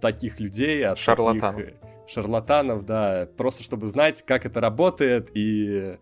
[0.00, 1.56] таких людей, от шарлатанов.
[1.56, 1.74] таких
[2.06, 5.96] шарлатанов, да, просто чтобы знать, как это работает и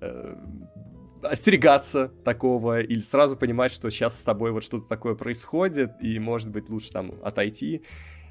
[0.00, 0.36] э,
[1.22, 6.50] остерегаться такого или сразу понимать, что сейчас с тобой вот что-то такое происходит и, может
[6.50, 7.82] быть, лучше там отойти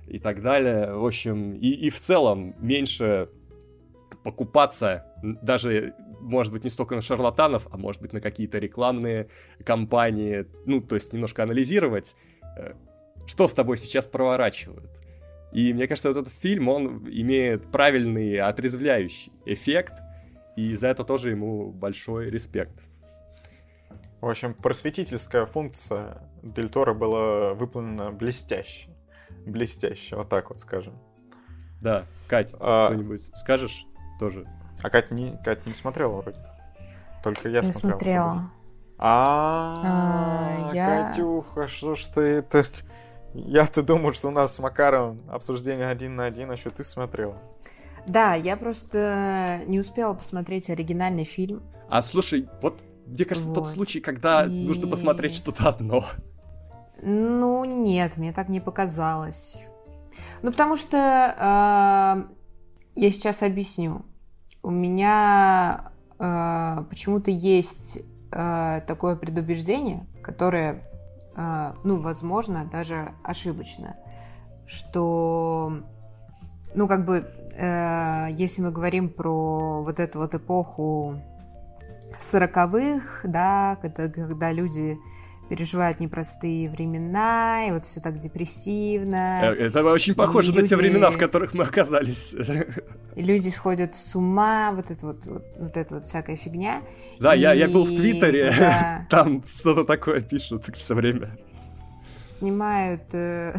[0.07, 0.93] и так далее.
[0.93, 3.29] В общем, и, и в целом меньше
[4.23, 9.29] покупаться даже, может быть, не столько на шарлатанов, а может быть, на какие-то рекламные
[9.63, 12.15] кампании, ну, то есть немножко анализировать,
[12.57, 12.73] э,
[13.31, 14.91] что с тобой сейчас проворачивают.
[15.53, 19.93] И мне кажется, вот этот фильм, он имеет правильный отрезвляющий эффект,
[20.57, 22.77] и за это тоже ему большой респект.
[24.19, 28.89] В общем, просветительская функция Дель Торо была выполнена блестяще.
[29.45, 30.99] Блестяще, вот так вот скажем.
[31.81, 32.87] Да, Катя, а...
[32.87, 33.85] кто-нибудь скажешь?
[34.19, 34.45] тоже.
[34.83, 36.37] А Катя не, Катя не смотрела вроде.
[37.23, 37.91] Только я не смотрел.
[37.97, 38.51] смотрела.
[38.99, 41.07] А, я...
[41.07, 42.65] Катюха, что ж ты это...
[43.33, 47.37] Я-то думал, что у нас с Макаром обсуждение один на один, а что ты смотрела?
[48.07, 51.61] Да, я просто не успела посмотреть оригинальный фильм.
[51.89, 53.55] А слушай, вот мне кажется, вот.
[53.55, 54.65] тот случай, когда И...
[54.65, 56.05] нужно посмотреть что-то одно.
[57.01, 59.63] Ну, нет, мне так не показалось.
[60.41, 62.31] Ну, потому что э,
[62.95, 64.05] я сейчас объясню
[64.63, 67.99] у меня э, почему-то есть
[68.31, 70.83] э, такое предубеждение, которое,
[71.35, 73.95] ну, возможно, даже ошибочно,
[74.67, 75.81] что,
[76.75, 77.25] ну, как бы,
[77.55, 81.21] э, если мы говорим про вот эту вот эпоху
[82.19, 84.97] сороковых, да, когда, когда люди
[85.51, 89.41] переживают непростые времена, и вот все так депрессивно.
[89.43, 90.61] Э, это очень похоже люди...
[90.61, 92.33] на те времена, в которых мы оказались.
[92.33, 96.83] И люди сходят с ума, вот это вот, вот, вот это вот всякая фигня.
[97.19, 97.41] Да, и...
[97.41, 99.05] я, я был в Твиттере, да.
[99.09, 101.37] там что-то такое пишут все время.
[101.51, 103.13] Снимают...
[103.13, 103.53] Э,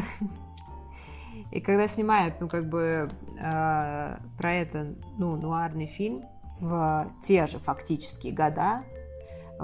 [1.51, 3.07] и когда снимают, ну, как бы,
[3.39, 6.23] э, про это, ну, нуарный фильм
[6.59, 8.81] в те же фактические года,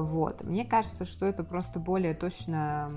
[0.04, 0.44] вот.
[0.44, 2.90] Мне кажется, что это просто более точно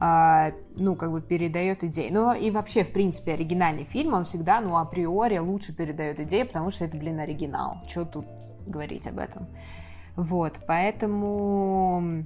[0.00, 2.12] а, ну, как бы передает идею.
[2.12, 6.70] Ну, и вообще, в принципе, оригинальный фильм, он всегда, ну, априори лучше передает идею, потому
[6.70, 7.78] что это, блин, оригинал.
[7.86, 8.26] Что тут
[8.66, 9.46] говорить об этом?
[10.14, 12.24] Вот, поэтому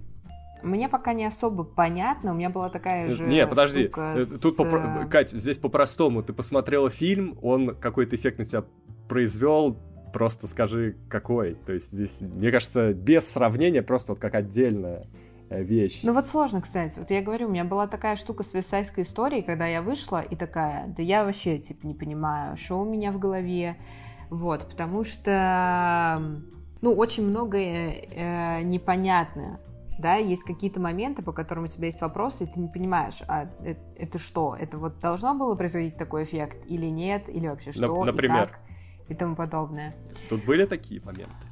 [0.62, 2.32] мне пока не особо понятно.
[2.32, 3.90] У меня была такая же Не, подожди.
[3.94, 6.22] Э, Тут, с, по- э, Кать, здесь по-простому.
[6.22, 8.64] Ты посмотрела фильм, он какой-то эффект на тебя
[9.08, 9.78] произвел,
[10.12, 11.54] просто скажи, какой.
[11.54, 15.06] То есть здесь, мне кажется, без сравнения, просто вот как отдельная
[15.48, 16.00] э, вещь.
[16.02, 16.98] Ну вот сложно, кстати.
[16.98, 20.36] Вот я говорю, у меня была такая штука с висайской историей, когда я вышла и
[20.36, 23.76] такая, да я вообще, типа, не понимаю, что у меня в голове.
[24.30, 26.22] Вот, потому что,
[26.80, 29.60] ну, очень многое э, непонятно.
[29.98, 33.46] Да, есть какие-то моменты, по которым у тебя есть вопросы, и ты не понимаешь, а
[33.62, 34.56] это, это что?
[34.58, 38.36] Это вот должно было произойти такой эффект или нет, или вообще что, например?
[38.36, 38.60] и как,
[39.12, 39.94] и тому подобное.
[40.28, 41.46] Тут были такие моменты?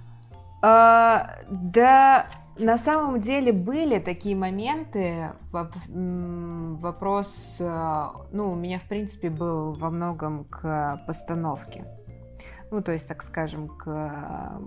[0.62, 2.26] А, да,
[2.58, 5.32] на самом деле были такие моменты.
[5.52, 11.84] Вопрос, э, ну, у меня, в принципе, был во многом к постановке.
[12.70, 14.60] Ну, то есть, так скажем, к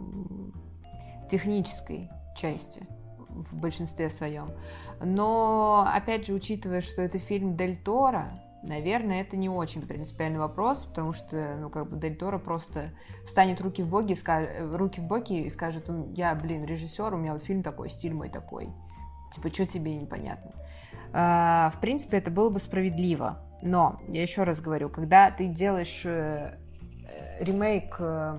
[1.29, 2.87] технической части
[3.29, 4.51] в большинстве своем.
[4.99, 8.25] Но, опять же, учитывая, что это фильм Дель Торо,
[8.64, 12.90] наверное, это не очень принципиальный вопрос, потому что, ну, как бы Дель Торо просто
[13.26, 17.14] встанет руки в, боги и ска- руки в боки и скажет, «Ну, я, блин, режиссер,
[17.14, 18.69] у меня вот фильм такой, стиль мой такой.
[19.34, 20.52] Типа, что тебе непонятно?
[21.11, 23.40] А, в принципе, это было бы справедливо.
[23.61, 26.57] Но, я еще раз говорю, когда ты делаешь э,
[27.07, 28.38] э, ремейк э,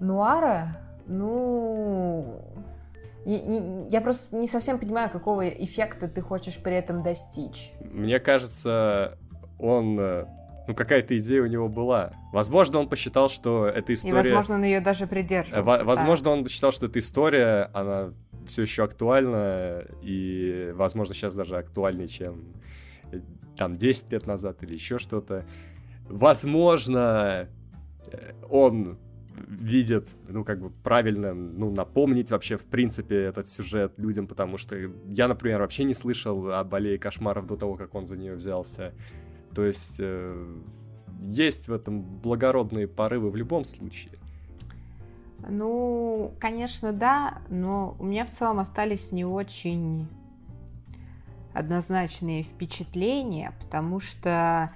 [0.00, 2.42] Нуара, ну...
[3.24, 7.72] Я просто не совсем понимаю, какого эффекта ты хочешь при этом достичь.
[7.90, 9.18] Мне кажется,
[9.58, 9.98] он...
[9.98, 10.24] э,
[10.68, 12.12] Ну, какая-то идея у него была.
[12.32, 14.14] Возможно, он посчитал, что эта И, история...
[14.16, 15.62] возможно, он ее даже придерживался.
[15.62, 15.84] во- да.
[15.84, 18.12] Возможно, он считал, что эта история, она
[18.46, 22.44] все еще актуальна, и, возможно, сейчас даже актуальнее, чем
[23.12, 23.20] э,
[23.56, 25.44] там 10 лет назад или еще что-то.
[26.08, 27.48] Возможно,
[28.10, 28.98] э, он
[29.48, 34.76] видит, ну, как бы правильно, ну, напомнить вообще, в принципе, этот сюжет людям, потому что
[35.06, 38.92] я, например, вообще не слышал об аллее кошмаров до того, как он за нее взялся.
[39.56, 40.54] То есть э,
[41.22, 44.12] есть в этом благородные порывы в любом случае.
[45.48, 50.08] Ну, конечно, да, но у меня в целом остались не очень
[51.54, 54.72] однозначные впечатления, потому что,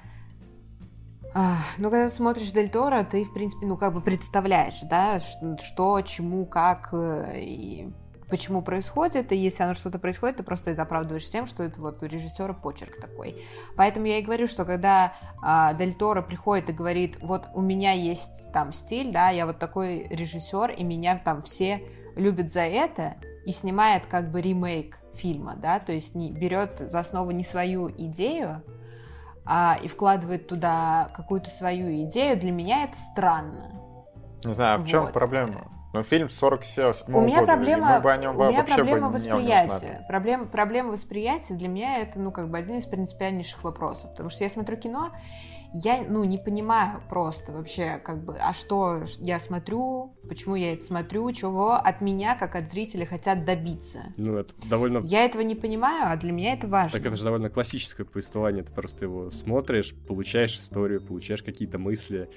[1.76, 6.46] ну, когда смотришь Дель Торо, ты, в принципе, ну, как бы представляешь, да, что, чему,
[6.46, 7.92] как э, и
[8.30, 12.02] почему происходит, и если оно что-то происходит, ты просто это оправдываешь тем, что это вот
[12.02, 13.44] у режиссера почерк такой.
[13.76, 17.92] Поэтому я и говорю, что когда а, Дель Торо приходит и говорит, вот у меня
[17.92, 21.82] есть там стиль, да, я вот такой режиссер, и меня там все
[22.16, 27.00] любят за это, и снимает как бы ремейк фильма, да, то есть не, берет за
[27.00, 28.62] основу не свою идею,
[29.44, 33.72] а, и вкладывает туда какую-то свою идею, для меня это странно.
[34.44, 35.12] Не знаю, а в чем Вот.
[35.12, 35.79] проблема?
[35.92, 39.14] Ну, фильм 47 У меня года, проблема, мы бы о нем у меня проблема бы
[39.14, 40.04] восприятия.
[40.08, 44.10] Проблема, проблема восприятия для меня это, ну, как бы один из принципиальнейших вопросов.
[44.12, 45.12] Потому что я смотрю кино,
[45.72, 50.82] я, ну, не понимаю просто вообще, как бы, а что я смотрю, почему я это
[50.82, 54.12] смотрю, чего от меня, как от зрителя, хотят добиться.
[54.16, 56.98] Ну, это довольно Я этого не понимаю, а для меня это важно.
[56.98, 58.62] Так это же довольно классическое повествование.
[58.62, 62.28] Ты просто его смотришь, получаешь историю, получаешь какие-то мысли.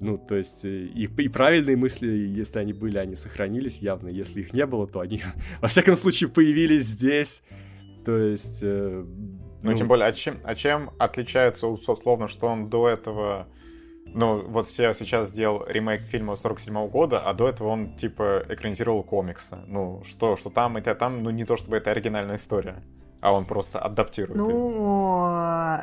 [0.00, 4.08] Ну, то есть, э, и, и правильные мысли, если они были, они сохранились явно.
[4.08, 5.20] Если их не было, то они,
[5.60, 7.42] во всяком случае, появились здесь.
[8.04, 8.60] То есть...
[8.62, 9.04] э,
[9.62, 13.48] Ну, тем более, а чем, а чем отличается условно, что он до этого...
[14.14, 19.02] Ну, вот все сейчас сделал ремейк фильма 47 года, а до этого он, типа, экранизировал
[19.02, 19.56] комиксы.
[19.66, 22.82] Ну, что, что там и то, там, ну, не то чтобы это оригинальная история,
[23.20, 24.36] а он просто адаптирует.
[24.36, 25.80] Ну,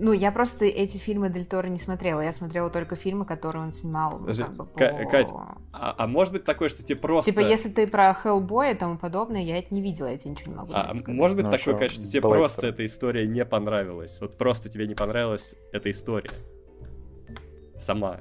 [0.00, 2.20] ну, я просто эти фильмы Дель Торо не смотрела.
[2.20, 4.18] Я смотрела только фильмы, которые он снимал.
[4.20, 5.30] ну, как бы по- Ка- Кать,
[5.72, 7.30] А, а может быть такое, что тебе просто...
[7.30, 10.52] Типа, если ты про Хеллбоя и тому подобное, я это не видела, я тебе ничего
[10.52, 11.08] не могу А, сказать.
[11.08, 12.38] может быть Ну, такое, что, конечно, что тебе Блэкстер.
[12.38, 14.18] просто эта история не понравилась.
[14.20, 16.30] Вот просто тебе не понравилась эта история.
[17.78, 18.20] Сама.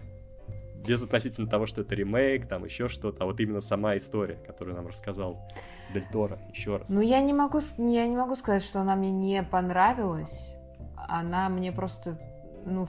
[0.86, 4.76] Без относительно того, что это ремейк, там еще что-то, а вот именно сама история, которую
[4.76, 5.48] нам рассказал
[5.94, 6.90] Дель Торо, еще раз.
[6.90, 10.54] Ну, я не могу, я не могу сказать, что она мне не понравилась.
[10.96, 12.20] Она мне просто,
[12.66, 12.88] ну,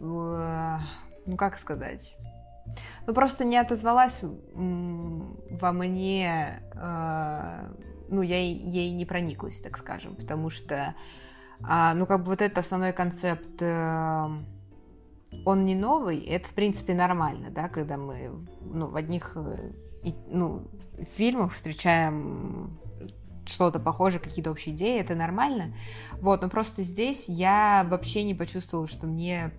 [0.00, 2.16] ну, как сказать?
[3.06, 7.72] Ну, просто не отозвалась во мне, э,
[8.08, 10.94] ну, я ей, ей не прониклась, так скажем, потому что,
[11.62, 14.28] а, ну, как бы вот этот основной концепт, э,
[15.44, 18.30] он не новый, это, в принципе, нормально, да, когда мы,
[18.60, 19.72] ну, в одних, э,
[20.28, 20.68] ну,
[21.16, 22.78] фильмах встречаем
[23.46, 25.74] что-то похожее, какие-то общие идеи, это нормально.
[26.20, 29.52] Вот, но просто здесь я вообще не почувствовала, что мне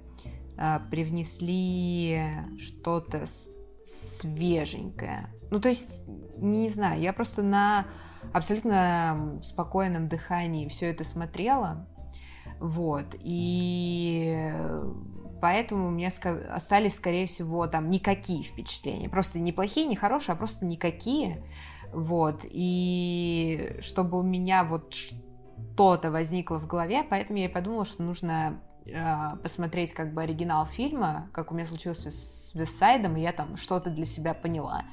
[0.57, 2.21] а, привнесли
[2.57, 3.25] что-то
[4.19, 5.29] свеженькое.
[5.49, 6.05] Ну, то есть,
[6.37, 7.87] не знаю, я просто на
[8.33, 11.87] абсолютно спокойном дыхании все это смотрела.
[12.59, 13.15] Вот.
[13.19, 14.51] И
[15.41, 16.09] поэтому у меня
[16.51, 19.09] остались, скорее всего, там никакие впечатления.
[19.09, 21.43] Просто не плохие, не хорошие, а просто никакие.
[21.93, 22.41] Вот.
[22.43, 28.61] И чтобы у меня вот что-то возникло в голове, поэтому я и подумала, что нужно
[28.85, 33.55] э, посмотреть как бы оригинал фильма, как у меня случилось с Вестсайдом, и я там
[33.55, 34.83] что-то для себя поняла.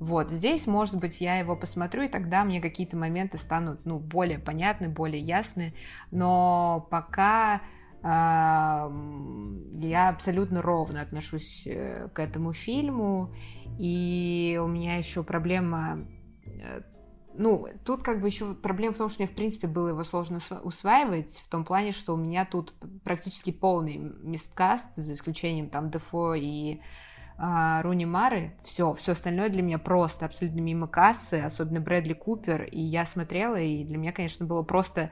[0.00, 4.40] Вот, здесь, может быть, я его посмотрю, и тогда мне какие-то моменты станут, ну, более
[4.40, 5.74] понятны, более ясны,
[6.10, 7.62] но пока
[8.02, 13.32] я абсолютно ровно отношусь э, к этому фильму,
[13.78, 16.04] и у меня еще проблема
[16.44, 16.82] э,
[17.34, 20.38] ну, тут как бы еще проблема в том, что мне, в принципе, было его сложно
[20.62, 22.74] усваивать, в том плане, что у меня тут
[23.04, 26.80] практически полный мисткаст, за исключением там Дефо и
[27.38, 28.54] а, Руни Мары.
[28.64, 32.64] Все, все остальное для меня просто абсолютно мимо кассы, особенно Брэдли Купер.
[32.64, 35.10] И я смотрела, и для меня, конечно, было просто э,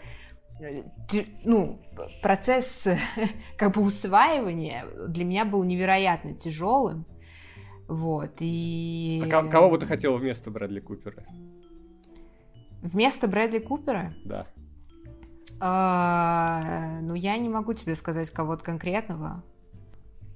[1.45, 1.81] ну,
[2.23, 2.87] процесс
[3.57, 7.07] как бы усваивания для меня был невероятно тяжелым.
[7.89, 9.21] Вот, и...
[9.33, 11.25] А кого бы ты хотела вместо Брэдли Купера?
[12.83, 14.15] Вместо Брэдли Купера?
[14.25, 14.47] Да.
[15.61, 19.43] А, ну, я не могу тебе сказать кого-то конкретного.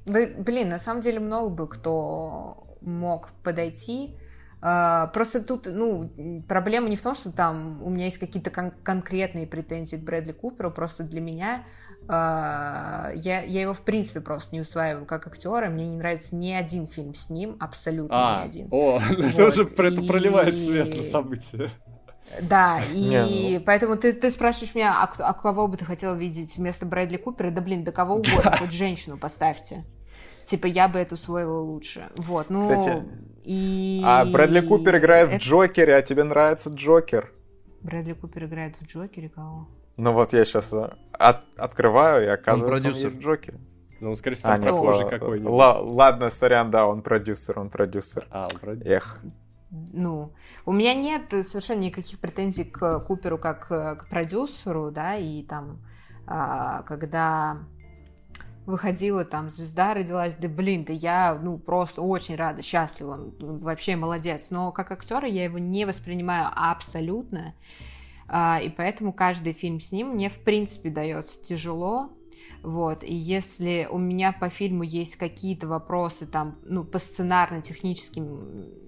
[0.05, 4.18] Да, блин, на самом деле много бы кто мог подойти.
[4.66, 6.10] А, просто тут, ну,
[6.48, 10.32] проблема не в том, что там у меня есть какие-то кон- конкретные претензии к Брэдли
[10.32, 11.66] Куперу, просто для меня
[12.08, 16.50] а, я, я его в принципе просто не усваиваю как актера, мне не нравится ни
[16.50, 18.68] один фильм с ним, абсолютно а, ни один.
[18.70, 19.36] О, вот.
[19.36, 19.66] тоже и...
[19.66, 21.70] проливает свет на события.
[22.40, 23.64] Да, и Не, ну...
[23.66, 27.50] поэтому ты, ты спрашиваешь меня, а, а кого бы ты хотел видеть вместо Брэдли Купера?
[27.50, 28.56] Да блин, да кого угодно, да.
[28.56, 29.84] хоть женщину поставьте.
[30.46, 32.10] Типа, я бы это усвоила лучше.
[32.16, 32.62] Вот, ну...
[32.62, 33.04] Кстати,
[33.44, 34.00] и...
[34.04, 35.38] а Брэдли Купер играет это...
[35.38, 37.30] в Джокере, а тебе нравится Джокер?
[37.82, 39.68] Брэдли Купер играет в Джокере кого?
[39.96, 43.06] Ну вот я сейчас э, от, открываю, и оказывается, он, продюсер.
[43.06, 43.60] он есть Джокере.
[44.00, 45.50] Ну, скорее всего, а, похоже какой-нибудь.
[45.50, 48.26] ладно, сорян, да, он продюсер, он продюсер.
[48.30, 48.92] А, он продюсер.
[48.92, 49.20] Эх.
[49.92, 50.32] Ну,
[50.66, 55.80] у меня нет совершенно никаких претензий к Куперу как э, к продюсеру, да, и там,
[56.26, 57.58] а, когда
[58.66, 63.96] выходила там «Звезда родилась», да блин, да я, ну, просто очень рада, счастлива, он вообще
[63.96, 67.54] молодец, но как актера я его не воспринимаю абсолютно,
[68.26, 72.10] а, и поэтому каждый фильм с ним мне, в принципе, дается тяжело,
[72.62, 78.84] вот, и если у меня по фильму есть какие-то вопросы там, ну, по сценарно-техническим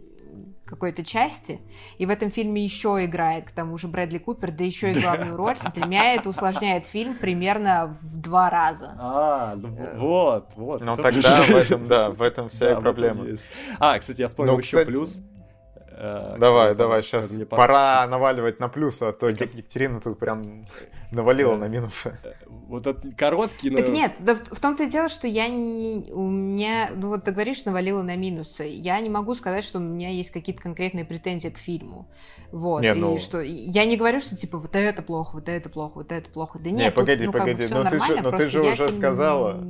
[0.67, 1.61] какой-то части,
[1.97, 5.37] и в этом фильме еще играет, к тому же, Брэдли Купер, да еще и главную
[5.37, 8.95] роль, для меня это усложняет фильм примерно в два раза.
[8.99, 10.81] А, ну вот, вот.
[10.81, 13.25] Ну тогда в этом, да, в этом вся и проблема.
[13.79, 15.23] А, кстати, я вспомнил еще плюс.
[15.99, 20.67] Э, давай, давай, сейчас пора наваливать на плюсы, а то Екатерина тут прям
[21.11, 22.19] навалила э, на минусы.
[22.23, 22.33] Э,
[22.69, 23.71] вот этот короткий...
[23.71, 26.13] Так нет, да в, в том-то и дело, что я не...
[26.13, 26.91] У меня...
[26.95, 28.65] Ну вот ты говоришь, навалила на минусы.
[28.65, 32.07] Я не могу сказать, что у меня есть какие-то конкретные претензии к фильму.
[32.53, 32.83] Вот.
[32.83, 33.17] Не, ну...
[33.17, 33.41] И что...
[33.41, 36.59] Я не говорю, что типа вот это плохо, вот это плохо, вот это плохо.
[36.59, 37.67] Да нет, не, погоди, тут, ну, погоди.
[37.67, 39.65] Как бы, но ты же, но ты же уже сказала...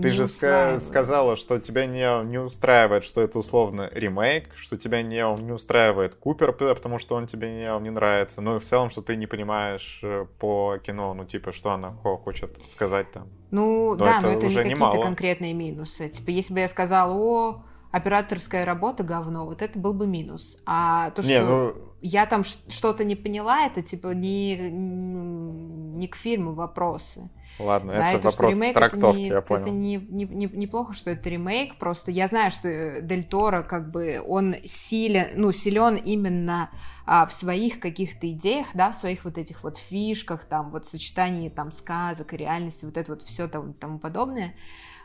[0.00, 5.02] Ты же ска- сказала, что тебя не, не устраивает, что это условно ремейк, что тебя
[5.02, 8.40] не, не устраивает Купер, потому что он тебе не, не нравится.
[8.40, 11.92] Ну и в целом, что ты не понимаешь э, по кино, ну типа, что она
[11.92, 13.28] хочет сказать там.
[13.50, 16.08] Ну но да, это но это не какие-то конкретные минусы.
[16.08, 20.58] Типа, если бы я сказала, о, операторская работа говно, вот это был бы минус.
[20.64, 21.74] А то, что не, ну...
[22.00, 27.28] я там что-то не поняла, это типа не, не к фильму вопросы.
[27.58, 29.62] Ладно, да, это, это вопрос ремейк, трактовки, это не, я понял.
[29.62, 33.90] Это не, не, не, неплохо, что это ремейк, просто я знаю, что Дель Торо, как
[33.90, 36.70] бы, он силен, ну, силен именно
[37.06, 41.48] а, в своих каких-то идеях, да, в своих вот этих вот фишках, там, вот сочетании,
[41.48, 44.54] там, сказок и реальности, вот это вот все там, тому подобное,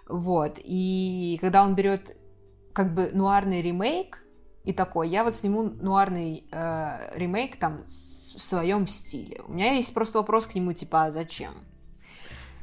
[0.08, 2.16] вот, и когда он берет,
[2.74, 4.24] как бы, нуарный ремейк,
[4.64, 9.42] и такой, я вот сниму нуарный э, ремейк там в своем стиле.
[9.48, 11.67] У меня есть просто вопрос к нему, типа, а зачем?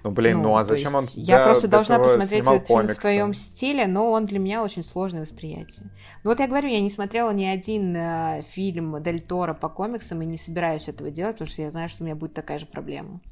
[0.05, 3.33] Ну, блин, ну, ну а зачем он Я просто должна посмотреть этот фильм в твоем
[3.33, 5.91] стиле, но он для меня очень сложное восприятие.
[6.23, 10.21] Ну, вот я говорю, я не смотрела ни один э, фильм Дель Торо по комиксам
[10.21, 12.67] и не собираюсь этого делать, потому что я знаю, что у меня будет такая же
[12.67, 13.23] проблема.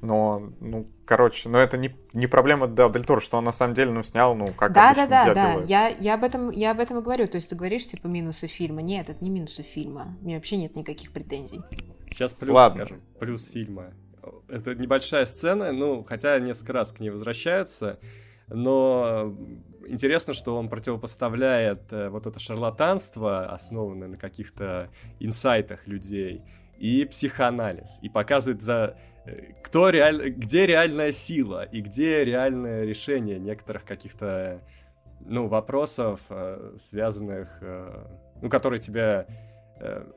[0.00, 3.74] Но, ну, короче, но это не, не проблема да, Дель Торо, что он на самом
[3.74, 6.80] деле, ну, снял, ну, как да, да, да, да, я, я, об этом, я об
[6.80, 7.28] этом и говорю.
[7.28, 8.82] То есть ты говоришь, типа, минусы фильма.
[8.82, 10.16] Нет, это не минусы фильма.
[10.20, 11.60] У меня вообще нет никаких претензий.
[12.10, 12.86] Сейчас плюс, Ладно.
[12.86, 13.92] скажем, плюс фильма
[14.48, 17.98] это небольшая сцена, ну, хотя несколько раз к ней возвращаются,
[18.48, 19.36] но
[19.86, 24.90] интересно, что он противопоставляет э, вот это шарлатанство, основанное на каких-то
[25.20, 26.42] инсайтах людей,
[26.78, 27.98] и психоанализ.
[28.02, 34.60] И показывает, за, э, кто реаль, где реальная сила и где реальное решение некоторых каких-то
[35.20, 37.62] ну, вопросов, э, связанных,
[38.40, 39.26] ну, которые тебя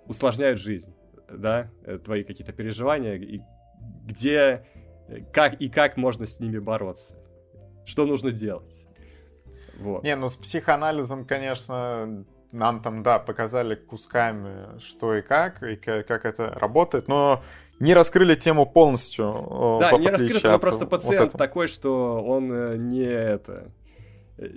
[0.06, 0.94] усложняют жизнь,
[1.28, 1.72] да,
[2.04, 3.42] твои какие-то переживания, и
[4.06, 4.66] где,
[5.08, 7.16] э, как и как можно с ними бороться,
[7.86, 8.86] что нужно делать.
[9.80, 10.04] Вот.
[10.04, 16.26] Не, ну с психоанализом, конечно, нам там, да, показали кусками, что и как, и как
[16.26, 17.44] это работает, но
[17.80, 19.78] не раскрыли тему полностью.
[19.80, 23.72] Да, не раскрыли, но просто пациент вот такой, что он э, не это...
[24.38, 24.48] Э,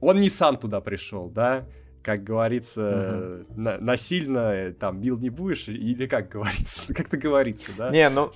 [0.00, 1.66] он не сам туда пришел, да?
[2.02, 3.60] Как говорится, угу.
[3.60, 7.90] на, насильно э, там бил не будешь, или как говорится, как-то говорится, да?
[7.90, 8.32] Не, ну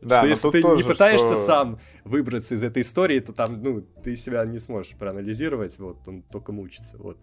[0.00, 1.46] да, что если ты не пытаешься что...
[1.46, 6.22] сам выбраться из этой истории, то там, ну, ты себя не сможешь проанализировать, вот, он
[6.22, 7.18] только мучится, вот.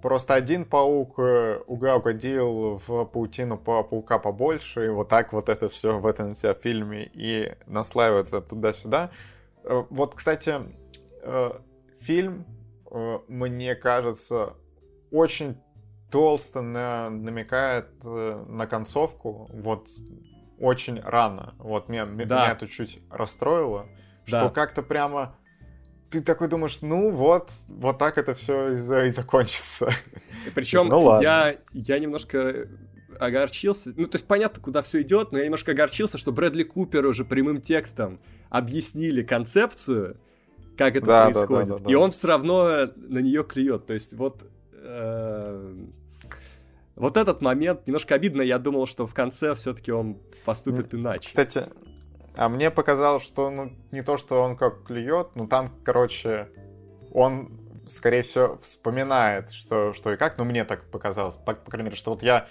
[0.00, 5.68] Просто один паук э, угодил в паутину по паука побольше, и вот так вот это
[5.68, 9.10] все в этом вся фильме и наслаивается туда-сюда.
[9.64, 10.54] Э, вот, кстати,
[12.00, 12.44] фильм,
[13.28, 14.54] мне кажется,
[15.10, 15.56] очень
[16.10, 19.48] толсто на, намекает на концовку.
[19.52, 19.88] Вот
[20.58, 21.54] очень рано.
[21.58, 22.12] Вот меня, да.
[22.12, 23.88] меня это чуть расстроило,
[24.28, 24.40] да.
[24.40, 25.36] что как-то прямо
[26.10, 29.90] ты такой думаешь, ну вот, вот так это все и, и закончится.
[30.54, 32.68] Причем ну, я, я немножко
[33.18, 33.92] огорчился.
[33.96, 37.24] Ну, то есть понятно, куда все идет, но я немножко огорчился, что Брэдли Купер уже
[37.24, 38.20] прямым текстом
[38.50, 40.20] объяснили концепцию,
[40.76, 41.68] как это да, происходит.
[41.68, 41.90] Да, да, да.
[41.90, 43.86] И он все равно на нее клюет.
[43.86, 44.42] То есть вот
[44.72, 45.74] э,
[46.96, 48.42] вот этот момент немножко обидно.
[48.42, 51.26] Я думал, что в конце все-таки он поступит иначе.
[51.26, 51.68] Кстати,
[52.34, 56.48] а мне показалось, что ну, не то, что он как клюет, но там, короче,
[57.12, 57.50] он,
[57.88, 60.38] скорее всего, вспоминает, что, что и как.
[60.38, 61.36] Ну, мне так показалось.
[61.36, 62.48] По, по крайней мере, что вот я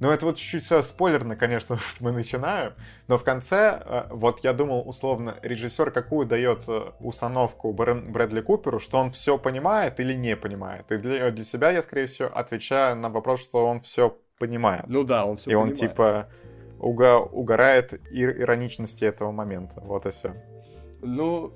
[0.00, 2.74] ну, это вот чуть-чуть спойлерно, конечно, мы начинаем,
[3.08, 8.78] но в конце, э, вот я думал, условно, режиссер какую дает э, установку Брэдли Куперу,
[8.78, 10.90] что он все понимает или не понимает.
[10.92, 14.84] И для, для себя я, скорее всего, отвечаю на вопрос, что он все понимает.
[14.86, 15.80] Ну да, он все и понимает.
[15.80, 16.28] И он, типа,
[16.78, 19.80] уга угорает ир ироничности этого момента.
[19.80, 20.34] Вот и все.
[21.02, 21.52] Ну,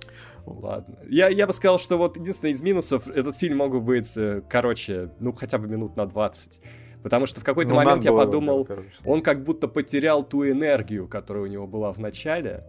[0.46, 0.98] ладно.
[1.08, 4.42] Я, я бы сказал, что вот единственное из минусов, этот фильм мог бы быть, э,
[4.48, 6.60] короче, ну, хотя бы минут на 20.
[7.02, 11.08] Потому что в какой-то ну, момент я подумал, было, он как будто потерял ту энергию,
[11.08, 12.64] которая у него была в начале.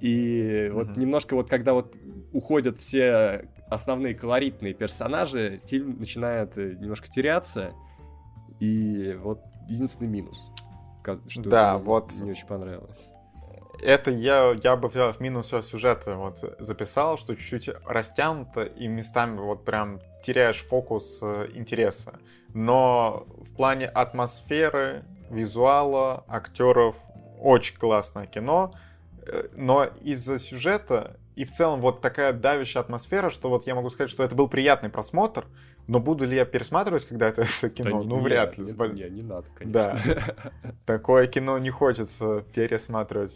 [0.00, 0.72] И mm-hmm.
[0.72, 1.96] вот немножко вот когда вот
[2.32, 7.72] уходят все основные колоритные персонажи, фильм начинает э, немножко теряться.
[8.58, 10.38] И вот единственный минус,
[11.28, 13.10] что да, вот не очень понравилось.
[13.82, 19.64] Это я, я бы в минус сюжета вот записал, что чуть-чуть растянуто и местами вот
[19.64, 22.18] прям теряешь фокус э, интереса
[22.56, 26.96] но в плане атмосферы, визуала, актеров
[27.38, 28.72] очень классное кино,
[29.26, 33.90] э, но из-за сюжета и в целом вот такая давящая атмосфера, что вот я могу
[33.90, 35.44] сказать, что это был приятный просмотр,
[35.86, 38.02] но буду ли я пересматривать, когда это кино?
[38.02, 38.64] Да ну, не, вряд ли.
[38.64, 39.98] Не, не, не надо, конечно.
[40.14, 40.72] Да.
[40.86, 43.34] Такое кино не хочется пересматривать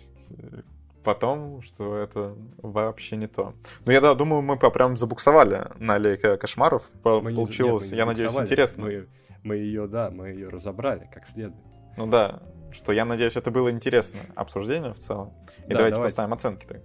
[1.05, 3.55] потом, что это вообще не то.
[3.85, 6.83] Но я да, думаю, мы прям забуксовали на аллее кошмаров.
[7.05, 8.85] Мы Получилось, не, нет, я надеюсь, интересно.
[8.85, 9.09] Мы,
[9.43, 11.65] мы ее, да, мы ее разобрали как следует.
[11.97, 15.33] Ну да, что я надеюсь, это было интересно обсуждение в целом.
[15.67, 16.83] И да, давайте, давайте поставим оценки так.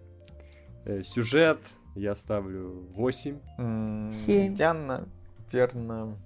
[0.86, 1.60] Э, сюжет
[1.96, 4.12] я ставлю 8.
[4.12, 4.56] 7.
[4.56, 6.18] Я, наверное...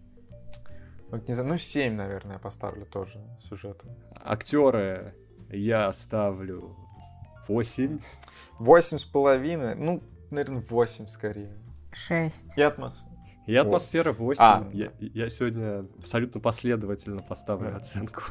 [1.10, 3.88] Вот не знаю, ну 7, наверное, я поставлю тоже сюжету.
[4.16, 5.16] Актеры
[5.50, 6.76] я ставлю
[7.50, 8.00] 8.
[8.60, 11.58] Восемь с половиной, ну, наверное, 8 скорее.
[11.92, 12.58] 6.
[12.58, 13.10] И атмосфера.
[13.48, 14.42] И атмосфера 8.
[14.42, 17.78] А, я, я сегодня абсолютно последовательно поставлю да.
[17.78, 18.22] оценку.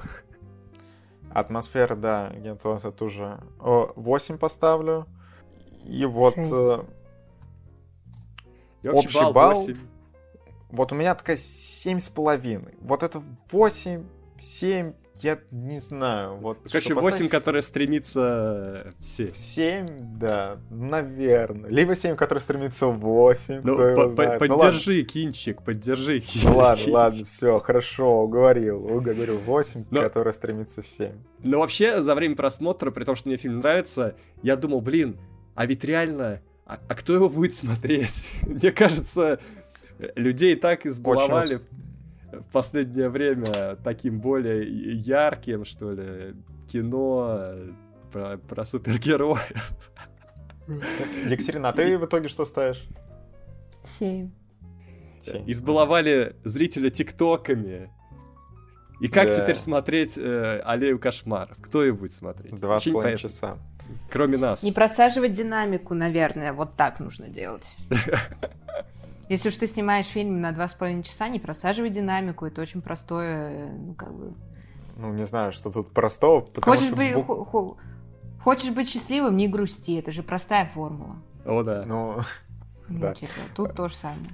[1.31, 5.07] Атмосфера, да, я тоже, тоже 8 поставлю.
[5.85, 6.53] И вот 6.
[6.53, 6.85] Э,
[8.82, 9.77] и общий, общий балл, 8.
[10.70, 12.77] Вот у меня такая 7,5.
[12.81, 14.05] Вот это 8,
[14.39, 14.93] 7,
[15.23, 16.36] я не знаю.
[16.36, 17.31] Вот, Короче, 8, поставить...
[17.31, 19.32] которые стремится в 7.
[19.32, 19.86] 7,
[20.19, 21.70] да, наверное.
[21.70, 23.61] Либо 7, которые стремится в 8.
[23.65, 26.23] Ну, по -по поддержи, ну, кинчик, поддержи.
[26.45, 28.85] Ну ладно, ладно, все, хорошо, уговорил.
[28.85, 30.03] Уговорил 8, Но...
[30.03, 31.12] которые стремится в 7.
[31.43, 35.19] Но вообще, за время просмотра, при том, что мне фильм нравится, я думал, блин,
[35.55, 38.28] а ведь реально, а, а кто его будет смотреть?
[38.47, 39.40] Мне кажется,
[40.15, 41.57] людей так избаловали.
[41.57, 41.65] Очень
[42.40, 46.35] в последнее время таким более ярким, что ли,
[46.70, 47.55] кино
[48.12, 49.40] про, про супергероев.
[51.28, 52.85] Екатерина, а ты в итоге что ставишь?
[53.85, 54.31] Семь.
[55.47, 57.90] Избаловали зрителя тиктоками.
[59.01, 59.40] И как Да.
[59.40, 61.56] теперь смотреть э, аллею кошмаров?
[61.60, 62.55] Кто ее будет смотреть?
[62.60, 63.59] Два с половиной часа.
[64.10, 64.62] Кроме нас.
[64.62, 67.77] Не просаживать динамику, наверное, вот так нужно делать.
[69.29, 72.81] Если уж ты снимаешь фильм на два с половиной часа, не просаживай динамику, это очень
[72.81, 74.35] простое, э, ну, как бы...
[74.97, 77.77] Ну, не знаю, что тут простого, потому Хочешь что быть, бу- хо- хо-
[78.43, 81.17] хочешь быть счастливым, не грусти, это же простая формула.
[81.45, 81.85] О, да.
[81.87, 82.21] Ну,
[82.89, 83.15] Ну, Да.
[83.15, 84.31] типа, тут то же самое.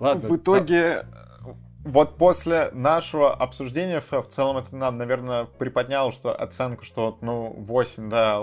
[0.00, 0.28] Ладно.
[0.28, 1.06] в итоге,
[1.84, 8.10] вот после нашего обсуждения, в целом это нам, наверное, приподняло что оценку, что ну, 8,
[8.10, 8.40] да,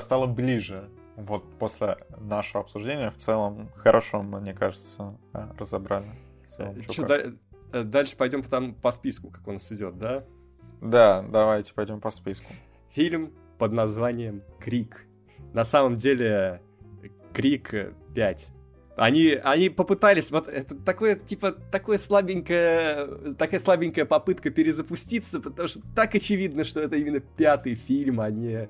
[0.00, 0.88] стало ближе.
[1.26, 6.10] Вот после нашего обсуждения в целом хорошо, мне кажется, да, разобрали.
[6.56, 7.08] Целом, чё Что, как.
[7.08, 10.24] да- э, дальше пойдем там по списку, как у нас идет, да?
[10.80, 12.52] Да, давайте пойдем по списку.
[12.90, 15.06] Фильм под названием «Крик».
[15.52, 16.60] На самом деле,
[17.32, 17.72] «Крик
[18.14, 18.48] 5».
[18.96, 25.80] Они, они попытались, вот это такое, типа, такое слабенькое, такая слабенькая попытка перезапуститься, потому что
[25.94, 28.68] так очевидно, что это именно пятый фильм, а не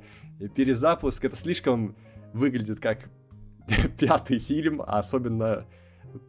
[0.55, 1.25] перезапуск.
[1.25, 1.97] Это слишком
[2.33, 3.11] выглядит как
[3.99, 5.67] пятый фильм, а особенно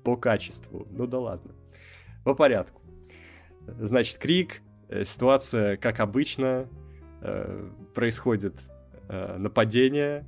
[0.04, 0.88] по качеству.
[0.92, 1.54] Ну да ладно.
[2.24, 2.82] По порядку.
[3.68, 6.68] Значит, Крик, э, ситуация, как обычно,
[7.22, 8.56] э, происходит
[9.10, 10.26] э, нападение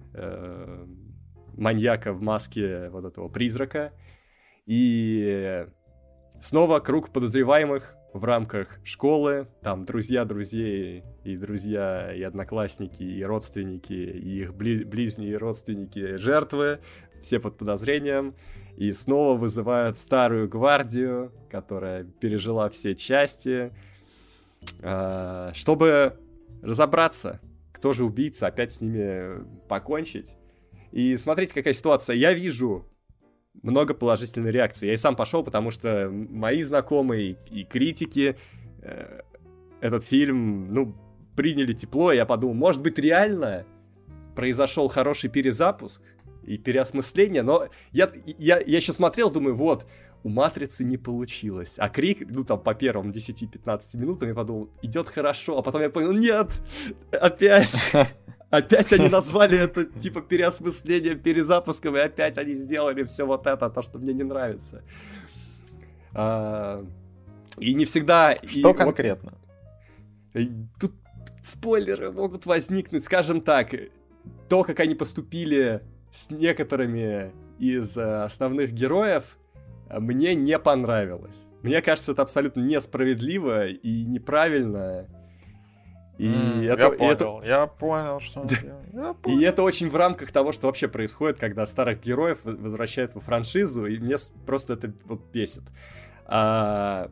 [1.55, 3.93] маньяка в маске вот этого призрака.
[4.65, 5.65] И
[6.41, 9.47] снова круг подозреваемых в рамках школы.
[9.61, 16.79] Там друзья друзей, и друзья, и одноклассники, и родственники, и их бли- и родственники жертвы.
[17.21, 18.35] Все под подозрением.
[18.77, 23.71] И снова вызывают старую гвардию, которая пережила все части,
[24.81, 26.17] а, чтобы
[26.61, 27.39] разобраться,
[27.71, 30.29] кто же убийца, опять с ними покончить.
[30.91, 32.15] И смотрите, какая ситуация.
[32.15, 32.87] Я вижу
[33.61, 34.87] много положительной реакции.
[34.87, 38.37] Я и сам пошел, потому что мои знакомые и критики
[38.81, 39.21] э,
[39.79, 40.95] этот фильм, ну,
[41.35, 42.11] приняли тепло.
[42.11, 43.65] И я подумал, может быть, реально
[44.35, 46.01] произошел хороший перезапуск
[46.43, 47.43] и переосмысление.
[47.43, 49.85] Но я, я, я еще смотрел, думаю, вот,
[50.23, 51.75] у Матрицы не получилось.
[51.77, 55.89] А Крик, ну там по первым 10-15 минутам я подумал, идет хорошо, а потом я
[55.89, 56.49] понял, нет,
[57.11, 57.69] опять,
[58.57, 63.81] опять они назвали это типа переосмыслением, перезапуском, и опять они сделали все вот это, то,
[63.81, 64.83] что мне не нравится.
[66.13, 66.85] А,
[67.57, 68.33] и не всегда...
[68.33, 69.33] и Что вот- конкретно?
[70.35, 70.93] и Тут
[71.43, 73.69] спойлеры могут возникнуть, скажем так,
[74.49, 75.81] то, как они поступили
[76.11, 79.37] с некоторыми из э, основных героев,
[79.89, 81.47] э, мне не понравилось.
[81.63, 85.07] Мне кажется, это абсолютно несправедливо и неправильно.
[86.19, 88.47] И, М, это, я и это- понял, я понял, что он.
[88.93, 89.39] Я понял.
[89.39, 93.85] и это очень в рамках того, что вообще происходит, когда старых героев возвращают во франшизу,
[93.87, 94.15] и мне
[94.45, 95.63] просто это вот бесит.
[96.25, 97.09] А,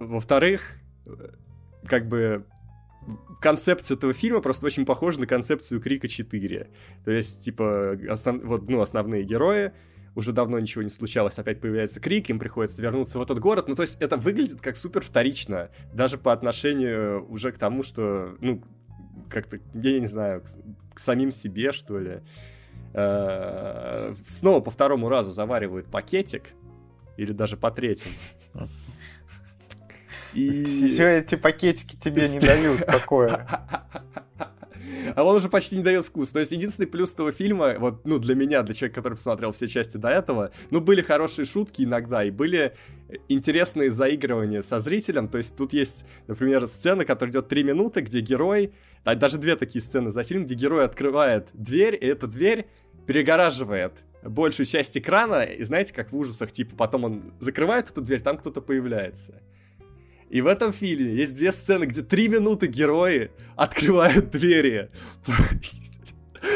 [0.00, 1.10] во-вторых, э,
[1.86, 2.44] как бы
[3.40, 6.68] концепция этого фильма просто очень похожа на концепцию Крика 4.
[7.04, 9.72] То есть, типа, основ- вот, ну, основные герои,
[10.18, 13.68] уже давно ничего не случалось, опять появляется Крик, им приходится вернуться в этот город.
[13.68, 18.36] Ну, то есть, это выглядит как супер вторично, даже по отношению уже к тому, что,
[18.40, 18.60] ну,
[19.30, 22.22] как-то, я не знаю, к, к самим себе, что ли.
[22.94, 26.46] Э, Снова по второму разу заваривают пакетик,
[27.16, 28.16] или даже по третьему.
[30.34, 30.96] И...
[30.96, 32.84] Чё эти пакетики тебе не дают?
[32.84, 33.46] Какое?
[35.14, 36.30] А он уже почти не дает вкус.
[36.30, 39.66] То есть единственный плюс этого фильма, вот, ну, для меня, для человека, который посмотрел все
[39.66, 42.74] части до этого, ну, были хорошие шутки иногда, и были
[43.28, 45.28] интересные заигрывания со зрителем.
[45.28, 48.72] То есть тут есть, например, сцена, которая идет 3 минуты, где герой,
[49.04, 52.68] а даже две такие сцены за фильм, где герой открывает дверь, и эта дверь
[53.06, 53.92] перегораживает
[54.22, 58.36] большую часть экрана, и знаете, как в ужасах, типа, потом он закрывает эту дверь, там
[58.36, 59.40] кто-то появляется.
[60.30, 64.90] И в этом фильме есть две сцены, где три минуты герои открывают двери.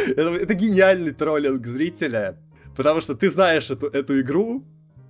[0.07, 2.39] Это, это гениальный троллинг зрителя,
[2.77, 4.65] потому что ты знаешь эту, эту игру,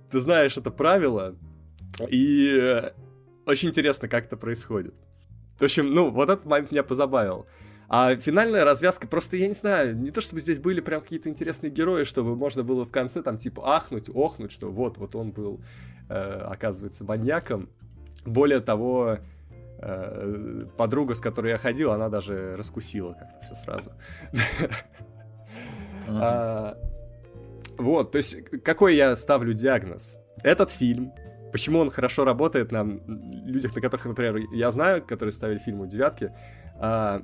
[0.09, 1.35] ты знаешь это правило,
[2.09, 2.91] и э,
[3.45, 4.95] очень интересно, как это происходит.
[5.59, 7.45] В общем, ну, вот этот момент меня позабавил.
[7.87, 11.69] А финальная развязка, просто, я не знаю, не то чтобы здесь были прям какие-то интересные
[11.69, 15.61] герои, чтобы можно было в конце там типа ахнуть, охнуть, что вот, вот он был,
[16.09, 17.69] э, оказывается, маньяком.
[18.25, 19.17] Более того,
[19.79, 23.91] э, подруга, с которой я ходил, она даже раскусила как-то все сразу.
[26.07, 26.77] А,
[27.77, 30.17] Вот, то есть, какой я ставлю диагноз?
[30.43, 31.13] Этот фильм,
[31.51, 36.33] почему он хорошо работает на людях, на которых, например, я знаю, которые ставили фильму девятки,
[36.79, 37.21] а,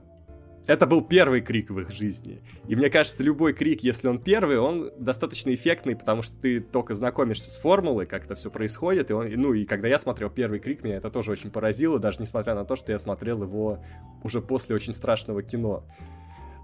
[0.68, 2.42] это был первый крик в их жизни.
[2.68, 6.94] И мне кажется, любой крик, если он первый, он достаточно эффектный, потому что ты только
[6.94, 9.10] знакомишься с формулой, как это все происходит.
[9.10, 12.22] И он, ну и когда я смотрел первый крик, меня это тоже очень поразило, даже
[12.22, 13.84] несмотря на то, что я смотрел его
[14.24, 15.86] уже после очень страшного кино.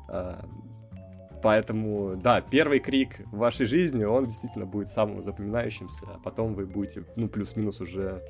[0.07, 0.45] А,
[1.41, 6.65] поэтому, да, первый крик в вашей жизни, он действительно будет самым запоминающимся, а потом вы
[6.65, 8.23] будете, ну, плюс-минус уже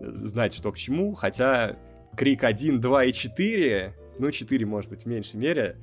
[0.00, 1.76] знать, что к чему, хотя
[2.16, 5.76] крик 1, 2 и 4 ну, 4, может быть, в меньшей мере,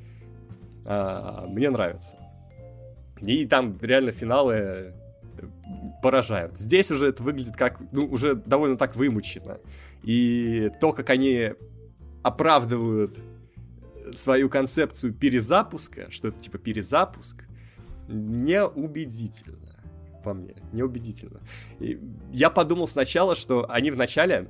[0.86, 2.18] а, мне нравится.
[3.22, 4.92] И там реально финалы э,
[6.02, 6.58] поражают.
[6.58, 9.58] Здесь уже это выглядит как, ну, уже довольно так вымучено.
[10.04, 11.54] И то, как они
[12.24, 13.14] оправдывают
[14.14, 17.46] свою концепцию перезапуска, что это типа перезапуск,
[18.08, 19.76] неубедительно
[20.26, 21.40] по мне, неубедительно.
[21.80, 22.00] И
[22.34, 24.50] я подумал сначала, что они вначале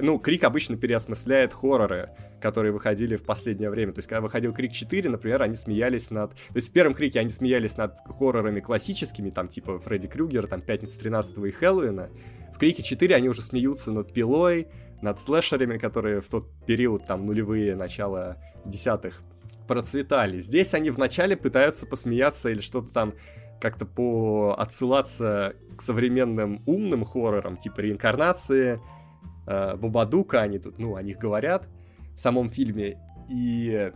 [0.00, 2.10] ну, Крик обычно переосмысляет хорроры,
[2.40, 3.92] которые выходили в последнее время.
[3.92, 6.32] То есть, когда выходил Крик 4, например, они смеялись над...
[6.32, 10.60] То есть, в первом Крике они смеялись над хоррорами классическими, там, типа Фредди Крюгер, там,
[10.60, 12.10] Пятница 13 и Хэллоуина.
[12.54, 14.68] В Крике 4 они уже смеются над Пилой,
[15.02, 19.22] над слэшерами, которые в тот период, там, нулевые, начало десятых,
[19.66, 20.38] процветали.
[20.40, 23.14] Здесь они вначале пытаются посмеяться или что-то там
[23.60, 28.80] как-то по отсылаться к современным умным хоррорам, типа реинкарнации,
[29.46, 31.68] э, Бабадука, они тут, ну, о них говорят
[32.14, 32.98] в самом фильме,
[33.28, 33.92] и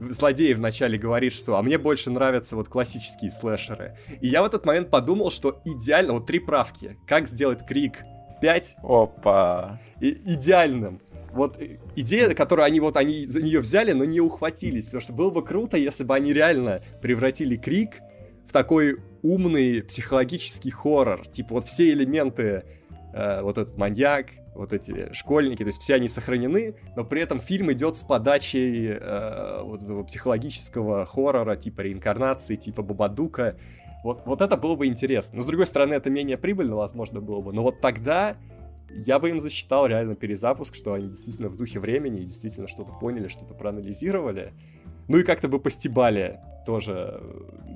[0.00, 3.96] злодей вначале говорит, что «а мне больше нравятся вот классические слэшеры».
[4.20, 8.04] И я в этот момент подумал, что идеально, вот три правки, как сделать Крик
[8.40, 9.80] 5 Опа.
[10.00, 11.00] И, идеальным.
[11.32, 11.60] Вот
[11.96, 15.44] идея, которую они вот они за нее взяли, но не ухватились, потому что было бы
[15.44, 18.00] круто, если бы они реально превратили Крик
[18.46, 21.26] в такой умный психологический хоррор.
[21.26, 22.64] Типа вот все элементы,
[23.12, 27.40] э, вот этот маньяк, вот эти школьники, то есть все они сохранены, но при этом
[27.40, 33.56] фильм идет с подачей э, вот этого психологического хоррора, типа реинкарнации, типа Бабадука.
[34.02, 35.36] Вот, вот это было бы интересно.
[35.36, 37.52] Но с другой стороны, это менее прибыльно, возможно, было бы.
[37.52, 38.36] Но вот тогда
[38.90, 42.92] я бы им засчитал реально перезапуск, что они действительно в духе времени и действительно что-то
[42.92, 44.52] поняли, что-то проанализировали.
[45.08, 47.22] Ну и как-то бы постебали тоже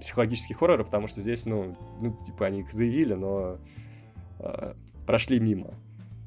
[0.00, 3.58] психологические хорроры, потому что здесь, ну, ну типа они их заявили, но
[4.40, 4.74] э,
[5.06, 5.74] прошли мимо.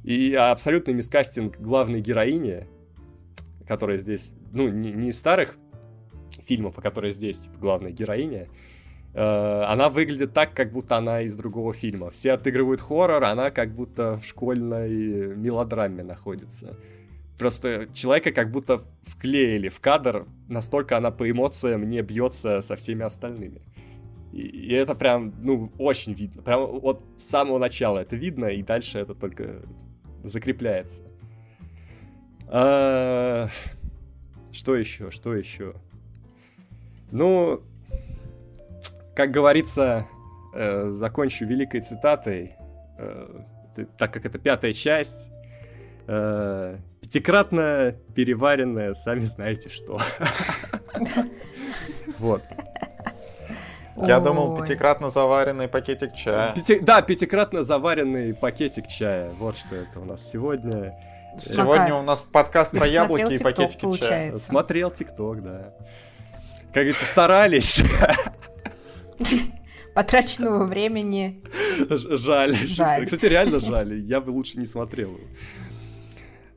[0.03, 2.67] И абсолютный мискастинг главной героини,
[3.67, 5.55] которая здесь, ну, не, не из старых
[6.45, 8.49] фильмов, а которая здесь, типа, главная героиня,
[9.13, 12.09] э, она выглядит так, как будто она из другого фильма.
[12.09, 16.77] Все отыгрывают хоррор, она как будто в школьной мелодраме находится.
[17.37, 23.03] Просто человека как будто вклеили в кадр, настолько она по эмоциям не бьется со всеми
[23.03, 23.61] остальными.
[24.33, 26.41] И, это прям, ну, очень видно.
[26.41, 29.61] Прям вот с самого начала это видно, и дальше это только
[30.23, 31.03] закрепляется.
[32.47, 33.49] А...
[34.51, 35.09] Что еще?
[35.09, 35.73] Что еще?
[37.11, 37.63] Ну,
[39.15, 40.07] как говорится,
[40.53, 42.55] э, закончу великой цитатой,
[42.97, 43.41] э,
[43.97, 45.31] так как это пятая часть,
[46.07, 49.99] э, пятикратно переваренная, сами знаете что.
[52.19, 52.43] Вот.
[53.95, 54.23] Я Ой.
[54.23, 56.53] думал, пятикратно заваренный пакетик чая.
[56.55, 56.79] Пяти...
[56.79, 59.31] Да, пятикратно заваренный пакетик чая.
[59.37, 60.97] Вот что это у нас сегодня.
[61.39, 61.99] Сегодня Пока.
[61.99, 64.09] у нас подкаст про яблоки и пакетики получается.
[64.09, 64.35] чая.
[64.35, 65.73] Смотрел ТикТок, да.
[66.65, 67.83] Как говорится, старались.
[69.93, 71.43] Потраченного времени.
[71.87, 72.55] Жаль.
[72.55, 73.05] жаль.
[73.05, 74.01] Кстати, реально жаль.
[74.01, 75.19] Я бы лучше не смотрел.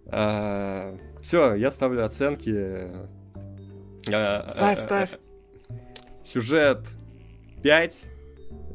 [0.06, 2.88] А, все, я ставлю оценки.
[4.10, 5.10] А, ставь, а, ставь.
[6.24, 6.78] Сюжет
[7.62, 8.04] 5,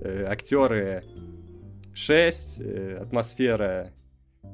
[0.02, 1.04] э, актеры
[1.94, 3.94] 6, э, атмосфера
[4.44, 4.50] э,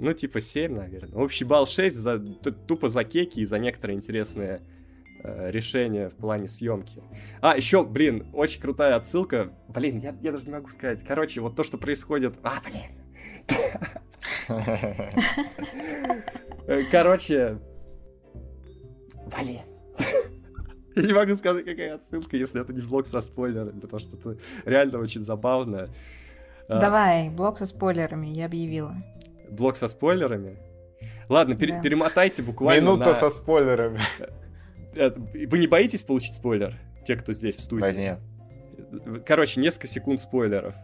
[0.00, 1.18] ну, типа 7, наверное.
[1.18, 4.62] Общий балл 6 за, тупо за кеки и за некоторые интересные
[5.22, 7.02] э, решения в плане съемки.
[7.42, 9.52] А, еще, блин, очень крутая отсылка.
[9.68, 11.04] Блин, я, я даже не могу сказать.
[11.06, 12.34] Короче, вот то, что происходит...
[12.42, 12.80] А, блин!
[16.90, 17.58] Короче...
[19.36, 19.60] Блин.
[20.96, 24.40] Я не могу сказать, какая отсылка, если это не блок со спойлерами, потому что это
[24.64, 25.88] реально очень забавно.
[26.68, 28.94] А, Давай, блок со спойлерами, я объявила.
[29.50, 30.58] Блок со спойлерами?
[31.28, 31.80] Ладно, пер- да.
[31.80, 33.14] перемотайте буквально Минута на...
[33.14, 34.00] со спойлерами.
[34.96, 36.76] Э, вы не боитесь получить спойлер?
[37.04, 37.82] Те, кто здесь в студии?
[37.82, 38.18] Да нет.
[39.24, 40.74] Короче, несколько секунд спойлеров.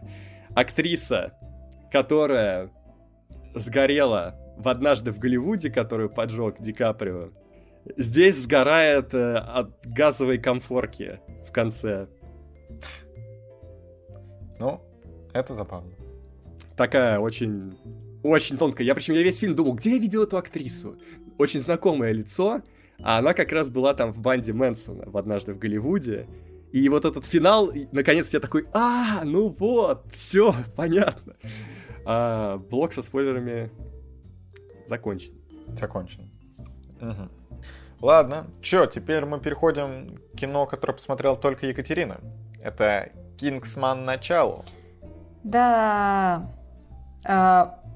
[0.55, 1.33] Актриса,
[1.91, 2.71] которая
[3.55, 7.31] сгорела в «Однажды в Голливуде», которую поджег Ди Каприо,
[7.95, 12.07] Здесь сгорает э, от газовой комфорки в конце.
[14.59, 14.81] Ну,
[15.33, 15.91] это забавно.
[16.75, 17.77] такая очень,
[18.23, 18.85] очень тонкая.
[18.85, 20.97] Я причем я весь фильм думал, где я видел эту актрису?
[21.37, 22.61] Очень знакомое лицо,
[22.99, 26.27] а она как раз была там в банде Мэнсона в «Однажды в Голливуде».
[26.71, 31.35] И вот этот финал, наконец я такой, а, ну вот, все, понятно.
[32.05, 33.71] А, блок со спойлерами
[34.87, 35.33] закончен.
[35.79, 36.29] Закончен.
[36.99, 37.46] Угу.
[38.01, 42.19] Ладно, чё, теперь мы переходим к кино, которое посмотрел только Екатерина.
[42.61, 44.05] Это «Кингсман.
[44.05, 44.63] Начало».
[45.43, 46.51] Да,
[47.25, 47.29] э,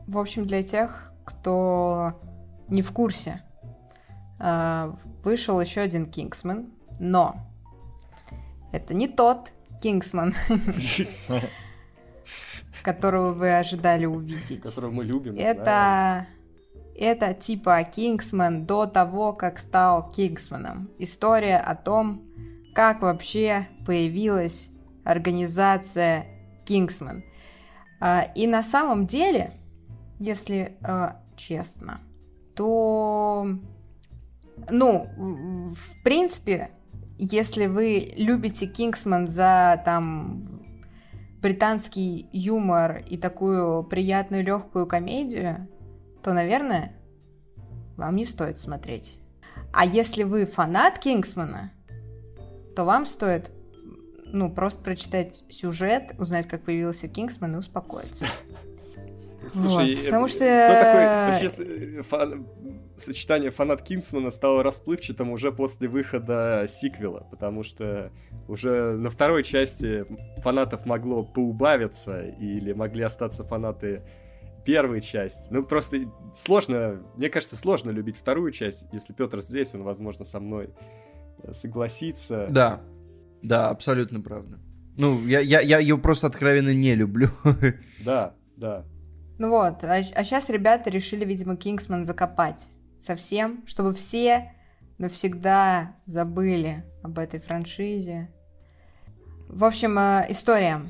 [0.07, 2.19] в общем, для тех, кто
[2.67, 3.43] не в курсе,
[4.39, 4.91] э,
[5.23, 7.35] вышел еще один «Кингсман», но
[8.71, 9.51] это не тот
[9.81, 10.33] «Кингсман»,
[12.83, 14.63] которого вы ожидали увидеть.
[14.63, 15.35] Которого мы любим.
[15.37, 16.25] Это...
[17.01, 20.91] Это типа Кингсман до того, как стал Кингсманом.
[20.99, 22.21] История о том,
[22.75, 24.69] как вообще появилась
[25.03, 26.27] организация
[26.63, 27.23] Кингсман.
[27.99, 29.53] А, и на самом деле,
[30.19, 32.01] если а, честно,
[32.55, 33.47] то,
[34.69, 35.07] ну,
[35.73, 36.69] в принципе,
[37.17, 40.39] если вы любите Кингсман за там
[41.41, 45.67] британский юмор и такую приятную легкую комедию,
[46.23, 46.93] то, наверное,
[47.97, 49.17] вам не стоит смотреть.
[49.73, 51.71] А если вы фанат Кингсмана,
[52.75, 53.51] то вам стоит
[54.25, 58.25] ну, просто прочитать сюжет, узнать, как появился Кингсман и успокоиться.
[59.47, 60.45] Слушай, вот, потому э, что...
[60.67, 62.47] Кто такой вообще э, фан...
[62.97, 68.11] сочетание фанат Кингсмана стало расплывчатым уже после выхода сиквела, потому что
[68.47, 70.05] уже на второй части
[70.41, 74.03] фанатов могло поубавиться или могли остаться фанаты
[74.63, 75.41] первой части.
[75.49, 78.83] Ну, просто сложно, мне кажется, сложно любить вторую часть.
[78.91, 80.69] Если Петр здесь, он, возможно, со мной
[81.43, 82.47] э, согласится.
[82.49, 82.81] Да,
[83.41, 84.59] да, абсолютно правда.
[84.97, 87.29] Ну, я, я, я ее просто откровенно не люблю.
[88.03, 88.83] Да, да.
[89.37, 92.67] Ну вот, а, а сейчас ребята решили, видимо, Кингсман закопать
[92.99, 94.53] совсем, чтобы все
[94.97, 98.31] навсегда забыли об этой франшизе.
[99.47, 100.81] В общем, э, история.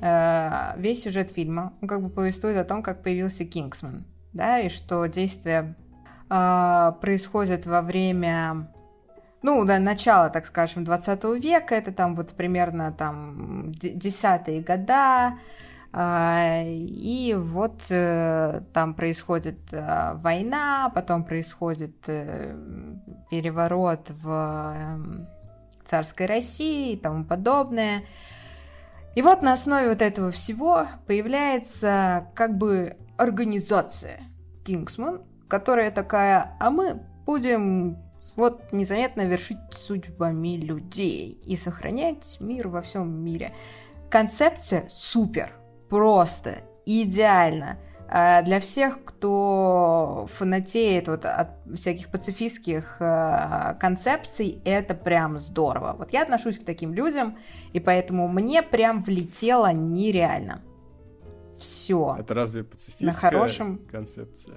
[0.00, 4.68] Э, весь сюжет фильма, он как бы повествует о том, как появился Кингсман, да, и
[4.68, 5.74] что действие
[6.30, 8.72] э, происходит во время
[9.42, 15.34] ну, да, начало, так скажем, 20 века, это там вот примерно там десятые года,
[15.92, 22.00] э, и вот там происходит война, потом происходит
[23.30, 25.28] переворот в эм,
[25.84, 28.02] царской России и тому подобное.
[29.18, 34.20] И вот на основе вот этого всего появляется как бы организация
[34.64, 37.98] Кингсман, которая такая, а мы будем
[38.36, 43.52] вот незаметно вершить судьбами людей и сохранять мир во всем мире.
[44.08, 45.52] Концепция супер,
[45.88, 47.80] просто, идеально.
[48.10, 55.94] А для всех, кто фанатеет вот от всяких пацифистских э, концепций, это прям здорово.
[55.98, 57.36] Вот я отношусь к таким людям,
[57.74, 60.62] и поэтому мне прям влетело нереально.
[61.58, 62.16] Все.
[62.18, 63.78] Это разве пацифистская На хорошем...
[63.90, 64.56] концепция?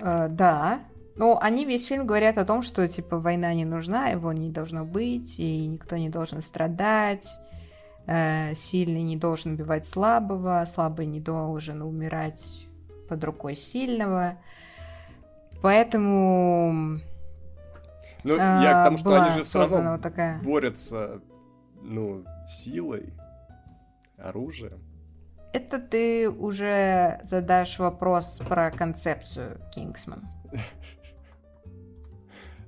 [0.00, 0.80] Э, да.
[1.14, 4.84] Ну, они весь фильм говорят о том, что, типа, война не нужна, его не должно
[4.84, 7.52] быть, и никто не должен страдать э,
[8.06, 12.66] сильный не должен убивать слабого, слабый не должен умирать
[13.08, 14.38] под рукой сильного.
[15.62, 16.98] Поэтому...
[18.24, 20.40] Ну, я к тому, что А, они же все равно вот такая...
[20.42, 21.20] борются,
[21.80, 23.12] ну, силой,
[24.16, 24.80] оружием.
[25.52, 30.26] Это ты уже задашь вопрос про концепцию Кингсман.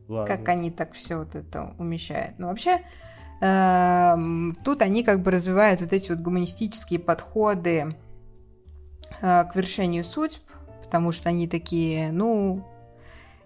[0.09, 0.36] Ладно.
[0.36, 2.39] Как они так все вот это умещают.
[2.39, 2.85] Ну, вообще,
[3.40, 7.97] тут они как бы развивают вот эти вот гуманистические подходы
[9.20, 10.40] э, к вершению судьб,
[10.82, 12.65] потому что они такие, ну,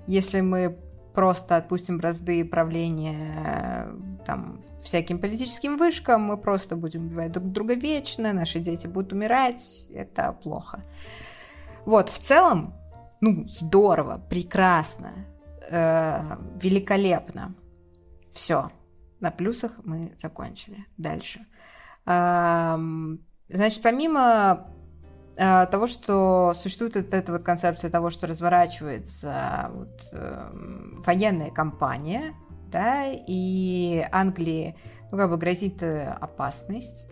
[0.06, 0.78] если мы
[1.14, 3.92] просто отпустим бразды правления э,
[4.24, 9.86] там всяким политическим вышкам, мы просто будем убивать друг друга вечно, наши дети будут умирать,
[9.92, 10.84] это плохо.
[11.84, 12.74] Вот, в целом,
[13.20, 15.26] ну, здорово, прекрасно,
[15.70, 16.20] э,
[16.62, 17.54] великолепно.
[18.30, 18.70] Все.
[19.20, 20.86] На плюсах мы закончили.
[20.96, 21.46] Дальше.
[22.04, 24.68] Значит, помимо
[25.36, 30.50] э, того, что существует вот эта вот концепция того, что разворачивается вот, э,
[31.06, 32.34] военная кампания,
[32.70, 34.76] да, и Англии,
[35.10, 37.06] ну, как бы грозит э, опасность,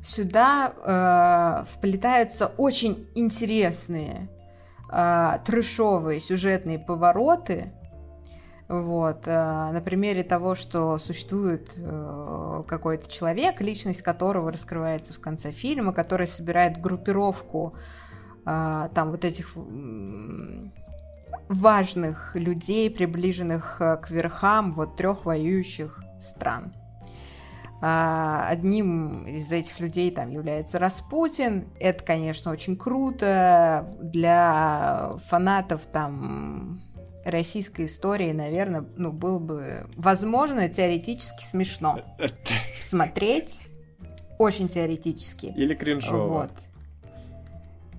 [0.00, 4.30] сюда э, вплетаются очень интересные
[4.90, 7.74] э, трешовые сюжетные повороты,
[8.70, 9.26] Вот.
[9.26, 15.92] э, На примере того, что существует э, какой-то человек, личность которого раскрывается в конце фильма,
[15.92, 17.74] который собирает группировку
[18.46, 19.56] э, там вот этих
[21.48, 26.72] важных людей, приближенных к верхам вот трех воюющих стран.
[27.82, 31.66] Одним из этих людей там является Распутин.
[31.80, 33.88] Это, конечно, очень круто.
[34.02, 36.78] Для фанатов там
[37.24, 42.00] российской истории, наверное, ну, было бы, возможно, теоретически смешно
[42.80, 43.62] смотреть.
[44.38, 45.52] Очень теоретически.
[45.54, 46.28] Или кринжово.
[46.28, 46.50] Вот.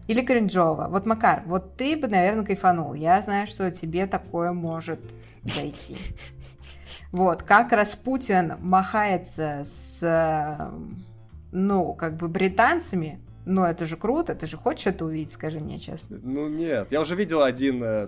[0.08, 0.88] Или кринжово.
[0.90, 2.96] Вот, Макар, вот ты бы, наверное, кайфанул.
[2.96, 5.00] Я знаю, что тебе такое может
[5.44, 5.98] зайти.
[7.12, 10.72] Вот, как Распутин махается с,
[11.52, 15.78] ну, как бы британцами, ну, это же круто, ты же хочешь это увидеть, скажи мне
[15.78, 16.20] честно.
[16.24, 18.08] Ну нет, я уже видел один э,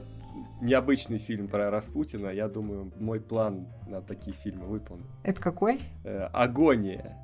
[0.63, 2.29] необычный фильм про Распутина.
[2.29, 5.05] Я думаю, мой план на такие фильмы выполнен.
[5.23, 5.79] Это какой?
[6.03, 7.17] Э, Агония.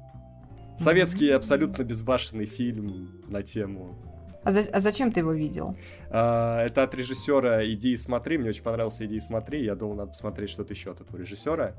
[0.80, 3.98] Советский абсолютно безбашенный фильм на тему.
[4.44, 5.76] А, за- а зачем ты его видел?
[6.10, 8.38] А, Это от режиссера «Иди и смотри».
[8.38, 9.64] Мне очень понравился «Иди и смотри».
[9.66, 11.74] Я думал, надо посмотреть что-то еще от этого режиссера.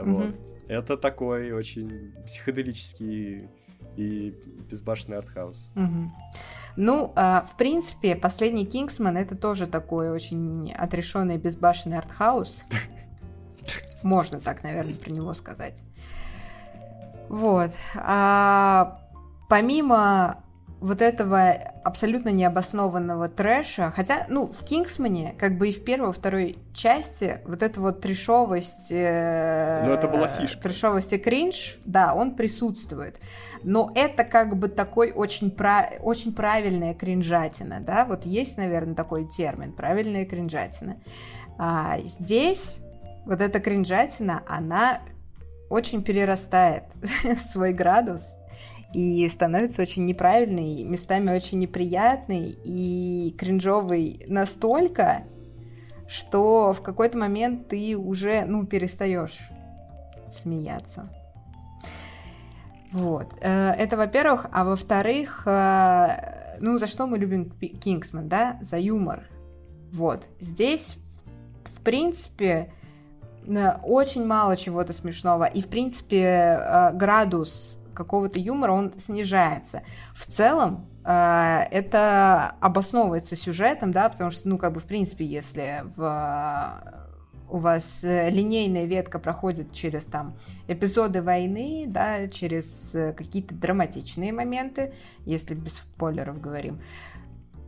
[0.00, 0.34] Вот.
[0.68, 3.48] Это такой очень психоделический
[3.96, 4.34] и
[4.70, 5.70] безбашенный артхаус.
[5.76, 6.12] Мгм.
[6.76, 12.64] Ну, а, в принципе, последний Кингсман это тоже такой очень отрешенный безбашенный артхаус.
[14.02, 15.82] Можно так, наверное, про него сказать.
[17.28, 17.70] Вот.
[17.96, 19.00] А
[19.48, 20.41] помимо
[20.82, 21.50] вот этого
[21.84, 27.62] абсолютно необоснованного трэша, хотя, ну, в Кингсмане, как бы и в первой, второй части, вот
[27.62, 28.88] эта вот трешовость...
[28.90, 30.60] э, Ну, это была фишка.
[30.60, 33.20] Трешовость и кринж, да, он присутствует.
[33.62, 39.24] Но это как бы такой очень, пра- очень правильная кринжатина, да, вот есть, наверное, такой
[39.28, 40.96] термин, правильная кринжатина.
[41.58, 42.78] А здесь
[43.24, 44.98] вот эта кринжатина, она
[45.70, 46.84] очень перерастает
[47.38, 48.36] свой градус
[48.92, 55.24] и становится очень неправильной, местами очень неприятной и кринжовой настолько,
[56.06, 59.48] что в какой-то момент ты уже, ну, перестаешь
[60.30, 61.08] смеяться.
[62.92, 63.32] Вот.
[63.40, 64.46] Э, Это, во-первых.
[64.52, 68.58] А во-вторых, э, ну, за что мы любим Кингсман, да?
[68.60, 69.24] За юмор.
[69.92, 70.28] Вот.
[70.38, 70.98] Здесь,
[71.64, 72.72] в принципе,
[73.46, 75.44] э, очень мало чего-то смешного.
[75.44, 79.82] И, в принципе, градус какого-то юмора, он снижается.
[80.14, 85.84] В целом, э, это обосновывается сюжетом, да, потому что, ну, как бы, в принципе, если
[85.96, 87.02] в
[87.52, 90.34] у вас э, линейная ветка проходит через там
[90.68, 94.94] эпизоды войны, да, через э, какие-то драматичные моменты,
[95.26, 96.80] если без спойлеров говорим,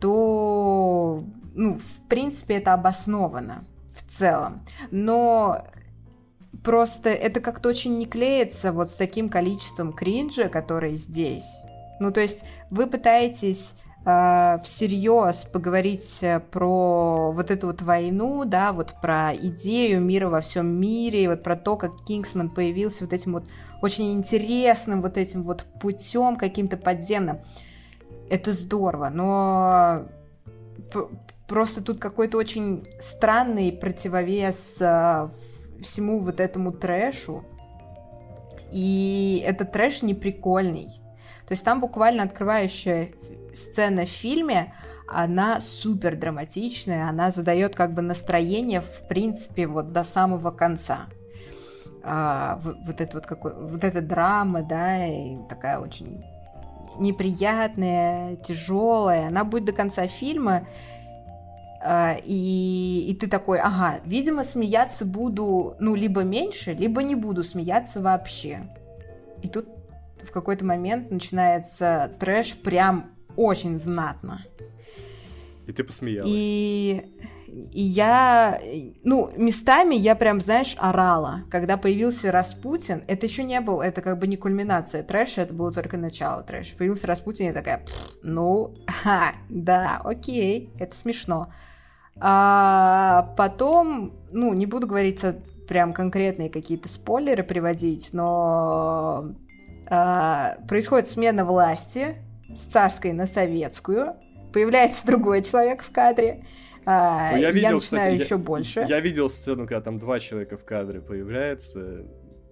[0.01, 1.23] то,
[1.53, 4.61] ну, в принципе, это обосновано в целом.
[4.89, 5.67] Но
[6.65, 11.61] просто это как-то очень не клеится вот с таким количеством кринжа, который здесь.
[11.99, 18.73] Ну, то есть вы пытаетесь э, всерьез поговорить э, про вот эту вот войну, да,
[18.73, 23.33] вот про идею мира во всем мире, вот про то, как Кингсман появился вот этим
[23.33, 23.45] вот
[23.81, 27.39] очень интересным вот этим вот путем каким-то подземным.
[28.27, 30.07] Это здорово, но
[31.47, 35.29] просто тут какой-то очень странный противовес э,
[35.81, 37.43] всему вот этому трэшу.
[38.71, 41.01] И этот трэш не прикольный.
[41.47, 43.11] То есть там буквально открывающая
[43.53, 44.73] сцена в фильме,
[45.07, 51.05] она супер драматичная, она задает как бы настроение, в принципе, вот до самого конца.
[52.03, 56.23] А, вот, вот это вот какой, вот эта драма, да, и такая очень
[56.97, 60.67] неприятная, тяжелая, она будет до конца фильма,
[62.25, 68.01] и, и ты такой, ага, видимо, смеяться буду, ну, либо меньше, либо не буду смеяться
[68.01, 68.69] вообще.
[69.43, 69.67] И тут
[70.23, 74.45] в какой-то момент начинается трэш прям очень знатно.
[75.67, 76.29] И ты посмеялась.
[76.31, 77.03] И,
[77.47, 78.61] и я,
[79.03, 81.43] ну, местами я прям, знаешь, орала.
[81.49, 85.71] Когда появился Распутин, это еще не был, это как бы не кульминация трэша, это было
[85.71, 86.75] только начало трэша.
[86.77, 91.51] Появился Распутин, я такая, «Пф, ну, ха, да, окей, это смешно.
[92.19, 95.35] А потом, ну, не буду говорить со-
[95.67, 99.25] прям конкретные какие-то спойлеры приводить, но
[99.89, 102.15] а, происходит смена власти
[102.53, 104.15] с царской на советскую,
[104.53, 106.45] появляется другой человек в кадре,
[106.85, 108.85] а, Ну, я, видел, начинаю кстати, я- еще больше.
[108.87, 112.03] Я видел сцену, когда там два человека в кадре появляется.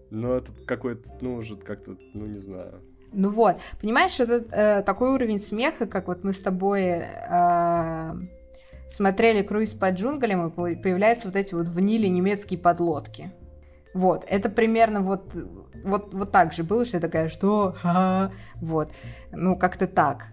[0.09, 2.81] Но это какой-то, ну, уже как-то, ну, не знаю.
[3.13, 8.11] Ну вот, понимаешь, это э, такой уровень смеха, как вот мы с тобой э,
[8.93, 13.31] смотрели круиз по джунглям, и появляются вот эти вот в Ниле немецкие подлодки.
[13.93, 15.35] Вот, это примерно вот,
[15.83, 17.75] вот, вот так же было, что я такая, что?
[17.79, 18.31] Ха-ха.
[18.55, 18.91] Вот,
[19.31, 20.27] ну, как-то так.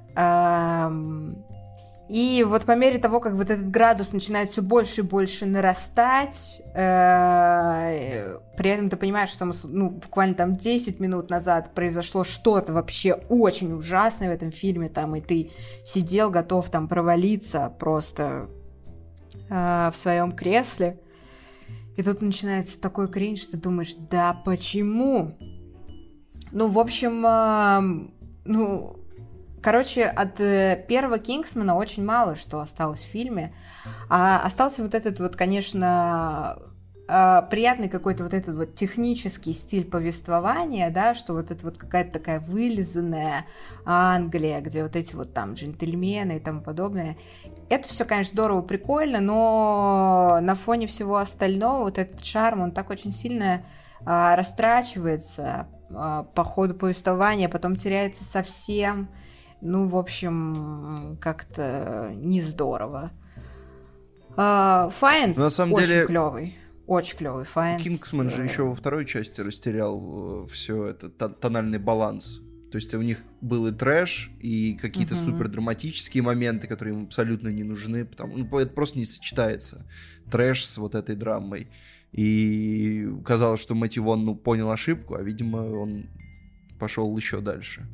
[2.10, 6.60] И вот по мере того, как вот этот градус начинает все больше и больше нарастать,
[6.74, 13.12] э, при этом ты понимаешь, что ну, буквально там 10 минут назад произошло что-то вообще
[13.28, 15.52] очень ужасное в этом фильме, там, и ты
[15.84, 18.48] сидел, готов там провалиться просто
[19.48, 20.98] э, в своем кресле.
[21.96, 25.38] И тут начинается такой кринж, что думаешь, да почему?
[26.50, 28.10] Ну, в общем, э,
[28.46, 28.99] ну,
[29.62, 33.54] Короче, от э, первого Кингсмана очень мало что осталось в фильме.
[34.08, 36.58] А остался вот этот вот, конечно,
[37.08, 42.12] э, приятный какой-то вот этот вот технический стиль повествования, да, что вот это вот какая-то
[42.12, 43.46] такая вылизанная
[43.84, 47.18] Англия, где вот эти вот там джентльмены и тому подобное.
[47.68, 52.90] Это все, конечно, здорово, прикольно, но на фоне всего остального вот этот шарм, он так
[52.90, 53.62] очень сильно
[54.04, 59.10] а, растрачивается а, по ходу повествования, потом теряется совсем.
[59.60, 63.10] Ну, в общем, как-то не здорово.
[64.36, 66.06] Файнс На самом очень деле...
[66.06, 66.56] клевый.
[66.86, 67.82] Очень клевый Файнс.
[67.82, 72.40] Кингсман же еще во второй части растерял э, все это тональный баланс.
[72.72, 75.24] То есть у них был и трэш, и какие-то uh-huh.
[75.24, 79.86] супер драматические моменты, которые им абсолютно не нужны, потому ну, это просто не сочетается.
[80.30, 81.68] Трэш с вот этой драмой.
[82.12, 86.06] И казалось, что Мэтью Вон ну, понял ошибку, а видимо он
[86.78, 87.86] пошел еще дальше.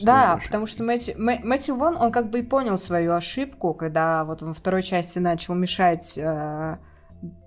[0.00, 4.42] Да, потому что Мэтью, Мэтью Вон, он как бы и понял свою ошибку, когда вот
[4.42, 6.76] во второй части начал мешать э,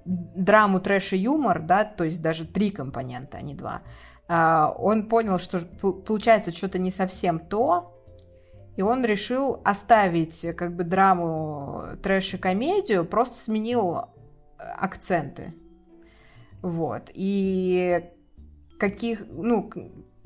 [0.05, 3.81] драму, трэш и юмор, да, то есть даже три компонента, а не два.
[4.27, 7.95] Э, он понял, что получается что-то не совсем то,
[8.76, 14.03] и он решил оставить как бы драму, трэш и комедию, просто сменил э,
[14.57, 15.53] акценты.
[16.61, 17.09] Вот.
[17.13, 18.03] И
[18.80, 19.69] каких, ну,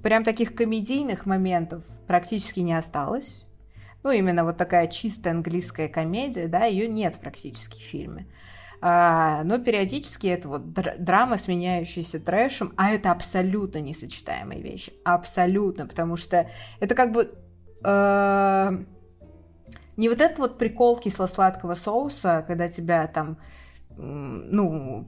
[0.03, 3.45] Прям таких комедийных моментов практически не осталось.
[4.03, 8.27] Ну, именно вот такая чистая английская комедия, да, ее нет практически в фильме.
[8.81, 14.91] А, но периодически это вот др- драма, сменяющаяся трэшем, а это абсолютно несочетаемые вещи.
[15.05, 16.49] Абсолютно, потому что
[16.81, 17.33] это как бы...
[17.85, 18.83] Э-
[19.95, 23.37] не вот этот вот прикол кисло-сладкого соуса, когда тебя там
[23.97, 25.05] ну,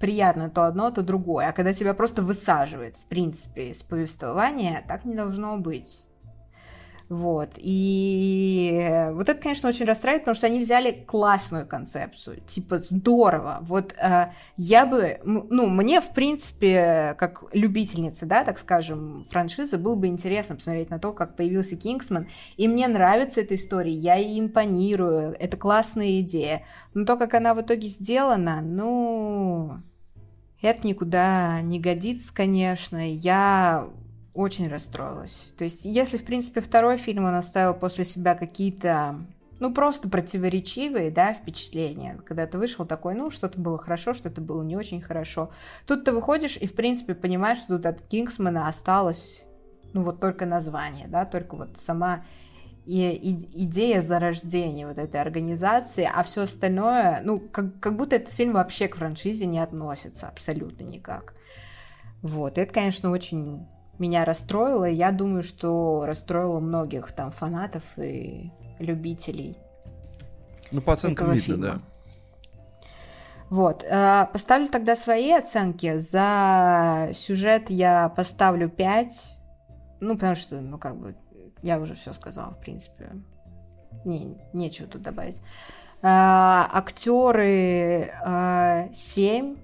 [0.00, 1.48] приятно то одно, то другое.
[1.48, 6.04] А когда тебя просто высаживает, в принципе, из повествования, так не должно быть.
[7.08, 7.52] Вот.
[7.58, 12.40] И вот это, конечно, очень расстраивает, потому что они взяли классную концепцию.
[12.46, 13.58] Типа, здорово.
[13.62, 19.94] Вот э, я бы, ну, мне, в принципе, как любительница, да, так скажем, франшизы, было
[19.94, 22.28] бы интересно посмотреть на то, как появился Кингсман.
[22.56, 26.64] И мне нравится эта история, я ей импонирую, это классная идея.
[26.94, 29.82] Но то, как она в итоге сделана, ну...
[30.62, 33.12] Это никуда не годится, конечно.
[33.12, 33.88] Я
[34.34, 35.54] очень расстроилась.
[35.58, 39.18] То есть, если, в принципе, второй фильм он оставил после себя какие-то,
[39.60, 42.18] ну, просто противоречивые, да, впечатления.
[42.26, 45.50] Когда ты вышел такой, ну, что-то было хорошо, что-то было не очень хорошо.
[45.86, 49.44] Тут ты выходишь и, в принципе, понимаешь, что тут от Кингсмана осталось,
[49.92, 52.24] ну, вот только название, да, только вот сама
[52.86, 58.54] и, идея зарождения вот этой организации, а все остальное, ну, как, как будто этот фильм
[58.54, 61.34] вообще к франшизе не относится абсолютно никак.
[62.22, 63.66] Вот, это, конечно, очень
[63.98, 64.88] меня расстроило.
[64.88, 69.56] И я думаю, что расстроило многих там фанатов и любителей.
[70.70, 71.66] Ну, по оценкам видно, фильма.
[71.66, 71.80] да.
[73.52, 73.84] Вот.
[73.84, 75.98] Э, поставлю тогда свои оценки.
[75.98, 79.38] За сюжет я поставлю 5.
[80.00, 81.14] Ну, потому что, ну, как бы,
[81.62, 83.10] я уже все сказала, в принципе.
[84.06, 85.42] Не, нечего тут добавить.
[86.00, 88.10] Э, актеры
[88.94, 89.56] 7.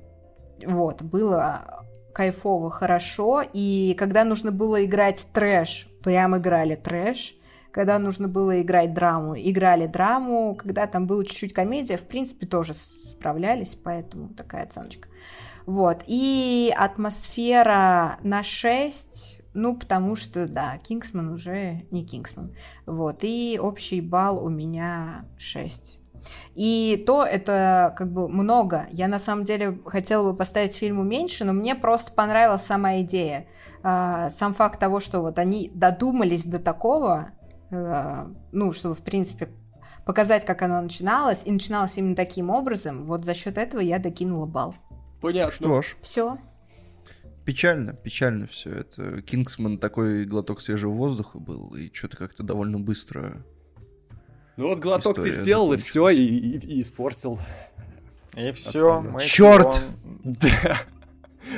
[0.61, 3.43] Э, вот, было кайфово, хорошо.
[3.53, 7.37] И когда нужно было играть трэш, прям играли трэш.
[7.71, 10.57] Когда нужно было играть драму, играли драму.
[10.57, 15.09] Когда там было чуть-чуть комедия, в принципе, тоже справлялись, поэтому такая оценочка.
[15.67, 16.03] Вот.
[16.07, 22.55] И атмосфера на 6, ну, потому что, да, Кингсман уже не Кингсман.
[22.87, 23.19] Вот.
[23.23, 25.98] И общий балл у меня 6.
[26.55, 28.87] И то это как бы много.
[28.91, 33.47] Я на самом деле хотела бы поставить фильму меньше, но мне просто понравилась сама идея.
[33.83, 37.33] А, сам факт того, что вот они додумались до такого,
[37.71, 39.51] а, ну, чтобы, в принципе,
[40.05, 44.47] показать, как оно начиналось, и начиналось именно таким образом, вот за счет этого я докинула
[44.47, 44.75] бал.
[45.21, 45.53] Понятно.
[45.53, 45.97] Что ж.
[46.01, 46.39] Все.
[47.45, 49.23] Печально, печально все это.
[49.23, 53.45] Кингсман такой глоток свежего воздуха был, и что-то как-то довольно быстро
[54.59, 57.39] Ну вот глоток ты История сделал, и все, и, и- и испортил.
[58.37, 59.05] И все.
[59.25, 59.81] Чёрт!
[60.25, 60.79] Да.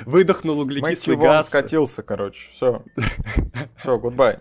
[0.05, 1.49] Выдохнул углекислый Мэтью газ.
[1.49, 2.49] скатился, короче.
[2.53, 2.83] Все.
[3.77, 4.39] Все, гудбай.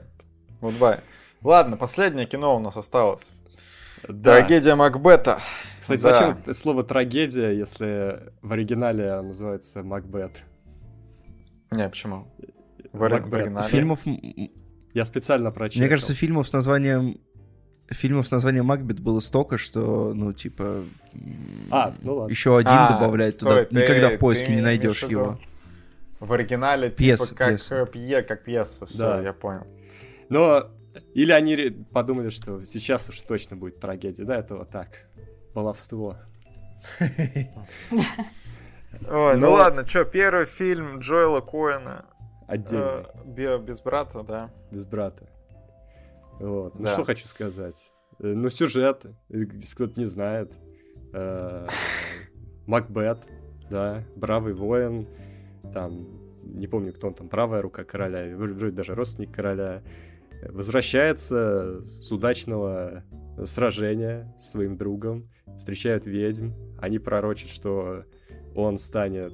[0.62, 1.00] Гудбай.
[1.42, 3.32] Ладно, последнее кино у нас осталось.
[4.08, 4.38] Да.
[4.40, 5.40] Трагедия Макбета.
[5.80, 6.12] Кстати, Да.
[6.14, 10.44] зачем слово трагедия, если в оригинале называется Макбет?
[11.72, 12.28] Не, почему?
[12.92, 13.70] В, в оригинале.
[13.70, 14.00] Фильмов...
[14.94, 15.82] Я специально прочитал.
[15.82, 17.20] Мне кажется, фильмов с названием...
[17.90, 20.84] Фильмов с названием Макбет было столько, что, ну, типа...
[21.72, 22.32] А, ну ладно.
[22.32, 23.82] Еще один А, добавлять стой, туда.
[23.82, 25.40] Никогда ты- в поиске ты не найдешь его.
[26.20, 27.86] В оригинале Пьеса, типа как пьеса.
[27.86, 28.86] пье, как пьеса.
[28.86, 29.22] Все, Да.
[29.22, 29.66] я понял.
[30.30, 30.68] Но
[31.14, 34.26] или они подумали, что сейчас уж точно будет трагедия.
[34.26, 34.90] Да, это вот так.
[35.56, 36.18] Баловство.
[37.00, 37.48] Ой,
[39.36, 42.06] ну Но- ладно, что, первый фильм Джоэла Коэна
[42.48, 43.06] Отдельно.
[43.14, 44.50] э, «Бе- без брата, да.
[44.72, 45.28] без брата.
[46.40, 46.76] Вот.
[46.76, 46.94] Ну Да.
[46.94, 47.92] что хочу сказать.
[48.20, 50.52] Э, Ну, сюжет, э, если кто-то не знает.
[51.14, 51.68] Э,
[52.66, 53.20] Макбет,
[53.70, 55.08] да, бравый воин,
[55.74, 56.08] там,
[56.44, 59.82] не помню, кто он там, правая рука короля, вроде даже родственник короля,
[60.50, 63.04] возвращается с удачного
[63.46, 68.04] сражения с своим другом, встречают ведьм, они пророчат, что
[68.56, 69.34] он станет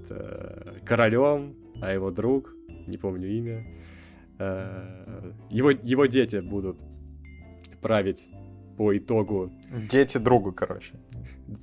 [0.86, 2.54] королем, а его друг,
[2.88, 3.66] не помню имя,
[4.40, 6.80] его, его дети будут
[7.82, 8.28] править
[8.78, 9.52] по итогу.
[9.90, 10.94] Дети друга, короче.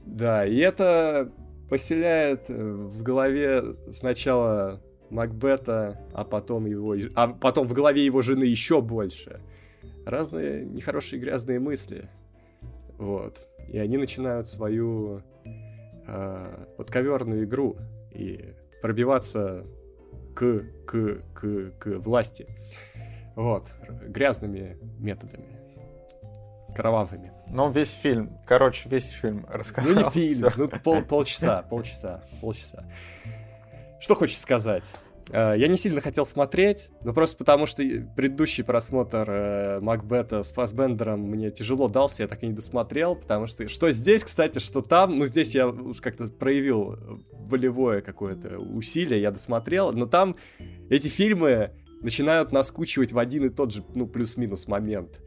[0.07, 1.33] Да, и это
[1.69, 4.81] поселяет э, в голове сначала
[5.11, 9.41] Макбета, а потом его, а потом в голове его жены еще больше.
[10.07, 12.09] Разные нехорошие грязные мысли.
[12.99, 13.39] Вот.
[13.69, 15.23] И они начинают свою
[16.07, 17.77] э, подковерную игру
[18.13, 19.65] и пробиваться
[20.35, 22.47] к, к, к, к власти.
[23.37, 23.73] Вот.
[23.89, 25.59] Грязными методами.
[26.75, 27.33] Кровавыми.
[27.49, 29.93] Ну, весь фильм, короче, весь фильм рассказал.
[29.95, 30.53] Ну не фильм, всё.
[30.57, 32.85] ну пол, полчаса, полчаса, полчаса.
[34.01, 34.85] Что хочешь сказать?
[35.31, 37.83] Э, Я не сильно хотел смотреть, но просто потому, что
[38.17, 43.47] предыдущий просмотр э, Макбета с Фассбендером мне тяжело дался, я так и не досмотрел, потому
[43.47, 46.99] что что здесь, кстати, что там, ну здесь я уж как-то проявил
[47.33, 50.37] волевое какое-то усилие, я досмотрел, но там
[50.91, 51.71] эти фильмы
[52.01, 55.21] начинают наскучивать в один и тот же, ну, плюс-минус момент.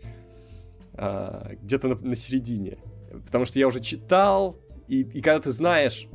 [0.97, 2.77] А, где-то на, на середине.
[3.26, 6.07] Потому что я уже читал, и, и когда ты знаешь,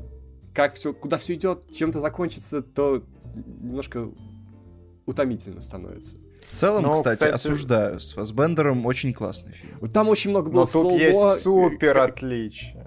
[0.54, 3.04] как все, куда все идет, чем это закончится, то
[3.34, 4.08] немножко
[5.06, 6.16] утомительно становится.
[6.48, 8.00] В целом, Ну, кстати, кстати- осуждаю.
[8.00, 9.76] С Фассбендером очень классный фильм.
[9.80, 12.86] Вот там очень много было Но тут есть супер отличие.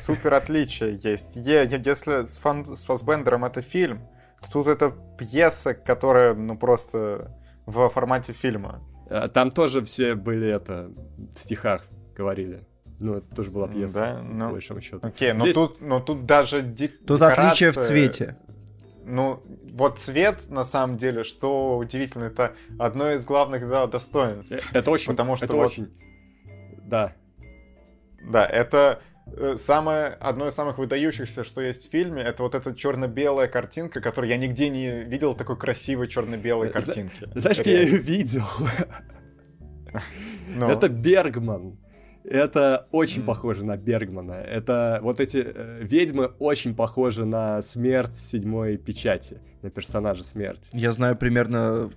[0.00, 1.30] Супер отличие есть.
[1.34, 4.00] Если с, Фан- с Фассбендером это фильм,
[4.42, 7.34] то тут это пьеса, которая, ну, просто
[7.66, 8.82] в формате фильма.
[9.10, 10.90] э, Там тоже все были это
[11.34, 11.84] в стихах
[12.14, 12.66] говорили.
[13.00, 14.98] Ну, это тоже была пьеса, Да, по ну, большому счету.
[15.06, 18.36] окей, но Здесь- тут, но тут даже ди- Тут отличие в цвете.
[19.08, 24.52] Ну, вот цвет, на самом деле, что удивительно, это одно из главных да, достоинств.
[24.52, 25.88] Э, Это очень, Потому что это вот- очень,
[26.84, 27.12] да,
[28.30, 32.74] Да, это э, самое, одно из самых выдающихся, что есть в фильме, это вот эта
[32.74, 37.28] черно-белая картинка, которую я нигде не видел такой красивой черно-белой Э, картинки.
[37.34, 38.44] Знаешь, где я ее видел?
[40.48, 41.78] Ну, Это Бергман.
[42.30, 43.26] Это очень Мгм.
[43.26, 44.32] похоже на Бергмана.
[44.32, 50.68] Это вот эти э, ведьмы очень похожи на смерть в седьмой печати, на персонажа смерть.
[50.72, 51.90] Я знаю примерно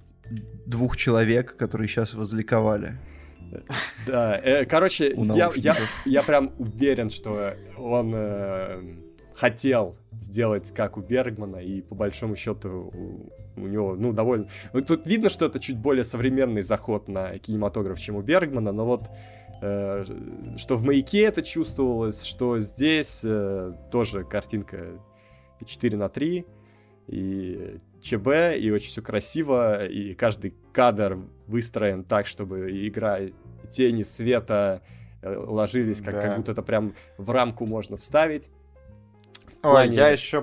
[0.66, 2.98] двух человек, которые сейчас возликовали.
[4.08, 5.76] Да, э, короче, я, я,
[6.06, 8.82] я прям уверен, что он э,
[9.36, 14.48] хотел сделать как у Бергмана, и по большому счету у, у него, ну, довольно...
[14.88, 19.10] Тут видно, что это чуть более современный заход на кинематограф, чем у Бергмана, но вот
[19.62, 25.00] что в «Маяке» это чувствовалось, что здесь э, тоже картинка
[25.64, 26.46] 4 на 3,
[27.08, 33.20] и ЧБ, и очень все красиво, и каждый кадр выстроен так, чтобы игра
[33.70, 34.82] тени, света
[35.22, 36.22] э, ложились, как, Да.
[36.22, 38.50] как будто это прям в рамку можно вставить.
[39.62, 40.42] Ой, я еще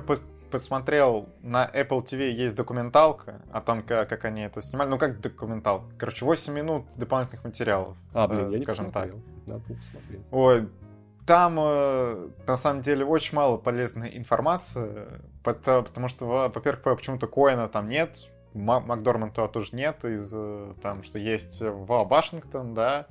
[0.50, 4.88] посмотрел, на Apple TV есть документалка о том, как, как они это снимали.
[4.88, 5.86] Ну, как документалка?
[5.98, 9.04] Короче, 8 минут дополнительных материалов, А, блин, я не скажем так.
[9.10, 9.22] посмотрел.
[9.46, 10.20] Надо посмотреть.
[10.30, 10.68] Ой,
[11.26, 15.06] там э, на самом деле очень мало полезной информации,
[15.44, 20.30] пото- потому что, во- во-первых, по- почему-то Коэна там нет, Ма- Макдорманта тоже нет, из
[20.32, 23.06] э, там, что есть в Вашингтон, да,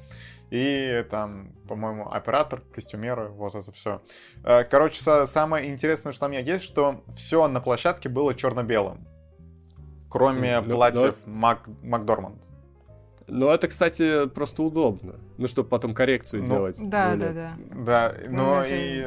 [0.49, 4.01] и там, по-моему, оператор, костюмеры, вот это все.
[4.43, 9.05] Короче, са- самое интересное, что там есть, что все на площадке было черно-белым,
[10.09, 12.41] кроме ну, платьев Мак- Макдорманд.
[13.27, 15.15] Ну, это, кстати, просто удобно.
[15.37, 16.75] Ну, чтобы потом коррекцию Ну, делать.
[16.79, 17.55] Да, более- да, да.
[17.83, 19.01] Да, Ну, но это и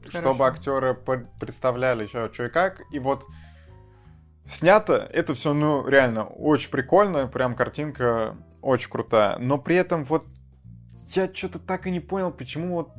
[0.00, 0.18] хорошо.
[0.18, 2.82] чтобы актеры пр- представляли еще что и как.
[2.90, 3.24] И вот
[4.44, 9.38] снято это все, ну, реально очень прикольно, прям картинка очень крутая.
[9.38, 10.24] Но при этом вот
[11.16, 12.90] я что-то так и не понял, почему вот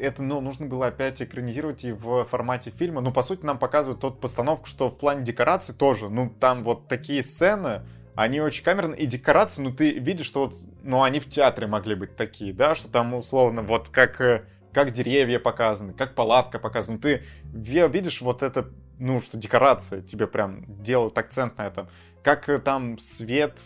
[0.00, 3.00] это, ну, нужно было опять экранизировать и в формате фильма.
[3.00, 6.88] Ну, по сути, нам показывают тот постановку, что в плане декораций тоже, ну, там вот
[6.88, 7.82] такие сцены,
[8.14, 11.94] они очень камерные, и декорации, ну, ты видишь, что вот, ну, они в театре могли
[11.94, 16.98] быть такие, да, что там, условно, вот как, э, как деревья показаны, как палатка показана.
[16.98, 18.68] Ты ви- видишь вот это,
[18.98, 21.88] ну, что декорации тебе прям делают акцент на этом.
[22.22, 23.60] Как э, там свет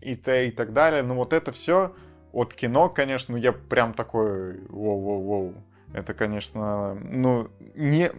[0.00, 1.02] и, и так далее.
[1.02, 1.94] Ну, вот это все
[2.34, 5.54] от кино, конечно, ну, я прям такой, воу-воу-воу.
[5.92, 8.10] Это, конечно, ну, не,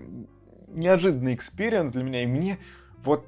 [0.69, 2.23] неожиданный экспириенс для меня.
[2.23, 2.59] И мне
[3.03, 3.25] вот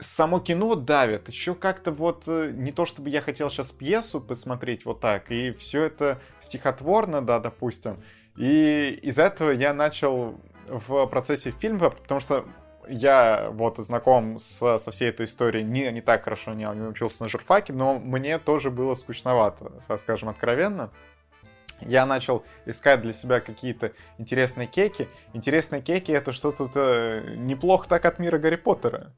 [0.00, 1.28] само кино давит.
[1.28, 5.52] Еще как-то вот э, не то, чтобы я хотел сейчас пьесу посмотреть вот так, и
[5.52, 8.02] все это стихотворно, да, допустим.
[8.36, 12.44] И из-за этого я начал в процессе фильма, потому что
[12.88, 17.22] я вот знаком с, со всей этой историей не, не так хорошо не, не учился
[17.22, 20.90] на журфаке, но мне тоже было скучновато, скажем откровенно.
[21.80, 25.08] Я начал искать для себя какие-то интересные кейки.
[25.34, 29.12] Интересные кейки это что тут э, неплохо так от мира Гарри Поттера.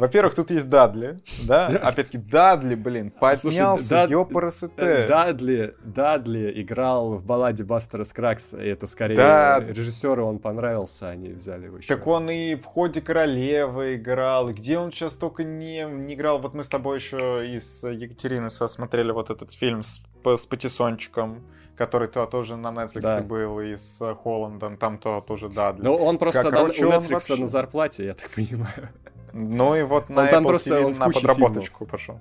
[0.00, 1.66] Во-первых, тут есть Дадли, да?
[1.82, 4.72] Опять-таки, Дадли, блин, Слушай, поднялся, Дад- ёпарасоте.
[4.78, 9.60] Э, Дадли, Дадли играл в балладе Бастера Скракса, и это скорее Да.
[9.60, 11.88] режиссеру он понравился, они взяли его еще.
[11.88, 16.40] Так он и в ходе королевы играл, и где он сейчас только не, не играл.
[16.40, 21.44] Вот мы с тобой еще из Екатерины смотрели вот этот фильм с, с Патисончиком,
[21.76, 23.20] который то тоже на Netflix Да.
[23.20, 25.82] был, и с э, Холландом, там то тоже Дадли.
[25.82, 28.88] Ну, он просто Как, на- короче, у Netflix вообще- на зарплате, я так понимаю.
[29.32, 32.20] Ну и вот на Он там Apple просто- TV на подработочку пошел.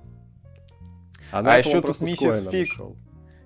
[1.32, 2.70] А, А на еще тут миссис Фиг.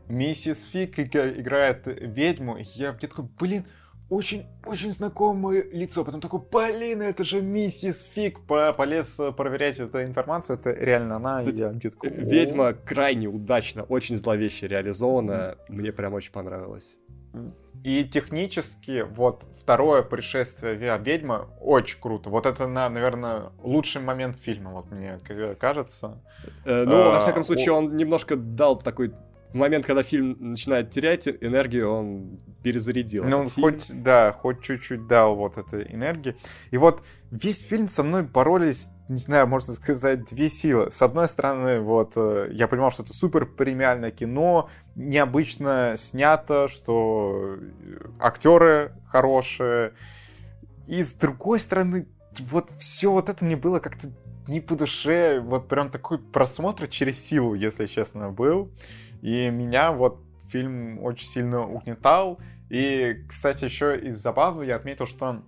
[0.07, 2.57] Миссис Фиг играет ведьму.
[2.57, 3.65] и Я где такой, блин,
[4.09, 6.03] очень-очень знакомое лицо.
[6.05, 8.41] Потом такой, блин, это же миссис Фиг.
[8.45, 10.57] По- Полез проверять эту информацию.
[10.59, 11.39] Это реально она.
[11.39, 12.09] Кстати, я где такой.
[12.11, 15.57] Ведьма крайне удачно, очень зловеще реализована.
[15.67, 16.97] Мне прям очень понравилось.
[17.83, 22.29] И технически, вот, второе пришествие ве- ведьмы очень круто.
[22.29, 25.19] Вот это, на, наверное, лучший момент фильма, вот мне
[25.59, 26.21] кажется.
[26.65, 29.13] Э, Ну, во А, всяком случае, он немножко дал такой...
[29.49, 33.23] В момент, когда фильм начинает терять энергию, он перезарядил.
[33.25, 33.69] Ну, этот фильм.
[33.69, 36.35] хоть, да, хоть чуть-чуть дал вот этой энергии.
[36.71, 37.03] И вот
[37.33, 40.91] весь фильм со мной боролись, не знаю, можно сказать, две силы.
[40.91, 47.57] С одной стороны, вот, э, я понимал, что это супер премиальное кино, необычно снято, что
[47.57, 49.93] э, актеры хорошие.
[50.87, 52.07] И с другой стороны,
[52.51, 54.11] вот все вот это мне было как-то
[54.47, 58.71] не по душе, вот прям такой просмотр через силу, если честно, был.
[59.21, 60.19] И меня вот
[60.51, 62.39] фильм очень сильно угнетал.
[62.69, 65.43] И, кстати, еще из забавного я отметил, что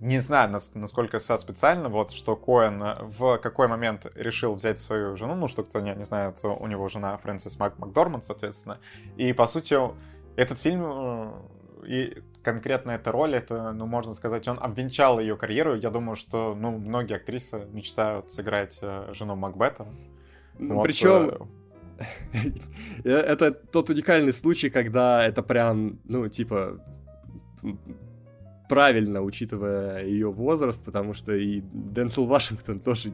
[0.00, 4.78] не знаю, нас- насколько со специально, вот, что Коэн э, в какой момент решил взять
[4.78, 8.78] свою жену, ну, что кто не, не знает, у него жена Фрэнсис Мак Макдорманд, соответственно.
[9.16, 9.76] И, по сути,
[10.36, 11.32] этот фильм э,
[11.86, 15.74] и конкретно эта роль, это, ну, можно сказать, он обвенчал ее карьеру.
[15.74, 19.86] Я думаю, что, ну, многие актрисы мечтают сыграть э, жену Макбета.
[20.58, 21.48] Ну, Вот, Причем
[23.04, 26.80] Это тот уникальный случай, когда это прям, ну, типа,
[28.74, 33.10] правильно, учитывая ее возраст, потому что и Денсел Вашингтон тоже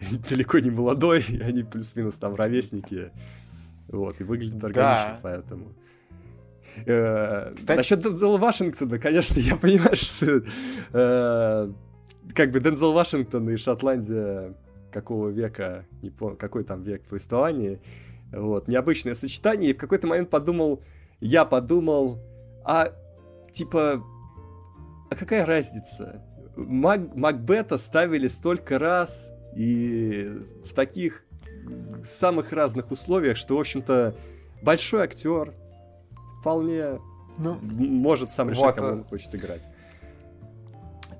[0.30, 3.10] далеко не молодой, они плюс-минус там ровесники.
[3.88, 4.66] Вот, и выглядит Да.
[4.66, 5.72] органично, поэтому.
[6.86, 10.42] Э, Кстати- Насчет Дензела Вашингтона, конечно, я понимаю, что
[10.92, 11.72] э,
[12.34, 14.54] как бы Дензел Вашингтон и Шотландия
[14.92, 17.80] какого века, не помню, какой там век повествования,
[18.32, 20.82] вот, необычное сочетание, и в какой-то момент подумал,
[21.20, 22.18] я подумал,
[22.64, 22.92] а,
[23.52, 24.02] типа,
[25.10, 26.22] а какая разница?
[26.56, 30.30] Мак- Макбета ставили столько раз, и
[30.68, 31.24] в таких
[32.04, 34.14] самых разных условиях, что, в общем-то,
[34.62, 35.52] большой актер
[36.40, 36.98] вполне
[37.38, 39.62] ну, может сам решать, Вот, кому э, он хочет играть.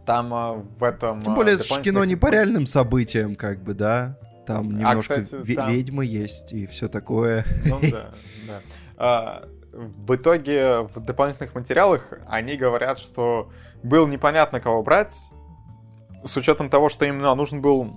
[0.05, 1.21] там э, в этом...
[1.21, 4.19] Тем э, более, это ж кино не по реальным событиям, как бы, да?
[4.47, 7.45] Там немножко кстати, ве- там- ведьмы есть и все такое.
[7.65, 8.11] Ну да,
[8.47, 8.61] да.
[8.97, 13.51] А, в итоге в дополнительных материалах они говорят, что
[13.87, 15.17] было непонятно, кого брать,
[16.25, 17.93] с учетом того, что именно нужен был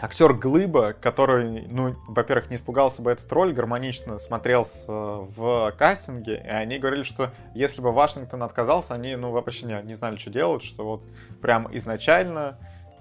[0.00, 6.48] актер Глыба, который, ну, во-первых, не испугался бы этот роль, гармонично смотрелся в кастинге, и
[6.48, 10.62] они говорили, что если бы Вашингтон отказался, они, ну, вообще не, не знали, что делать,
[10.62, 11.02] что вот
[11.40, 12.58] прям изначально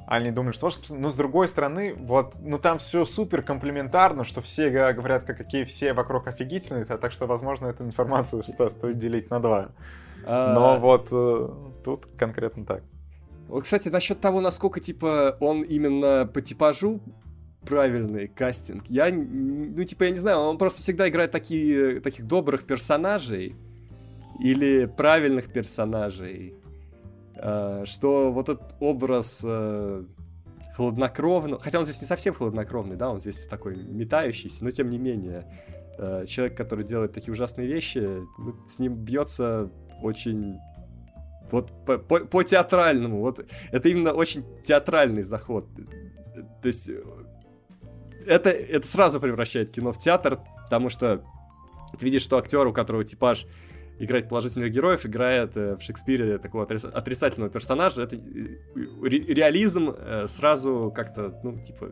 [0.07, 1.02] они думали, что Вашингтон...
[1.02, 5.65] Но с другой стороны, вот, ну там все супер комплементарно, что все говорят, как, какие
[5.65, 9.69] все вокруг офигительные, а так что, возможно, эту информацию стоит делить на два.
[10.27, 10.53] А...
[10.53, 11.49] Но вот э,
[11.85, 12.83] тут конкретно так.
[13.47, 16.99] Вот, кстати, насчет того, насколько, типа, он именно по типажу
[17.65, 18.85] правильный кастинг.
[18.87, 23.55] Я, ну, типа, я не знаю, он просто всегда играет такие, таких добрых персонажей
[24.39, 26.55] или правильных персонажей,
[27.35, 30.03] э, что вот этот образ э,
[30.75, 34.97] хладнокровного, хотя он здесь не совсем хладнокровный, да, он здесь такой метающийся, но тем не
[34.97, 35.45] менее,
[35.97, 37.99] э, человек, который делает такие ужасные вещи,
[38.37, 39.71] ну, с ним бьется
[40.01, 40.59] очень
[41.51, 45.67] вот по, по, по театральному, вот это именно очень театральный заход.
[46.61, 46.91] То есть
[48.25, 51.23] это, это сразу превращает кино в театр, потому что
[51.97, 53.47] ты видишь, что актер, у которого типаж
[53.99, 58.03] играть положительных героев, играет э, в Шекспире такого отрицательного персонажа.
[58.03, 58.19] Это э,
[59.01, 61.91] ре реализм э, сразу как-то, ну, типа,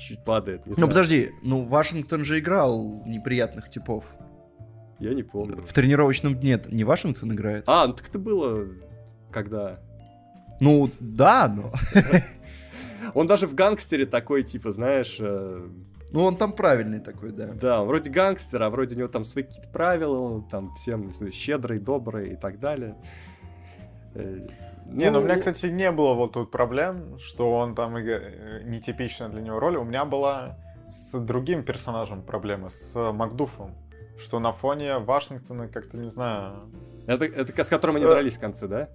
[0.00, 0.62] чуть падает.
[0.64, 4.04] ну, подожди, ну, Вашингтон же играл неприятных типов.
[5.02, 5.60] Я не помню.
[5.62, 7.64] В тренировочном дне не Вашингтон играет?
[7.66, 8.68] А, ну так это было
[9.32, 9.80] когда?
[10.60, 11.72] Ну, да, но...
[13.14, 15.16] Он даже в гангстере такой, типа, знаешь...
[15.18, 15.68] Э,
[16.12, 17.48] ну, он там правильный такой, да.
[17.48, 21.12] Да, вроде гангстер, а вроде у него там свои какие-то правила, он там всем, не
[21.12, 22.94] знаю, щедрый, добрый и так далее.
[24.14, 24.46] Э,
[24.86, 28.62] не, ну, ну у меня, кстати, не было вот тут проблем, что он там э,
[28.64, 29.76] нетипичная для него роль.
[29.76, 30.58] У меня была
[30.88, 33.74] с другим персонажем проблемы, с Макдуфом.
[34.22, 36.70] Что на фоне Вашингтона как-то, не знаю...
[37.06, 38.88] Это, это с которым они дрались в конце, да?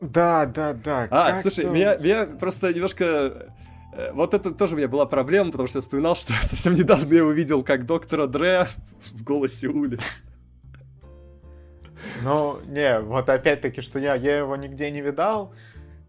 [0.00, 1.08] Да, да, да.
[1.10, 3.52] А, слушай, меня, меня просто немножко...
[3.92, 7.12] Э, вот это тоже у меня была проблема, потому что я вспоминал, что совсем недавно
[7.12, 8.68] я увидел, как доктора Дре
[9.00, 10.00] в голосе улиц.
[12.22, 15.52] Ну, не, вот опять-таки, что я, я его нигде не видал.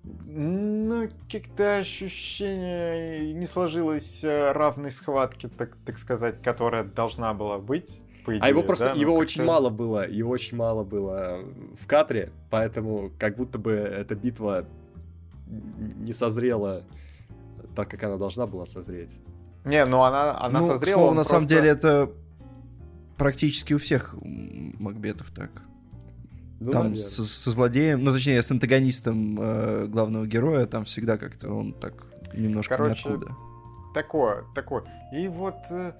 [0.04, 8.02] Ну, как-то ощущение не сложилось э, равной схватки, так, так сказать, которая должна была быть
[8.30, 8.46] по идее.
[8.46, 8.92] А его просто, да?
[8.94, 11.40] его ну, очень мало было, его очень мало было
[11.82, 14.66] в кадре, поэтому как будто бы эта битва
[15.48, 16.84] не созрела
[17.76, 19.16] так, как она должна была созреть.
[19.66, 20.98] Не, ну она, она ну, созрела.
[20.98, 21.34] Слову, на просто...
[21.34, 22.12] самом деле это
[23.18, 25.50] практически у всех Макбетов так.
[26.60, 31.50] Ну, там со, со злодеем, ну точнее с антагонистом э, главного героя, там всегда как-то
[31.50, 31.94] он так
[32.34, 33.34] немножко Короче, ниоткуда.
[33.94, 34.84] Такое, такое.
[35.14, 35.94] И вот э,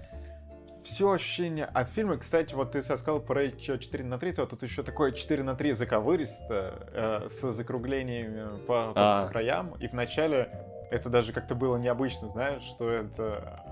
[0.84, 2.18] все ощущение от фильма.
[2.18, 5.74] Кстати, вот ты сказал про 4 на 3, то тут еще такое 4 на 3
[5.74, 9.26] заковыристо, э, с закруглениями по, а.
[9.26, 9.76] по краям.
[9.80, 10.50] И вначале
[10.92, 13.64] это даже как-то было необычно, знаешь, что это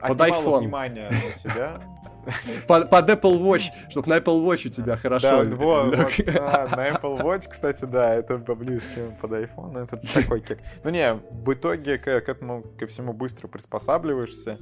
[0.00, 0.58] под iPhone.
[0.60, 1.80] внимание на себя.
[2.66, 5.44] Под, под Apple Watch, чтобы на Apple Watch у тебя хорошо.
[5.44, 9.78] Да, вот, вот, да, на Apple Watch, кстати, да, это поближе, чем под iPhone.
[9.78, 10.58] Это такой кек.
[10.84, 14.58] Ну не, в итоге к, к этому ко всему быстро приспосабливаешься.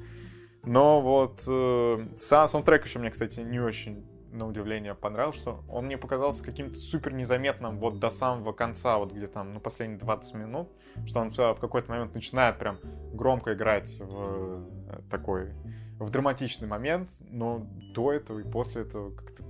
[0.64, 5.98] Но вот э, сам саундтрек еще мне, кстати, не очень на удивление понравился, он мне
[5.98, 10.68] показался каким-то супер незаметным вот до самого конца, вот где там, ну, последние 20 минут,
[11.06, 12.78] что он в какой-то момент начинает прям
[13.12, 15.52] громко играть в э, такой,
[15.98, 19.44] в драматичный момент, но до этого и после этого как-то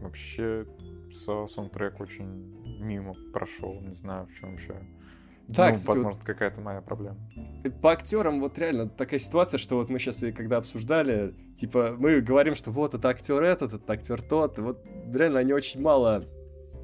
[0.00, 0.66] вообще
[1.14, 4.74] саундтрек очень мимо прошел, не знаю, в чем еще
[5.48, 7.16] да, ну, кстати, возможно, вот какая-то моя проблема.
[7.82, 12.20] По актерам вот реально такая ситуация, что вот мы сейчас и когда обсуждали, типа, мы
[12.20, 16.24] говорим, что вот это актер этот, это актер тот, вот реально они очень мало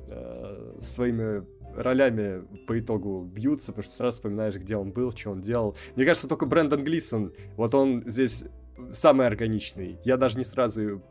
[0.09, 5.41] э, своими ролями по итогу бьются, потому что сразу вспоминаешь, где он был, что он
[5.41, 5.77] делал.
[5.97, 8.45] Мне кажется, только Брэндон Глисон, вот он здесь
[8.93, 9.99] самый органичный.
[10.05, 11.03] Я даже не сразу,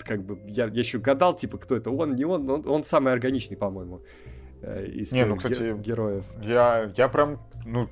[0.00, 3.12] как бы, я, я еще гадал, типа, кто это, он, не он, он, он самый
[3.12, 4.02] органичный, по-моему.
[4.66, 6.24] Э, из не, ну, кстати, героев.
[6.42, 7.88] Я, я прям, ну,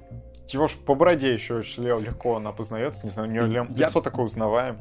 [0.48, 4.00] его ж по бороде еще очень легко она познается, не знаю, у нее я, лицо
[4.00, 4.78] такое узнаваем.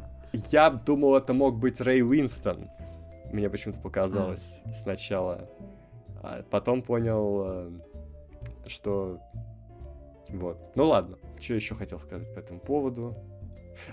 [0.50, 2.70] Я думал, это мог быть Рэй Уинстон.
[3.32, 4.74] Мне почему-то показалось mm.
[4.74, 5.50] сначала.
[6.22, 7.72] А потом понял, э,
[8.68, 9.20] что...
[10.30, 10.58] Вот.
[10.76, 11.18] Ну ладно.
[11.40, 13.18] Что еще хотел сказать по этому поводу?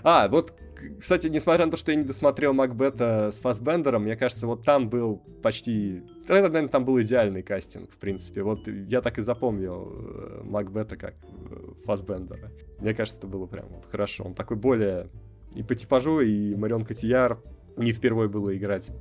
[0.03, 0.53] А, вот,
[0.99, 4.89] кстати, несмотря на то, что я не досмотрел Макбета с Фасбендером, мне кажется, вот там
[4.89, 6.03] был почти...
[6.23, 8.43] Это, наверное, там был идеальный кастинг, в принципе.
[8.43, 12.51] Вот я так и запомнил э, Макбета как э, Фасбендера.
[12.79, 14.23] Мне кажется, это было прям вот хорошо.
[14.25, 15.09] Он такой более
[15.53, 17.41] и по типажу, и Марион Котияр
[17.75, 18.91] не впервые было играть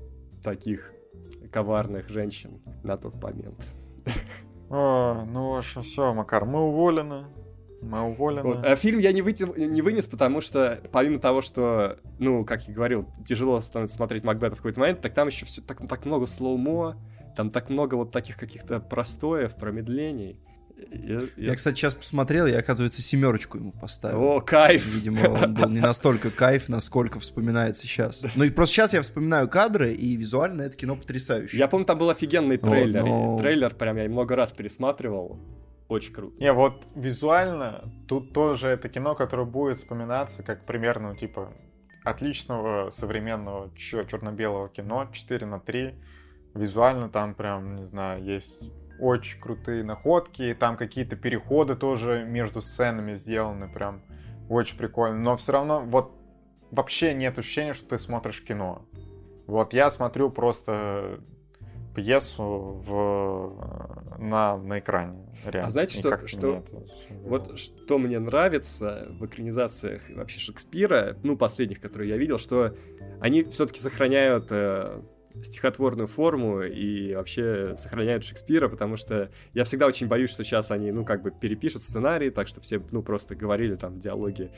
[0.43, 0.93] таких
[1.53, 3.57] коварных женщин на тот момент.
[4.71, 7.27] О, ну, в общем, все, Макар, мы уволены.
[7.81, 8.43] Мы уволены.
[8.43, 8.65] Вот.
[8.65, 9.47] А фильм я не, вытя...
[9.47, 14.57] не вынес, потому что, помимо того, что, ну, как я говорил, тяжело становится смотреть Макбета
[14.57, 16.97] в какой-то момент, так там еще все так, так много слоумо,
[17.37, 20.41] там так много вот таких каких-то простоев, промедлений.
[20.93, 21.29] Я, я...
[21.37, 24.23] я, кстати, сейчас посмотрел, я, оказывается, семерочку ему поставил.
[24.23, 24.87] О, кайф!
[24.87, 28.25] Видимо, он был не настолько кайф, насколько вспоминается сейчас.
[28.37, 31.59] Ну и просто сейчас я вспоминаю кадры, и визуально это кино потрясающее.
[31.59, 33.03] Я помню, там был офигенный трейлер.
[33.03, 33.39] Вот, но...
[33.39, 35.39] Трейлер прям я много раз пересматривал.
[35.89, 36.37] Очень круто.
[36.39, 41.55] Не, вот визуально тут тоже это кино, которое будет вспоминаться как примерно, типа,
[42.05, 45.95] отличного современного черно-белого кино 4 на 3.
[46.55, 48.71] Визуально там прям, не знаю, есть
[49.01, 54.03] очень крутые находки, там какие-то переходы тоже между сценами сделаны, прям
[54.51, 55.19] очень прикольно.
[55.19, 56.13] Но все равно вот
[56.71, 58.85] вообще нет ощущения, что ты смотришь кино.
[59.47, 61.21] Вот я смотрю просто
[61.99, 65.19] пьесу в, на, на экране.
[65.45, 65.67] Реально.
[65.67, 66.63] А знаете, что, что
[67.25, 72.77] вот что мне нравится в экранизациях вообще Шекспира, ну, последних, которые я видел, что
[73.21, 75.03] они все-таки сохраняют э,
[75.45, 80.91] стихотворную форму и вообще сохраняют Шекспира, потому что я всегда очень боюсь, что сейчас они,
[80.93, 84.51] ну, как бы перепишут сценарий, так что все, ну, просто говорили там диалоги,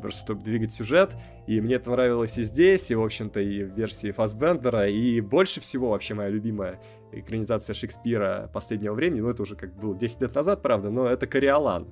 [0.00, 1.14] просто чтобы двигать сюжет,
[1.46, 5.60] и мне это нравилось и здесь, и, в общем-то, и в версии Фассбендера, и больше
[5.60, 6.80] всего вообще моя любимая
[7.12, 11.26] экранизация Шекспира последнего времени, ну, это уже как было 10 лет назад, правда, но это
[11.26, 11.88] «Кориолан»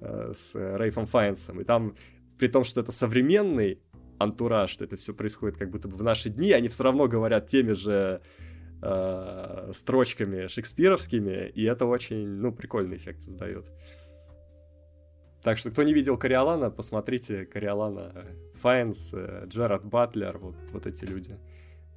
[0.00, 1.96] э, с Рейфом Файнсом, и там,
[2.38, 3.80] при том, что это современный
[4.18, 7.48] антураж, что это все происходит как будто бы в наши дни, они все равно говорят
[7.48, 8.20] теми же
[8.82, 13.66] э, строчками шекспировскими, и это очень, ну, прикольный эффект создает.
[15.42, 18.12] Так что, кто не видел Кориолана, посмотрите Кориолана.
[18.60, 21.38] Файнс, э, Джерард Батлер, вот, вот эти люди.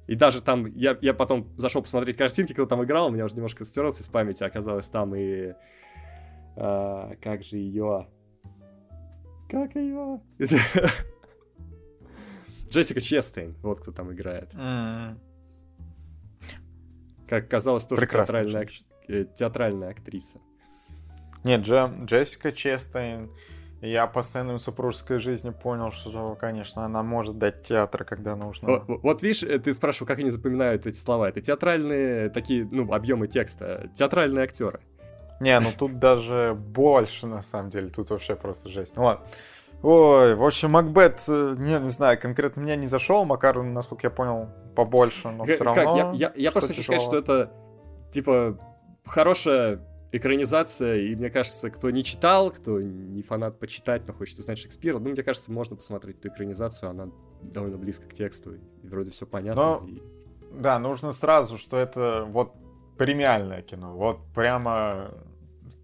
[0.06, 3.34] И даже там, я, я потом зашел посмотреть картинки, кто там играл, у меня уже
[3.34, 5.54] немножко стерлся из памяти, оказалось там и...
[6.56, 8.08] А, как же ее...
[9.48, 10.20] Как ее?
[12.72, 14.52] Джессика Честейн, вот кто там играет.
[14.54, 15.18] Mm.
[17.28, 18.66] Как казалось, тоже театральная,
[19.08, 20.38] э, театральная актриса.
[21.44, 23.30] Нет, Дже, Джессика Честейн.
[23.82, 28.68] Я по сценам супружеской жизни понял, что, конечно, она может дать театр, когда нужно.
[28.86, 31.28] Вот, вот видишь, э, ты спрашивал, как они запоминают эти слова.
[31.28, 33.90] Это театральные такие, ну, объемы текста.
[33.94, 34.80] Театральные актеры.
[35.40, 37.88] Не, ну тут даже больше, на самом деле.
[37.88, 38.96] Тут вообще просто жесть.
[38.96, 39.26] Ну ладно.
[39.82, 44.10] Ой, в общем, Макбет, э, не, не знаю, конкретно меня не зашел, Макар, насколько я
[44.10, 45.82] понял, побольше, но все равно...
[45.82, 45.96] Как?
[45.96, 47.52] Я, я, я просто хочу сказать, что это,
[48.12, 48.58] типа,
[49.04, 49.80] хорошая
[50.12, 54.98] экранизация, и мне кажется, кто не читал, кто не фанат почитать, но хочет узнать Шекспира,
[54.98, 57.08] ну, мне кажется, можно посмотреть эту экранизацию, она
[57.40, 59.80] довольно близко к тексту, и вроде все понятно.
[59.80, 60.00] Но, и...
[60.52, 62.52] Да, нужно сразу, что это вот
[62.98, 65.12] премиальное кино, вот прямо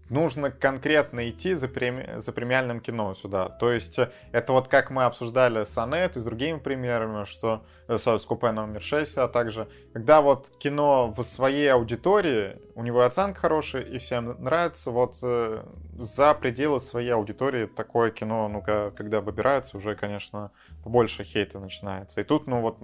[0.09, 2.19] нужно конкретно идти за, преми...
[2.19, 3.49] за премиальным кино сюда.
[3.49, 7.63] То есть э, это вот как мы обсуждали с Анет и с другими примерами, что
[7.87, 13.01] э, с купе номер 6, а также когда вот кино в своей аудитории, у него
[13.01, 15.63] оценка хорошая и всем нравится, вот э,
[15.97, 20.51] за пределы своей аудитории такое кино, ну когда выбирается, уже, конечно,
[20.83, 22.21] побольше хейта начинается.
[22.21, 22.77] И тут, ну вот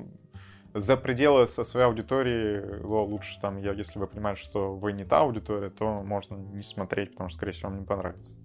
[0.76, 5.22] за пределы со своей аудитории лучше там, я, если вы понимаете, что вы не та
[5.22, 8.36] аудитория, то можно не смотреть, потому что, скорее всего, вам не понравится.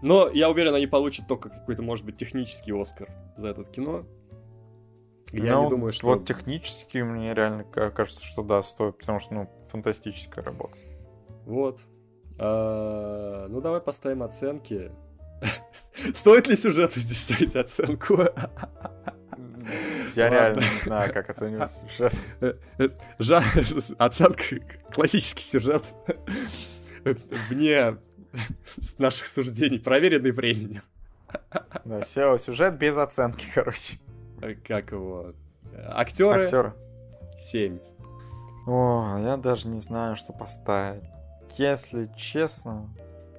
[0.00, 4.06] Но я уверен, они получат только какой-то, может быть, технический Оскар за это кино.
[5.32, 6.06] Я ну, не думаю, что...
[6.06, 10.76] Вот технически мне реально кажется, что да, стоит, потому что, ну, фантастическая работа.
[11.44, 11.80] Вот.
[12.38, 14.90] А, ну, давай поставим оценки.
[16.14, 18.18] Стоит ли сюжету здесь ставить оценку?
[20.18, 22.12] Я реально не знаю, как оценивать сюжет.
[23.18, 23.44] Жа...
[23.98, 24.42] Оценка
[24.92, 25.84] классический сюжет.
[27.48, 27.96] Вне
[28.98, 30.82] наших суждений, проверенный временем.
[31.84, 33.98] Да, все, сюжет без оценки, короче.
[34.66, 35.34] Как его?
[35.86, 36.42] Актеры?
[36.42, 36.72] Актеры.
[37.50, 37.78] Семь.
[38.66, 41.04] О, я даже не знаю, что поставить.
[41.56, 42.88] Если честно,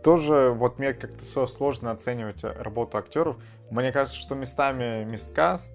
[0.04, 3.38] тоже вот мне как-то сложно оценивать работу актеров.
[3.70, 5.74] Мне кажется, что местами мисткаст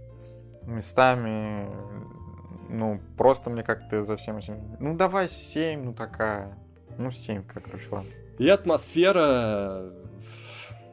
[0.66, 1.68] местами,
[2.68, 4.76] ну, просто мне как-то за всем этим...
[4.80, 6.58] Ну, давай 7, ну, такая.
[6.98, 8.10] Ну, 7, как ладно.
[8.38, 9.92] И атмосфера...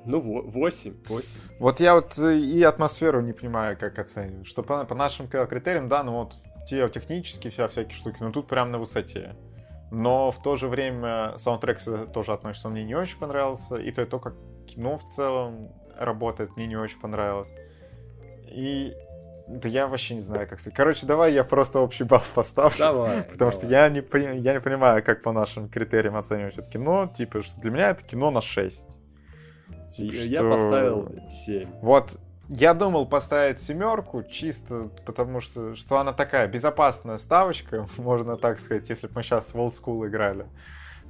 [0.06, 1.40] Ну, 8, 8.
[1.60, 4.48] Вот я вот и атмосферу не понимаю, как оценивать.
[4.48, 6.38] Что по, по нашим критериям, да, ну вот
[6.68, 9.36] те технически вся всякие штуки, ну тут прям на высоте.
[9.92, 11.82] Но в то же время саундтрек
[12.14, 13.76] тоже относится, мне не очень понравился.
[13.76, 14.34] И то, и то, как
[14.66, 17.52] кино в целом работает, мне не очень понравилось.
[18.48, 18.96] И
[19.48, 20.76] да я вообще не знаю, как сказать.
[20.76, 22.78] Короче, давай я просто общий балл поставлю.
[22.78, 23.24] Давай.
[23.32, 23.54] Потому давай.
[23.54, 24.04] что я не,
[24.42, 27.12] я не понимаю, как по нашим критериям оценивать это кино.
[27.14, 28.98] Типа, что для меня это кино на 6.
[29.92, 30.50] Типа, я что...
[30.50, 31.70] поставил 7.
[31.82, 38.60] Вот, я думал поставить семерку, чисто потому что, что она такая безопасная ставочка, можно так
[38.60, 40.46] сказать, если бы мы сейчас в Old School играли.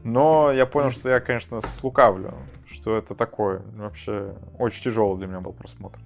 [0.04, 2.34] Но я понял, что я, конечно, слукавлю,
[2.66, 3.62] что это такое.
[3.76, 6.00] Вообще, очень тяжелый для меня был просмотр.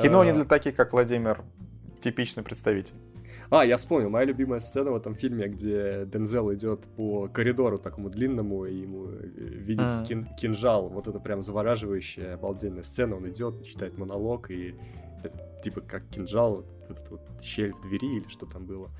[0.00, 1.42] Кино не А, для таких, как Владимир,
[2.00, 2.94] типичный представитель.
[3.50, 8.08] А, я вспомнил, моя любимая сцена в этом фильме, где Дензел идет по коридору такому
[8.08, 10.06] длинному, и ему э, видится Мгм.
[10.06, 10.88] кин- кинжал.
[10.88, 13.16] Вот это прям завораживающая, обалденная сцена.
[13.16, 14.74] Он идет, читает монолог, и
[15.22, 18.90] это типа как кинжал, вот эта вот щель в двери или что там было.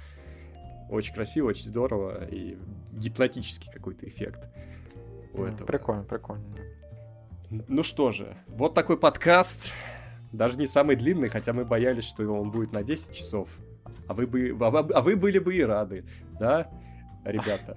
[0.90, 2.58] Очень красиво, очень здорово, и
[2.92, 4.40] гипнотический какой-то эффект
[5.32, 5.66] у этого.
[5.66, 6.44] Прикольно, прикольно.
[7.68, 9.70] Ну что же, вот такой подкаст.
[10.32, 13.48] Даже не самый длинный, хотя мы боялись, что он будет на 10 часов.
[14.08, 16.04] А вы, бы, а, вы- а вы были бы и рады,
[16.40, 16.68] да,
[17.24, 17.76] ребята?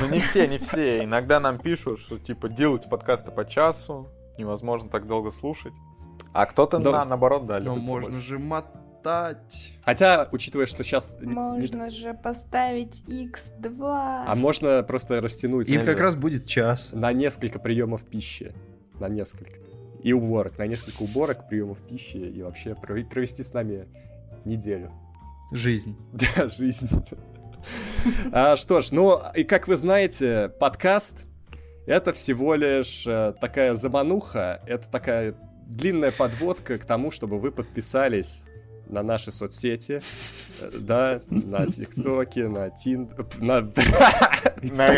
[0.00, 1.04] Ну не все, не все.
[1.04, 4.08] Иногда нам пишут, что типа делайте подкасты по часу,
[4.38, 5.72] невозможно так долго слушать.
[6.32, 6.90] А кто-то Да.
[6.92, 8.26] на, наоборот, да, любит можно побольше.
[8.26, 9.72] же мотать.
[9.84, 11.16] Хотя, учитывая, что сейчас...
[11.22, 14.24] Можно же поставить X2.
[14.26, 16.92] А можно просто растянуть Им как раз будет час.
[16.92, 18.52] на несколько приемов пищи.
[18.98, 19.56] На несколько.
[20.06, 20.56] И уборок.
[20.56, 23.88] На несколько уборок, приемов пищи и вообще прове- провести с нами
[24.44, 24.92] неделю.
[25.50, 25.96] Жизнь.
[26.12, 26.88] Да, жизнь.
[28.30, 31.24] А, что ж, ну, и как вы знаете, подкаст—
[31.86, 35.34] это всего лишь э, такая замануха, это такая
[35.66, 38.44] длинная подводка к тому, чтобы вы подписались
[38.88, 40.00] на наши соцсети,
[40.60, 43.10] э, да, на ТикТоке, на Тин...
[43.38, 43.60] на...
[44.62, 44.88] На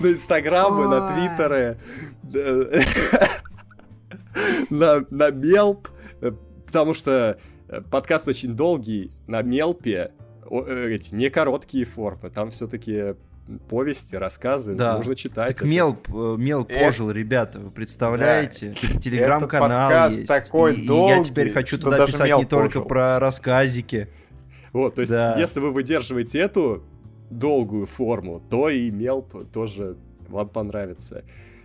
[0.00, 1.08] Инстаграмы, на.
[1.08, 1.78] Твиттеры,
[4.70, 5.88] да, на, Мелп,
[6.20, 6.32] э,
[6.66, 7.38] потому что
[7.68, 10.12] э, подкаст очень долгий, на Мелпе
[10.50, 13.14] э, эти не короткие формы, там все-таки
[13.68, 14.96] повести, рассказы, Да.
[14.96, 15.48] нужно читать.
[15.48, 15.66] Так это.
[15.66, 18.74] Мел, э, Мел Э, пожил, ребята, вы представляете?
[19.00, 20.28] Телеграм-канал подкаст есть.
[20.28, 22.88] такой и, и я долгий, теперь хочу туда писать Мел не только пожил.
[22.88, 24.08] про рассказики.
[24.72, 25.36] Вот, то есть, Да.
[25.38, 26.84] если вы выдерживаете эту
[27.30, 29.96] долгую форму, то и Мелп тоже
[30.28, 31.24] вам понравится.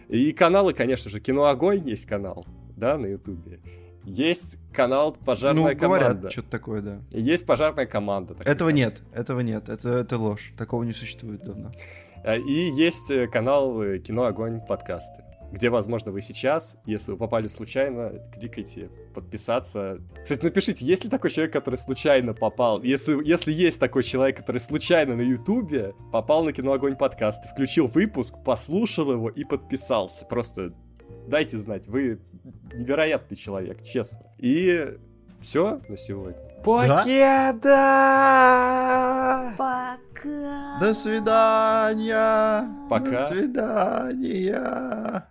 [0.09, 2.45] И каналы, конечно же, Кино Огонь есть канал,
[2.75, 3.59] да, на Ютубе.
[4.07, 6.13] Есть канал Пожарная ну, команда.
[6.13, 6.99] говорят, что-то такое, да.
[7.11, 8.35] И есть пожарная команда.
[8.35, 8.53] такая.
[8.53, 10.53] Этого нет, этого нет, это, это ложь.
[10.57, 11.71] Такого не существует давно.
[12.23, 17.17] А, И есть э, канал э, Кино Огонь подкасты, где, возможно, вы сейчас, если вы
[17.17, 19.99] попали случайно, кликайте подписаться.
[20.23, 22.81] Кстати, напишите, есть ли такой человек, который случайно попал?
[22.83, 27.87] Если, если есть такой человек, который случайно на Ютубе попал на Кино Огонь подкасты, включил
[27.87, 30.23] выпуск, послушал его и подписался.
[30.23, 30.73] Просто
[31.27, 32.19] дайте знать, вы
[32.73, 34.19] невероятный человек, честно.
[34.37, 34.97] И
[35.41, 36.41] все на сегодня.
[36.63, 37.63] Покеда!
[39.57, 40.79] Пока.
[40.79, 42.67] До свидания!
[42.89, 43.11] Пока.
[43.11, 45.23] До свидания!